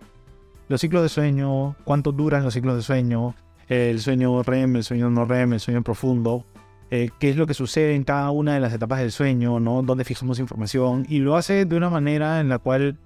Los 0.69 0.81
ciclos 0.81 1.03
de 1.03 1.09
sueño, 1.09 1.77
cuánto 1.85 2.13
duran 2.13 2.43
los 2.43 2.55
ciclos 2.55 2.77
de 2.77 2.83
sueño, 2.83 3.35
el 3.69 4.01
sueño 4.01 4.43
REM, 4.43 4.77
el 4.77 4.85
sueño 4.85 5.11
no 5.11 5.25
REM, 5.25 5.55
el 5.55 5.61
sueño 5.61 5.83
profundo, 5.83 6.45
eh, 6.91 7.11
qué 7.19 7.31
es 7.31 7.37
lo 7.37 7.47
que 7.47 7.55
sucede 7.55 7.95
en 7.95 8.05
cada 8.05 8.31
una 8.31 8.55
de 8.55 8.61
las 8.61 8.73
etapas 8.73 9.01
del 9.01 9.13
sueño, 9.13 9.59
¿no? 9.61 9.83
Dónde 9.83 10.05
fijamos 10.05 10.39
información 10.39 11.05
y 11.09 11.19
lo 11.19 11.37
hace 11.37 11.65
de 11.65 11.77
una 11.77 11.91
manera 11.91 12.41
en 12.41 12.49
la 12.49 12.59
cual 12.59 12.99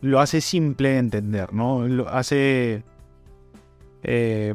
lo 0.00 0.20
hace 0.20 0.40
simple 0.40 0.90
de 0.90 0.98
entender, 0.98 1.52
¿no? 1.52 1.88
Lo 1.88 2.08
hace 2.08 2.84
eh, 4.02 4.54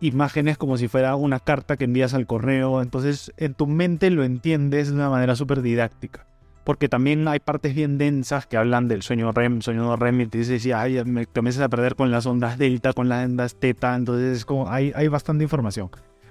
imágenes 0.00 0.58
como 0.58 0.76
si 0.76 0.88
fuera 0.88 1.16
una 1.16 1.40
carta 1.40 1.76
que 1.76 1.84
envías 1.84 2.14
al 2.14 2.26
correo, 2.26 2.82
entonces 2.82 3.32
en 3.36 3.54
tu 3.54 3.66
mente 3.66 4.10
lo 4.10 4.24
entiendes 4.24 4.88
de 4.88 4.94
una 4.94 5.10
manera 5.10 5.36
súper 5.36 5.62
didáctica. 5.62 6.26
Porque 6.64 6.88
también 6.88 7.26
hay 7.26 7.40
partes 7.40 7.74
bien 7.74 7.98
densas 7.98 8.46
que 8.46 8.56
hablan 8.56 8.86
del 8.86 9.02
sueño 9.02 9.32
REM, 9.32 9.62
sueño 9.62 9.82
no 9.82 9.96
REM, 9.96 10.20
y 10.20 10.26
te 10.26 10.38
dices, 10.38 10.66
ay, 10.74 11.02
me 11.04 11.26
comienzas 11.26 11.62
a 11.62 11.68
perder 11.68 11.96
con 11.96 12.10
las 12.10 12.26
ondas 12.26 12.58
delta, 12.58 12.92
con 12.92 13.08
las 13.08 13.24
ondas 13.24 13.54
teta, 13.54 13.94
entonces 13.96 14.38
es 14.38 14.44
como, 14.44 14.70
hay, 14.70 14.92
hay 14.94 15.08
bastante 15.08 15.42
información 15.42 15.90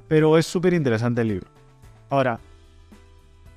pero 0.10 0.38
es 0.38 0.46
súper 0.46 0.74
interesante 0.74 1.22
el 1.22 1.30
libro. 1.30 1.48
Ahora, 2.10 2.42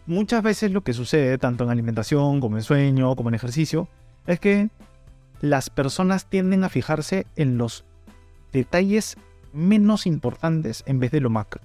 muchas 0.07 0.43
veces 0.45 0.71
lo 0.71 0.83
que 0.83 0.93
sucede, 0.93 1.39
tanto 1.39 1.65
en 1.65 1.71
alimentación 1.71 2.41
como 2.41 2.59
en 2.59 2.63
sueño, 2.63 3.17
como 3.17 3.31
en 3.31 3.35
ejercicio, 3.35 3.89
es 4.27 4.39
que 4.39 4.69
las 5.41 5.71
personas 5.71 6.27
tienden 6.27 6.63
a 6.63 6.69
fijarse 6.69 7.27
en 7.35 7.59
los 7.59 7.85
detalles 8.53 9.17
menos 9.53 10.07
importantes 10.07 10.83
en 10.87 11.01
vez 11.01 11.11
de 11.11 11.21
lo 11.21 11.31
macro. 11.31 11.61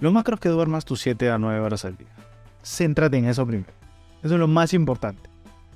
Lo 0.00 0.12
macro 0.12 0.34
es 0.34 0.40
que 0.40 0.48
duermas 0.48 0.84
tus 0.84 1.00
7 1.00 1.30
a 1.30 1.38
9 1.38 1.60
horas 1.60 1.84
al 1.84 1.96
día. 1.96 2.08
Céntrate 2.62 3.16
en 3.16 3.24
eso 3.26 3.46
primero. 3.46 3.72
Eso 4.22 4.34
es 4.34 4.40
lo 4.40 4.48
más 4.48 4.74
importante. 4.74 5.28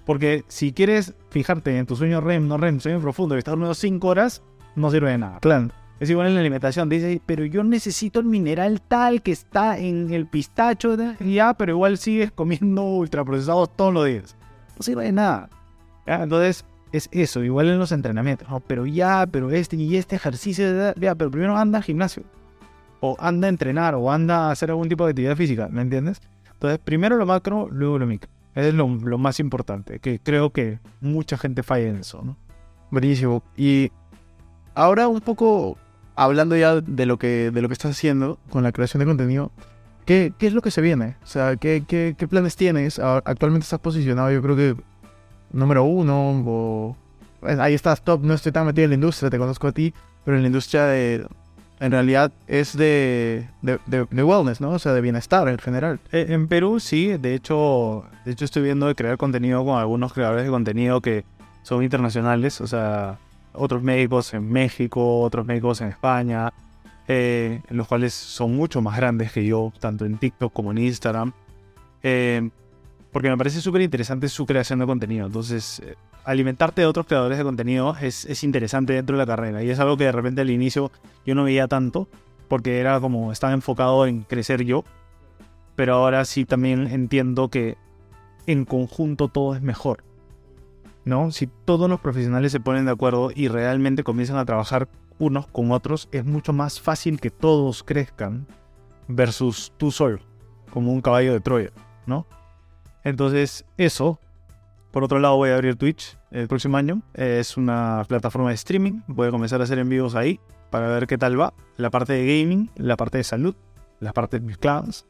Porque 0.04 0.44
si 0.48 0.72
quieres 0.72 1.14
fijarte 1.30 1.78
en 1.78 1.86
tu 1.86 1.96
sueño 1.96 2.20
REM, 2.20 2.48
no 2.48 2.56
REM, 2.56 2.80
sueño 2.80 3.00
profundo 3.00 3.34
y 3.34 3.38
estás 3.38 3.52
durmiendo 3.52 3.74
5 3.74 4.06
horas, 4.08 4.42
no 4.74 4.90
sirve 4.90 5.10
de 5.10 5.18
nada. 5.18 5.38
Claro. 5.40 5.68
Es 6.00 6.10
igual 6.10 6.26
en 6.26 6.34
la 6.34 6.40
alimentación. 6.40 6.88
Dice, 6.88 7.22
pero 7.24 7.44
yo 7.44 7.62
necesito 7.62 8.18
el 8.18 8.26
mineral 8.26 8.82
tal 8.82 9.22
que 9.22 9.30
está 9.30 9.78
en 9.78 10.12
el 10.12 10.26
pistacho. 10.26 10.96
Ya, 11.20 11.54
pero 11.54 11.72
igual 11.72 11.98
sigues 11.98 12.32
comiendo 12.32 12.82
ultraprocesados 12.82 13.76
todos 13.76 13.94
los 13.94 14.06
días. 14.06 14.36
No 14.76 14.82
sirve 14.82 15.04
de 15.04 15.12
nada. 15.12 15.48
Entonces, 16.06 16.64
es 16.92 17.08
eso. 17.12 17.42
Igual 17.42 17.68
en 17.68 17.78
los 17.78 17.92
entrenamientos. 17.92 18.48
pero 18.66 18.86
ya, 18.86 19.26
pero 19.30 19.50
este 19.50 19.76
y 19.76 19.96
este 19.96 20.16
ejercicio. 20.16 20.94
Ya, 20.96 21.14
pero 21.14 21.30
primero 21.30 21.56
anda 21.56 21.78
al 21.78 21.84
gimnasio. 21.84 22.22
O 23.00 23.16
anda 23.18 23.46
a 23.46 23.50
entrenar. 23.50 23.94
O 23.94 24.12
anda 24.12 24.48
a 24.48 24.50
hacer 24.50 24.70
algún 24.70 24.88
tipo 24.88 25.04
de 25.04 25.10
actividad 25.10 25.36
física. 25.36 25.68
¿Me 25.68 25.82
entiendes? 25.82 26.20
Entonces, 26.52 26.78
primero 26.78 27.16
lo 27.16 27.26
macro, 27.26 27.68
luego 27.70 27.98
lo 27.98 28.06
micro. 28.06 28.30
Es 28.54 28.72
lo, 28.74 28.86
lo 28.88 29.18
más 29.18 29.40
importante. 29.40 29.98
Que 29.98 30.20
creo 30.20 30.50
que 30.50 30.78
mucha 31.00 31.36
gente 31.36 31.62
falla 31.62 31.88
en 31.88 31.96
eso, 31.96 32.22
¿no? 32.22 32.36
Buenísimo. 32.90 33.42
Y 33.56 33.90
ahora 34.74 35.08
un 35.08 35.20
poco 35.20 35.78
hablando 36.14 36.56
ya 36.56 36.80
de 36.80 37.06
lo 37.06 37.18
que, 37.18 37.50
de 37.50 37.62
lo 37.62 37.68
que 37.68 37.72
estás 37.72 37.92
haciendo 37.92 38.38
con 38.50 38.62
la 38.62 38.72
creación 38.72 39.00
de 39.00 39.06
contenido, 39.06 39.50
¿qué, 40.04 40.32
qué 40.38 40.46
es 40.46 40.52
lo 40.52 40.60
que 40.60 40.70
se 40.70 40.80
viene? 40.80 41.16
O 41.22 41.26
sea, 41.26 41.56
¿qué, 41.56 41.84
qué, 41.86 42.14
qué 42.16 42.28
planes 42.28 42.56
tienes? 42.56 42.98
Actualmente 42.98 43.64
estás 43.64 43.80
posicionado, 43.80 44.30
yo 44.30 44.42
creo 44.42 44.56
que 44.56 44.76
número 45.52 45.84
uno, 45.84 46.42
o 46.46 46.96
ahí 47.42 47.74
estás 47.74 48.02
top, 48.02 48.22
no 48.22 48.34
estoy 48.34 48.52
tan 48.52 48.66
metido 48.66 48.84
en 48.84 48.90
la 48.90 48.94
industria, 48.94 49.30
te 49.30 49.38
conozco 49.38 49.68
a 49.68 49.72
ti, 49.72 49.92
pero 50.24 50.36
en 50.36 50.42
la 50.42 50.46
industria 50.48 50.84
de, 50.84 51.26
en 51.80 51.90
realidad 51.90 52.32
es 52.46 52.76
de, 52.76 53.48
de, 53.60 53.78
de, 53.86 54.22
wellness, 54.22 54.60
¿no? 54.60 54.70
O 54.70 54.78
sea, 54.78 54.92
de 54.92 55.00
bienestar 55.00 55.48
en 55.48 55.58
general. 55.58 55.98
Eh, 56.12 56.26
en 56.28 56.46
Perú 56.46 56.78
sí, 56.78 57.16
de 57.16 57.34
hecho, 57.34 58.04
de 58.24 58.32
hecho 58.32 58.44
estoy 58.44 58.62
viendo 58.62 58.94
crear 58.94 59.16
contenido 59.16 59.64
con 59.64 59.78
algunos 59.78 60.12
creadores 60.12 60.44
de 60.44 60.50
contenido 60.50 61.00
que 61.00 61.24
son 61.64 61.82
internacionales, 61.82 62.60
o 62.60 62.68
sea, 62.68 63.18
otros 63.52 63.82
médicos 63.82 64.32
en 64.34 64.48
México, 64.48 65.20
otros 65.20 65.44
médicos 65.44 65.80
en 65.80 65.88
España, 65.88 66.52
eh, 67.08 67.60
los 67.68 67.88
cuales 67.88 68.14
son 68.14 68.54
mucho 68.54 68.80
más 68.80 68.96
grandes 68.96 69.32
que 69.32 69.44
yo, 69.44 69.72
tanto 69.80 70.04
en 70.04 70.18
TikTok 70.18 70.52
como 70.52 70.70
en 70.70 70.78
Instagram. 70.78 71.32
Eh, 72.04 72.48
porque 73.12 73.28
me 73.28 73.36
parece 73.36 73.60
súper 73.60 73.82
interesante 73.82 74.28
su 74.28 74.46
creación 74.46 74.78
de 74.78 74.86
contenido. 74.86 75.26
Entonces, 75.26 75.80
eh, 75.84 75.96
alimentarte 76.24 76.80
de 76.80 76.86
otros 76.86 77.06
creadores 77.06 77.38
de 77.38 77.44
contenido 77.44 77.94
es, 78.00 78.24
es, 78.24 78.42
interesante 78.42 78.94
dentro 78.94 79.16
de 79.16 79.22
la 79.22 79.26
carrera. 79.26 79.62
Y 79.62 79.70
es 79.70 79.78
algo 79.78 79.96
que 79.96 80.04
de 80.04 80.12
repente 80.12 80.40
al 80.40 80.50
inicio 80.50 80.90
yo 81.26 81.34
no 81.34 81.44
veía 81.44 81.68
tanto, 81.68 82.08
porque 82.48 82.80
era 82.80 82.98
como 83.00 83.30
estaba 83.30 83.52
enfocado 83.52 84.06
en 84.06 84.22
crecer 84.22 84.64
yo. 84.64 84.84
Pero 85.76 85.94
ahora 85.94 86.24
sí 86.24 86.44
también 86.44 86.86
entiendo 86.86 87.48
que 87.48 87.76
en 88.46 88.64
conjunto 88.64 89.28
todo 89.28 89.54
es 89.54 89.62
mejor. 89.62 90.04
¿no? 91.04 91.30
Si 91.30 91.46
todos 91.46 91.88
los 91.88 92.00
profesionales 92.00 92.52
se 92.52 92.60
ponen 92.60 92.84
de 92.86 92.92
acuerdo 92.92 93.30
y 93.34 93.48
realmente 93.48 94.04
comienzan 94.04 94.36
a 94.36 94.44
trabajar 94.44 94.88
unos 95.18 95.46
con 95.46 95.70
otros, 95.72 96.08
es 96.12 96.24
mucho 96.24 96.52
más 96.52 96.80
fácil 96.80 97.20
que 97.20 97.30
todos 97.30 97.82
crezcan 97.82 98.46
versus 99.08 99.72
tú 99.76 99.90
solo, 99.90 100.20
como 100.72 100.92
un 100.92 101.00
caballo 101.00 101.32
de 101.32 101.40
Troya, 101.40 101.70
¿no? 102.06 102.26
Entonces, 103.04 103.64
eso. 103.76 104.18
Por 104.90 105.04
otro 105.04 105.18
lado, 105.18 105.36
voy 105.36 105.50
a 105.50 105.54
abrir 105.54 105.76
Twitch 105.76 106.18
el 106.30 106.48
próximo 106.48 106.76
año. 106.76 107.02
Es 107.14 107.56
una 107.56 108.04
plataforma 108.08 108.50
de 108.50 108.54
streaming. 108.54 109.00
Voy 109.06 109.28
a 109.28 109.30
comenzar 109.30 109.60
a 109.60 109.64
hacer 109.64 109.78
envíos 109.78 110.14
ahí 110.14 110.38
para 110.70 110.88
ver 110.88 111.06
qué 111.06 111.16
tal 111.16 111.40
va. 111.40 111.54
La 111.76 111.90
parte 111.90 112.12
de 112.12 112.26
gaming, 112.26 112.70
la 112.76 112.96
parte 112.96 113.18
de 113.18 113.24
salud, 113.24 113.54
las 114.00 114.12
partes 114.12 114.42
mezcladas. 114.42 115.06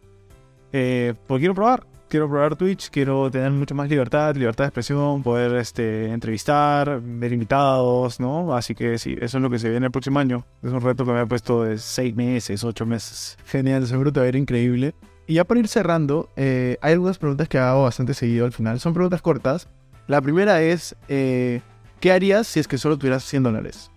Eh, 0.72 1.14
pues 1.26 1.40
quiero 1.40 1.54
probar 1.54 1.84
quiero 2.12 2.28
probar 2.28 2.56
Twitch, 2.56 2.90
quiero 2.90 3.30
tener 3.30 3.50
mucho 3.52 3.74
más 3.74 3.88
libertad, 3.88 4.36
libertad 4.36 4.64
de 4.64 4.68
expresión, 4.68 5.22
poder 5.22 5.56
este, 5.56 6.10
entrevistar, 6.10 7.00
ver 7.02 7.32
invitados, 7.32 8.20
¿no? 8.20 8.54
Así 8.54 8.74
que 8.74 8.98
sí, 8.98 9.16
eso 9.18 9.38
es 9.38 9.42
lo 9.42 9.48
que 9.48 9.58
se 9.58 9.70
viene 9.70 9.86
el 9.86 9.92
próximo 9.92 10.18
año. 10.18 10.44
Es 10.62 10.70
un 10.70 10.82
reto 10.82 11.06
que 11.06 11.12
me 11.12 11.20
ha 11.20 11.26
puesto 11.26 11.64
de 11.64 11.78
seis 11.78 12.14
meses, 12.14 12.64
ocho 12.64 12.84
meses. 12.84 13.38
Genial, 13.46 13.86
seguro 13.86 14.12
te 14.12 14.20
va 14.20 14.26
a 14.26 14.28
ir 14.28 14.36
increíble. 14.36 14.94
Y 15.26 15.34
ya 15.34 15.44
para 15.44 15.60
ir 15.60 15.68
cerrando, 15.68 16.28
eh, 16.36 16.78
hay 16.82 16.94
algunas 16.94 17.18
preguntas 17.18 17.48
que 17.48 17.58
hago 17.58 17.84
bastante 17.84 18.14
seguido 18.14 18.44
al 18.44 18.52
final. 18.52 18.80
Son 18.80 18.92
preguntas 18.92 19.22
cortas. 19.22 19.68
La 20.08 20.20
primera 20.20 20.62
es, 20.62 20.96
eh, 21.08 21.60
¿qué 22.00 22.12
harías 22.12 22.46
si 22.46 22.60
es 22.60 22.68
que 22.68 22.78
solo 22.78 22.98
tuvieras 22.98 23.24
100 23.24 23.44
dólares? 23.44 23.90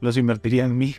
Los 0.00 0.16
invertiría 0.16 0.64
en 0.64 0.76
mí. 0.76 0.96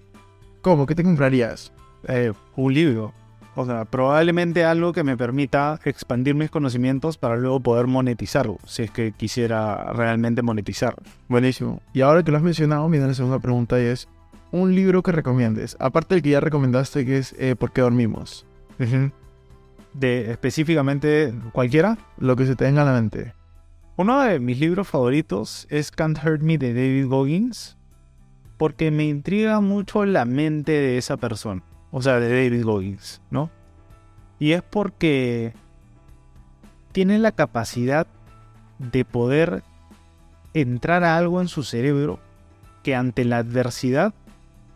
¿Cómo? 0.62 0.86
¿Qué 0.86 0.96
te 0.96 1.04
comprarías? 1.04 1.74
Eh, 2.08 2.32
un 2.56 2.74
libro. 2.74 3.14
O 3.56 3.66
sea, 3.66 3.86
probablemente 3.86 4.66
algo 4.66 4.94
que 4.94 5.04
me 5.04 5.18
permita 5.18 5.80
expandir 5.84 6.34
mis 6.34 6.50
conocimientos 6.50 7.18
para 7.18 7.36
luego 7.36 7.60
poder 7.60 7.86
monetizarlo, 7.86 8.58
si 8.66 8.84
es 8.84 8.92
que 8.92 9.12
quisiera 9.12 9.94
realmente 9.94 10.42
monetizar. 10.42 10.96
Buenísimo. 11.28 11.82
Y 11.94 12.02
ahora 12.02 12.24
que 12.24 12.32
lo 12.32 12.38
has 12.38 12.44
mencionado, 12.44 12.90
viene 12.90 13.06
la 13.06 13.14
segunda 13.14 13.38
pregunta 13.38 13.80
y 13.80 13.84
es, 13.84 14.08
un 14.52 14.74
libro 14.74 15.04
que 15.04 15.12
recomiendes, 15.12 15.78
aparte 15.80 16.16
del 16.16 16.24
que 16.24 16.30
ya 16.30 16.40
recomendaste 16.40 17.06
que 17.06 17.18
es 17.20 17.36
¿Por 17.60 17.72
qué 17.72 17.82
dormimos? 17.82 18.48
De 19.94 20.32
específicamente 20.32 21.34
cualquiera. 21.52 21.98
Lo 22.18 22.36
que 22.36 22.46
se 22.46 22.56
te 22.56 22.66
venga 22.66 22.82
a 22.82 22.86
la 22.86 22.94
mente. 22.94 23.34
Uno 23.96 24.22
de 24.22 24.40
mis 24.40 24.60
libros 24.60 24.88
favoritos 24.88 25.68
es 25.70 25.92
Can't 25.92 26.18
Hurt 26.24 26.42
Me 26.42 26.58
de 26.58 26.74
David 26.74 27.08
Goggins, 27.08 27.78
porque 28.58 28.90
me 28.90 29.06
intriga 29.06 29.60
mucho 29.62 30.06
la 30.06 30.26
mente 30.26 30.72
de 30.72 30.98
esa 30.98 31.18
persona 31.18 31.64
o 31.94 32.02
sea, 32.02 32.20
de 32.20 32.28
David 32.28 32.66
Goggins, 32.66 33.22
¿no? 33.30 33.52
Y 34.40 34.54
es 34.54 34.64
porque 34.64 35.54
tiene 36.92 37.20
la 37.20 37.32
capacidad 37.32 38.08
de 38.80 39.06
poder 39.06 39.64
entrar 40.56 41.04
a 41.04 41.18
algo 41.18 41.40
en 41.40 41.48
su 41.48 41.62
cerebro 41.62 42.20
que 42.82 42.96
ante 42.96 43.26
la 43.26 43.38
adversidad 43.38 44.16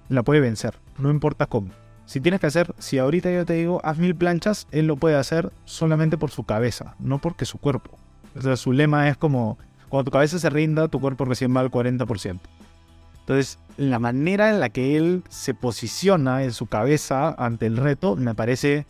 la 0.09 0.21
puede 0.21 0.41
vencer, 0.41 0.75
no 0.99 1.09
importa 1.09 1.47
cómo. 1.47 1.71
Si 2.07 2.21
tienes 2.21 2.39
que 2.39 2.47
hacer, 2.47 2.73
si 2.79 2.99
ahorita 2.99 3.29
yo 3.29 3.45
te 3.45 3.53
digo, 3.53 3.81
haz 3.83 3.97
mil 3.97 4.15
planchas, 4.15 4.65
él 4.71 4.87
lo 4.87 4.95
puede 4.95 5.17
hacer 5.17 5.51
solamente 5.65 6.17
por 6.17 6.31
su 6.31 6.45
cabeza, 6.45 6.95
no 6.99 7.19
porque 7.19 7.43
su 7.43 7.57
cuerpo. 7.57 7.91
O 8.33 8.41
sea, 8.41 8.55
su 8.55 8.71
lema 8.71 9.09
es 9.09 9.17
como, 9.17 9.57
cuando 9.89 10.05
tu 10.05 10.11
cabeza 10.11 10.39
se 10.39 10.49
rinda, 10.49 10.87
tu 10.87 11.01
cuerpo 11.01 11.25
recién 11.25 11.53
va 11.53 11.59
al 11.59 11.69
40%. 11.69 12.39
Entonces, 13.19 13.59
la 13.75 13.99
manera 13.99 14.49
en 14.49 14.61
la 14.61 14.69
que 14.69 14.95
él 14.95 15.21
se 15.27 15.53
posiciona 15.53 16.45
en 16.45 16.53
su 16.53 16.67
cabeza 16.67 17.35
ante 17.37 17.65
el 17.65 17.75
reto 17.75 18.15
me 18.15 18.33
parece 18.33 18.85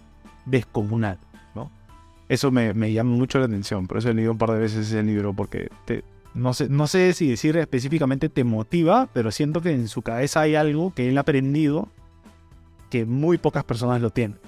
descomunal, 0.45 1.17
¿no? 1.55 1.71
Eso 2.29 2.51
me, 2.51 2.93
llama 2.93 3.15
mucho 3.15 3.39
la 3.39 3.45
atención, 3.45 3.87
por 3.87 3.97
eso 3.97 4.11
he 4.11 4.13
leído 4.13 4.31
un 4.31 4.37
par 4.37 4.51
de 4.51 4.59
veces 4.59 4.89
ese 4.89 5.01
libro, 5.01 5.33
porque 5.33 5.71
no, 6.35 6.53
sé, 6.53 6.69
no 6.69 6.85
sé 6.85 7.13
si 7.13 7.29
decir 7.29 7.57
específicamente 7.57 8.29
te 8.29 8.43
motiva, 8.43 9.09
pero 9.11 9.31
siento 9.31 9.61
que 9.61 9.71
en 9.71 9.87
su 9.87 10.03
cabeza 10.03 10.41
hay 10.41 10.53
algo 10.53 10.93
que 10.93 11.09
él 11.09 11.17
ha 11.17 11.21
aprendido 11.21 11.89
que 12.89 13.05
muy 13.05 13.37
pocas 13.37 13.63
personas 13.63 14.01
lo 14.01 14.09
tienen. 14.09 14.39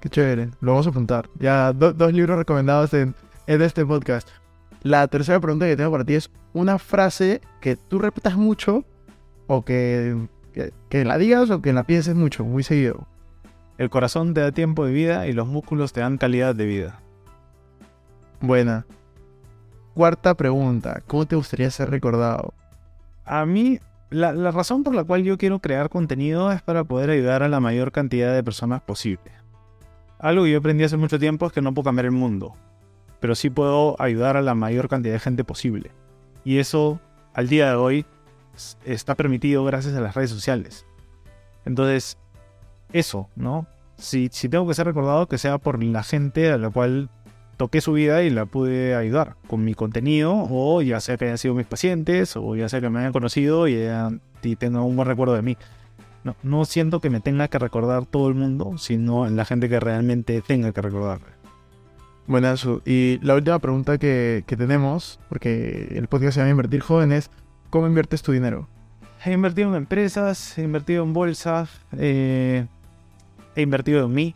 Qué 0.00 0.08
chévere, 0.08 0.50
lo 0.60 0.72
vamos 0.72 0.86
a 0.86 0.90
apuntar. 0.90 1.28
Ya 1.38 1.72
do- 1.72 1.92
dos 1.92 2.12
libros 2.12 2.38
recomendados 2.38 2.94
en, 2.94 3.14
en 3.46 3.62
este 3.62 3.84
podcast. 3.84 4.28
La 4.82 5.06
tercera 5.08 5.38
pregunta 5.40 5.66
que 5.66 5.76
tengo 5.76 5.90
para 5.90 6.04
ti 6.04 6.14
es 6.14 6.30
una 6.54 6.78
frase 6.78 7.42
que 7.60 7.76
tú 7.76 7.98
repitas 7.98 8.36
mucho 8.36 8.84
o 9.46 9.64
que, 9.64 10.16
que, 10.54 10.72
que 10.88 11.04
la 11.04 11.18
digas 11.18 11.50
o 11.50 11.60
que 11.60 11.72
la 11.72 11.84
pienses 11.84 12.14
mucho, 12.14 12.44
muy 12.44 12.62
seguido. 12.62 13.06
El 13.76 13.90
corazón 13.90 14.32
te 14.34 14.40
da 14.40 14.52
tiempo 14.52 14.84
de 14.86 14.92
vida 14.92 15.26
y 15.26 15.32
los 15.32 15.46
músculos 15.46 15.92
te 15.92 16.00
dan 16.00 16.16
calidad 16.18 16.54
de 16.54 16.66
vida. 16.66 17.00
Buena. 18.40 18.86
Cuarta 19.94 20.34
pregunta, 20.34 21.02
¿cómo 21.06 21.26
te 21.26 21.36
gustaría 21.36 21.70
ser 21.70 21.90
recordado? 21.90 22.54
A 23.26 23.44
mí, 23.44 23.80
la, 24.10 24.32
la 24.32 24.50
razón 24.50 24.82
por 24.82 24.94
la 24.94 25.04
cual 25.04 25.22
yo 25.22 25.38
quiero 25.38 25.60
crear 25.60 25.88
contenido 25.88 26.52
es 26.52 26.62
para 26.62 26.84
poder 26.84 27.10
ayudar 27.10 27.42
a 27.42 27.48
la 27.48 27.60
mayor 27.60 27.92
cantidad 27.92 28.34
de 28.34 28.42
personas 28.42 28.82
posible. 28.82 29.32
Algo 30.18 30.44
que 30.44 30.50
yo 30.50 30.58
aprendí 30.58 30.84
hace 30.84 30.96
mucho 30.96 31.18
tiempo 31.18 31.46
es 31.46 31.52
que 31.52 31.62
no 31.62 31.72
puedo 31.72 31.84
cambiar 31.84 32.06
el 32.06 32.12
mundo, 32.12 32.54
pero 33.20 33.34
sí 33.34 33.48
puedo 33.48 33.96
ayudar 34.00 34.36
a 34.36 34.42
la 34.42 34.54
mayor 34.54 34.88
cantidad 34.88 35.14
de 35.14 35.20
gente 35.20 35.44
posible. 35.44 35.92
Y 36.44 36.58
eso, 36.58 37.00
al 37.32 37.48
día 37.48 37.70
de 37.70 37.76
hoy, 37.76 38.06
está 38.84 39.14
permitido 39.14 39.64
gracias 39.64 39.94
a 39.94 40.00
las 40.00 40.14
redes 40.14 40.30
sociales. 40.30 40.84
Entonces, 41.64 42.18
eso, 42.92 43.28
¿no? 43.36 43.66
Si, 43.96 44.28
si 44.32 44.48
tengo 44.48 44.66
que 44.66 44.74
ser 44.74 44.86
recordado, 44.86 45.26
que 45.26 45.38
sea 45.38 45.58
por 45.58 45.82
la 45.82 46.02
gente 46.02 46.50
a 46.50 46.58
la 46.58 46.70
cual 46.70 47.10
toqué 47.60 47.82
su 47.82 47.92
vida 47.92 48.22
y 48.22 48.30
la 48.30 48.46
pude 48.46 48.94
ayudar 48.94 49.36
con 49.46 49.62
mi 49.62 49.74
contenido, 49.74 50.46
o 50.48 50.80
ya 50.80 50.98
sea 50.98 51.18
que 51.18 51.26
hayan 51.26 51.36
sido 51.36 51.52
mis 51.52 51.66
pacientes, 51.66 52.34
o 52.34 52.56
ya 52.56 52.70
sea 52.70 52.80
que 52.80 52.88
me 52.88 53.00
hayan 53.00 53.12
conocido 53.12 53.68
y, 53.68 53.76
y 54.42 54.56
tengan 54.56 54.80
un 54.80 54.96
buen 54.96 55.06
recuerdo 55.06 55.34
de 55.34 55.42
mí. 55.42 55.58
No, 56.24 56.36
no 56.42 56.64
siento 56.64 57.00
que 57.00 57.10
me 57.10 57.20
tenga 57.20 57.48
que 57.48 57.58
recordar 57.58 58.06
todo 58.06 58.28
el 58.28 58.34
mundo, 58.34 58.78
sino 58.78 59.28
la 59.28 59.44
gente 59.44 59.68
que 59.68 59.78
realmente 59.78 60.40
tenga 60.40 60.72
que 60.72 60.80
recordarme. 60.80 61.26
Buenazo. 62.26 62.80
Y 62.86 63.18
la 63.20 63.34
última 63.34 63.58
pregunta 63.58 63.98
que, 63.98 64.42
que 64.46 64.56
tenemos, 64.56 65.20
porque 65.28 65.88
el 65.90 66.08
podcast 66.08 66.36
se 66.36 66.40
llama 66.40 66.52
Invertir 66.52 66.80
Joven, 66.80 67.12
es 67.12 67.30
¿cómo 67.68 67.86
inviertes 67.86 68.22
tu 68.22 68.32
dinero? 68.32 68.68
He 69.22 69.32
invertido 69.32 69.68
en 69.68 69.74
empresas, 69.74 70.56
he 70.56 70.62
invertido 70.62 71.04
en 71.04 71.12
bolsas, 71.12 71.68
eh, 71.98 72.66
he 73.54 73.60
invertido 73.60 74.06
en 74.06 74.14
mí. 74.14 74.34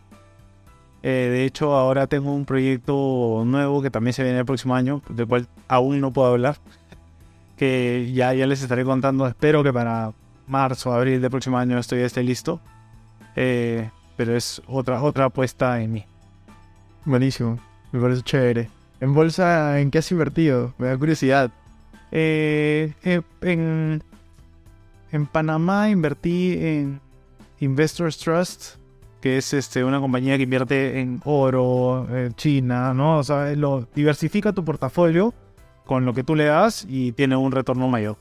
Eh, 1.07 1.29
de 1.31 1.45
hecho, 1.45 1.75
ahora 1.75 2.07
tengo 2.07 2.33
un 2.33 2.47
proyecto 2.47 3.43
nuevo 3.45 3.83
que 3.83 3.91
también 3.91 4.15
se 4.15 4.23
viene 4.23 4.39
el 4.39 4.47
próximo 4.47 4.75
año, 4.75 5.03
del 5.11 5.27
cual 5.27 5.47
aún 5.69 6.01
no 6.01 6.15
puedo 6.15 6.29
hablar. 6.29 6.57
Que 7.59 8.11
ya, 8.15 8.33
ya 8.33 8.47
les 8.47 8.63
estaré 8.63 8.87
contando. 8.87 9.27
Espero 9.27 9.63
que 9.63 9.71
para 9.71 10.13
marzo 10.47 10.95
abril 10.95 11.21
del 11.21 11.31
próximo 11.31 11.59
año 11.59 11.79
esto 11.79 11.95
ya 11.95 12.07
esté 12.07 12.23
listo. 12.23 12.59
Eh, 13.37 13.91
pero 14.17 14.35
es 14.35 14.63
otra, 14.67 15.03
otra 15.03 15.27
apuesta 15.27 15.79
en 15.83 15.93
mí. 15.93 16.05
Buenísimo, 17.05 17.59
me 17.93 18.01
parece 18.01 18.23
chévere. 18.23 18.71
¿En 18.99 19.13
bolsa 19.13 19.79
en 19.81 19.91
qué 19.91 19.99
has 19.99 20.11
invertido? 20.11 20.73
Me 20.79 20.87
da 20.87 20.97
curiosidad. 20.97 21.51
Eh, 22.13 22.95
en, 23.43 24.03
en 25.13 25.27
Panamá 25.27 25.91
invertí 25.91 26.57
en 26.59 27.01
Investors 27.61 28.17
Trust, 28.17 28.77
que 29.25 29.39
es 29.39 29.55
este, 29.55 29.83
una 29.83 30.01
compañía 30.01 30.37
que 30.37 30.43
invierte 30.43 31.01
en 31.01 31.23
oro, 31.25 32.07
eh, 32.11 32.29
China, 32.37 32.93
¿no? 32.93 33.21
O 33.21 33.25
sea, 33.25 33.55
lo, 33.55 33.89
diversifica 33.95 34.53
tu 34.53 34.67
portafolio 34.67 35.33
con 35.87 36.05
lo 36.05 36.13
que 36.13 36.23
tú 36.23 36.35
le 36.35 36.45
das 36.45 36.85
y 36.87 37.13
tiene 37.13 37.35
un 37.35 37.51
retorno 37.51 37.89
mayor. 37.89 38.19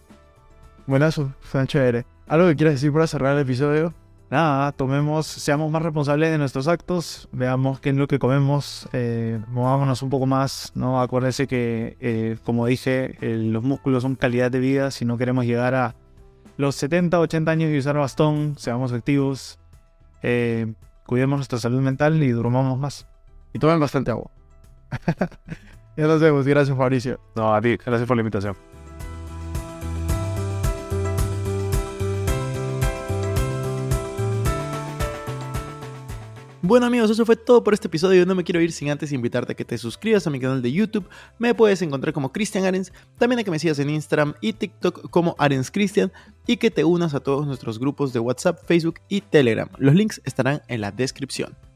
Buenazo, 0.88 1.34
suena 1.42 1.68
chévere. 1.68 2.06
¿Algo 2.26 2.48
que 2.48 2.56
quieras 2.56 2.76
decir 2.76 2.94
para 2.94 3.06
cerrar 3.06 3.36
el 3.36 3.42
episodio? 3.42 3.94
Nada, 4.32 4.72
tomemos, 4.72 5.28
seamos 5.28 5.70
más 5.70 5.82
responsables 5.82 6.32
de 6.32 6.38
nuestros 6.38 6.70
actos, 6.70 7.28
veamos 7.34 7.82
qué 7.82 7.90
es 7.90 7.98
lo 7.98 8.08
que 8.08 8.18
comemos, 8.18 8.88
eh, 8.94 9.42
movámonos 9.50 10.04
un 10.04 10.10
poco 10.10 10.26
más, 10.26 10.72
¿no? 10.74 11.02
Acuérdense 11.02 11.48
que, 11.48 11.98
eh, 12.00 12.38
como 12.46 12.66
dije, 12.66 13.18
eh, 13.20 13.36
los 13.36 13.62
músculos 13.62 14.04
son 14.04 14.16
calidad 14.16 14.52
de 14.52 14.60
vida, 14.60 14.90
si 14.90 15.04
no 15.04 15.18
queremos 15.18 15.44
llegar 15.44 15.76
a 15.76 15.96
los 16.56 16.76
70, 16.76 17.20
80 17.20 17.52
años 17.52 17.72
y 17.72 17.78
usar 17.78 17.98
bastón, 17.98 18.56
seamos 18.58 18.94
activos, 18.94 19.60
eh, 20.22 20.74
cuidemos 21.06 21.38
nuestra 21.38 21.60
salud 21.60 21.82
mental 21.82 22.22
y 22.24 22.30
durmamos 22.30 22.78
más. 22.78 23.08
Y 23.54 23.60
tomen 23.60 23.80
bastante 23.80 24.12
agua. 24.12 24.32
ya 25.98 26.08
nos 26.08 26.22
vemos, 26.22 26.46
gracias 26.46 26.78
Fabricio. 26.78 27.20
No, 27.36 27.54
a 27.54 27.62
ti, 27.62 27.78
gracias 27.78 28.08
por 28.08 28.18
la 28.18 28.22
invitación. 28.22 28.56
Bueno 36.66 36.86
amigos, 36.86 37.12
eso 37.12 37.26
fue 37.26 37.36
todo 37.36 37.62
por 37.62 37.74
este 37.74 37.88
episodio. 37.88 38.26
No 38.26 38.36
me 38.36 38.46
quiero 38.46 38.62
ir 38.62 38.72
sin 38.72 38.90
antes 38.90 39.12
invitarte 39.12 39.52
a 39.52 39.56
que 39.56 39.66
te 39.66 39.78
suscribas 39.78 40.26
a 40.26 40.30
mi 40.30 40.40
canal 40.40 40.62
de 40.62 40.72
YouTube. 40.72 41.10
Me 41.38 41.54
puedes 41.54 41.82
encontrar 41.82 42.14
como 42.14 42.32
Cristian 42.32 42.64
Arens, 42.64 42.94
también 43.18 43.40
a 43.40 43.44
que 43.44 43.52
me 43.52 43.60
sigas 43.60 43.80
en 43.80 43.90
Instagram 43.90 44.34
y 44.40 44.54
TikTok 44.54 45.10
como 45.10 45.36
Arens 45.40 45.70
Cristian 45.70 46.14
y 46.48 46.56
que 46.56 46.72
te 46.72 46.86
unas 46.86 47.16
a 47.16 47.20
todos 47.20 47.46
nuestros 47.46 47.80
grupos 47.80 48.14
de 48.14 48.20
WhatsApp, 48.20 48.64
Facebook 48.66 49.02
y 49.10 49.20
Telegram. 49.20 49.68
Los 49.78 49.94
links 49.94 50.22
estarán 50.24 50.62
en 50.70 50.80
la 50.80 50.92
descripción. 50.92 51.54